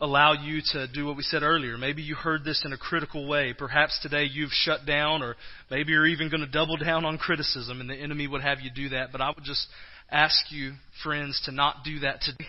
allow 0.00 0.32
you 0.32 0.60
to 0.72 0.86
do 0.86 1.06
what 1.06 1.16
we 1.16 1.22
said 1.22 1.42
earlier. 1.42 1.76
Maybe 1.76 2.02
you 2.02 2.14
heard 2.14 2.44
this 2.44 2.62
in 2.64 2.72
a 2.72 2.78
critical 2.78 3.26
way. 3.26 3.54
Perhaps 3.56 3.98
today 4.00 4.24
you've 4.24 4.52
shut 4.52 4.86
down, 4.86 5.22
or 5.22 5.36
maybe 5.70 5.92
you're 5.92 6.06
even 6.06 6.30
going 6.30 6.40
to 6.40 6.50
double 6.50 6.76
down 6.76 7.04
on 7.04 7.18
criticism, 7.18 7.80
and 7.80 7.90
the 7.90 7.96
enemy 7.96 8.28
would 8.28 8.42
have 8.42 8.60
you 8.60 8.70
do 8.74 8.90
that. 8.90 9.10
But 9.10 9.20
I 9.20 9.28
would 9.28 9.44
just 9.44 9.66
ask 10.10 10.50
you, 10.50 10.74
friends, 11.02 11.40
to 11.46 11.52
not 11.52 11.82
do 11.84 12.00
that 12.00 12.20
today, 12.20 12.48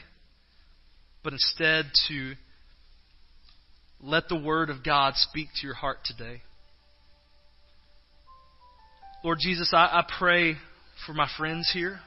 but 1.24 1.34
instead 1.34 1.86
to 2.08 2.34
let 4.02 4.30
the 4.30 4.39
Word 4.39 4.70
of 4.70 4.84
God 4.84 5.14
speak 5.16 5.47
to 5.60 5.68
your 5.68 5.76
heart 5.76 5.97
today. 6.06 6.41
Lord 9.24 9.39
Jesus, 9.41 9.72
I, 9.74 9.86
I 9.86 10.04
pray 10.18 10.56
for 11.06 11.14
my 11.14 11.28
friends 11.38 11.70
here. 11.74 12.00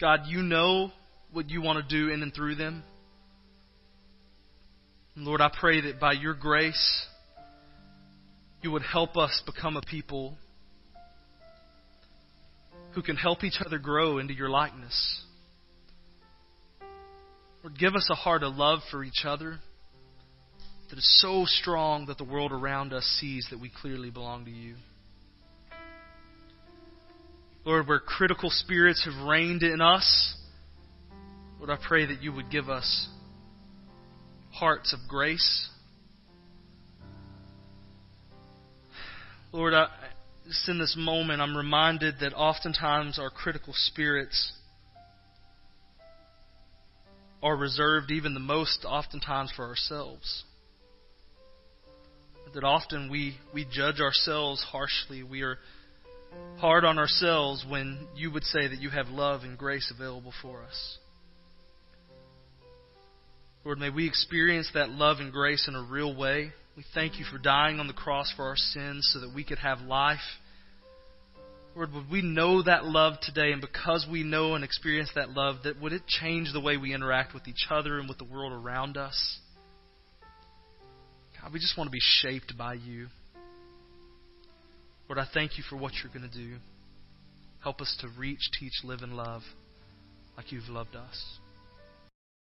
God, 0.00 0.20
you 0.26 0.42
know 0.42 0.90
what 1.32 1.48
you 1.48 1.62
want 1.62 1.86
to 1.86 1.96
do 1.96 2.12
in 2.12 2.22
and 2.22 2.34
through 2.34 2.56
them. 2.56 2.82
Lord, 5.16 5.40
I 5.40 5.50
pray 5.58 5.80
that 5.82 5.98
by 5.98 6.12
your 6.12 6.34
grace, 6.34 7.06
you 8.62 8.70
would 8.70 8.82
help 8.82 9.16
us 9.16 9.42
become 9.44 9.76
a 9.76 9.82
people 9.82 10.36
who 12.92 13.02
can 13.02 13.16
help 13.16 13.44
each 13.44 13.60
other 13.64 13.78
grow 13.78 14.18
into 14.18 14.34
your 14.34 14.48
likeness. 14.48 15.22
Lord, 17.62 17.78
give 17.78 17.94
us 17.94 18.08
a 18.10 18.14
heart 18.14 18.42
of 18.42 18.54
love 18.54 18.80
for 18.90 19.04
each 19.04 19.24
other 19.24 19.58
that 20.88 20.98
is 20.98 21.20
so 21.20 21.44
strong 21.44 22.06
that 22.06 22.18
the 22.18 22.24
world 22.24 22.52
around 22.52 22.92
us 22.92 23.04
sees 23.20 23.46
that 23.50 23.60
we 23.60 23.70
clearly 23.80 24.10
belong 24.10 24.44
to 24.44 24.50
you. 24.50 24.74
Lord, 27.64 27.86
where 27.86 28.00
critical 28.00 28.50
spirits 28.50 29.04
have 29.04 29.26
reigned 29.26 29.62
in 29.62 29.80
us, 29.80 30.34
Lord, 31.58 31.70
I 31.70 31.78
pray 31.86 32.06
that 32.06 32.22
you 32.22 32.32
would 32.32 32.50
give 32.50 32.68
us 32.68 33.08
hearts 34.52 34.92
of 34.92 35.00
grace. 35.08 35.68
Lord, 39.52 39.74
I, 39.74 39.88
just 40.46 40.68
in 40.68 40.78
this 40.78 40.96
moment, 40.98 41.40
I'm 41.40 41.56
reminded 41.56 42.16
that 42.20 42.34
oftentimes 42.34 43.18
our 43.18 43.30
critical 43.30 43.72
spirits 43.74 44.52
are 47.42 47.56
reserved 47.56 48.10
even 48.10 48.34
the 48.34 48.40
most 48.40 48.84
oftentimes 48.84 49.52
for 49.54 49.66
ourselves. 49.66 50.44
That 52.54 52.64
often 52.64 53.10
we, 53.10 53.36
we 53.54 53.64
judge 53.64 54.00
ourselves 54.00 54.62
harshly. 54.62 55.22
We 55.22 55.42
are 55.42 55.58
hard 56.58 56.84
on 56.84 56.98
ourselves 56.98 57.64
when 57.68 58.08
you 58.16 58.30
would 58.32 58.44
say 58.44 58.66
that 58.68 58.80
you 58.80 58.90
have 58.90 59.08
love 59.08 59.42
and 59.42 59.56
grace 59.56 59.92
available 59.94 60.32
for 60.42 60.62
us. 60.62 60.98
Lord, 63.64 63.78
may 63.78 63.90
we 63.90 64.06
experience 64.06 64.70
that 64.72 64.90
love 64.90 65.18
and 65.20 65.32
grace 65.32 65.68
in 65.68 65.74
a 65.74 65.82
real 65.82 66.16
way. 66.16 66.52
We 66.76 66.84
thank 66.94 67.18
you 67.18 67.26
for 67.30 67.36
dying 67.36 67.78
on 67.78 67.88
the 67.88 67.92
cross 67.92 68.32
for 68.34 68.46
our 68.46 68.56
sins 68.56 69.10
so 69.12 69.20
that 69.20 69.34
we 69.34 69.44
could 69.44 69.58
have 69.58 69.80
life. 69.80 70.18
Lord, 71.76 71.92
would 71.92 72.10
we 72.10 72.22
know 72.22 72.62
that 72.62 72.86
love 72.86 73.14
today, 73.20 73.52
and 73.52 73.60
because 73.60 74.06
we 74.10 74.22
know 74.22 74.54
and 74.54 74.64
experience 74.64 75.10
that 75.14 75.30
love, 75.30 75.56
that 75.64 75.80
would 75.80 75.92
it 75.92 76.06
change 76.06 76.52
the 76.52 76.60
way 76.60 76.78
we 76.78 76.94
interact 76.94 77.34
with 77.34 77.46
each 77.46 77.66
other 77.70 77.98
and 77.98 78.08
with 78.08 78.18
the 78.18 78.24
world 78.24 78.52
around 78.52 78.96
us? 78.96 79.38
God, 81.40 81.52
we 81.52 81.60
just 81.60 81.76
want 81.76 81.88
to 81.88 81.92
be 81.92 82.00
shaped 82.00 82.56
by 82.56 82.74
you. 82.74 83.08
Lord, 85.08 85.18
I 85.18 85.26
thank 85.32 85.58
you 85.58 85.64
for 85.68 85.76
what 85.76 85.92
you're 86.02 86.12
going 86.12 86.28
to 86.28 86.36
do. 86.36 86.56
Help 87.62 87.80
us 87.80 87.94
to 88.00 88.08
reach, 88.18 88.50
teach, 88.58 88.72
live, 88.84 89.00
and 89.02 89.14
love 89.16 89.42
like 90.36 90.50
you've 90.50 90.68
loved 90.68 90.96
us. 90.96 91.39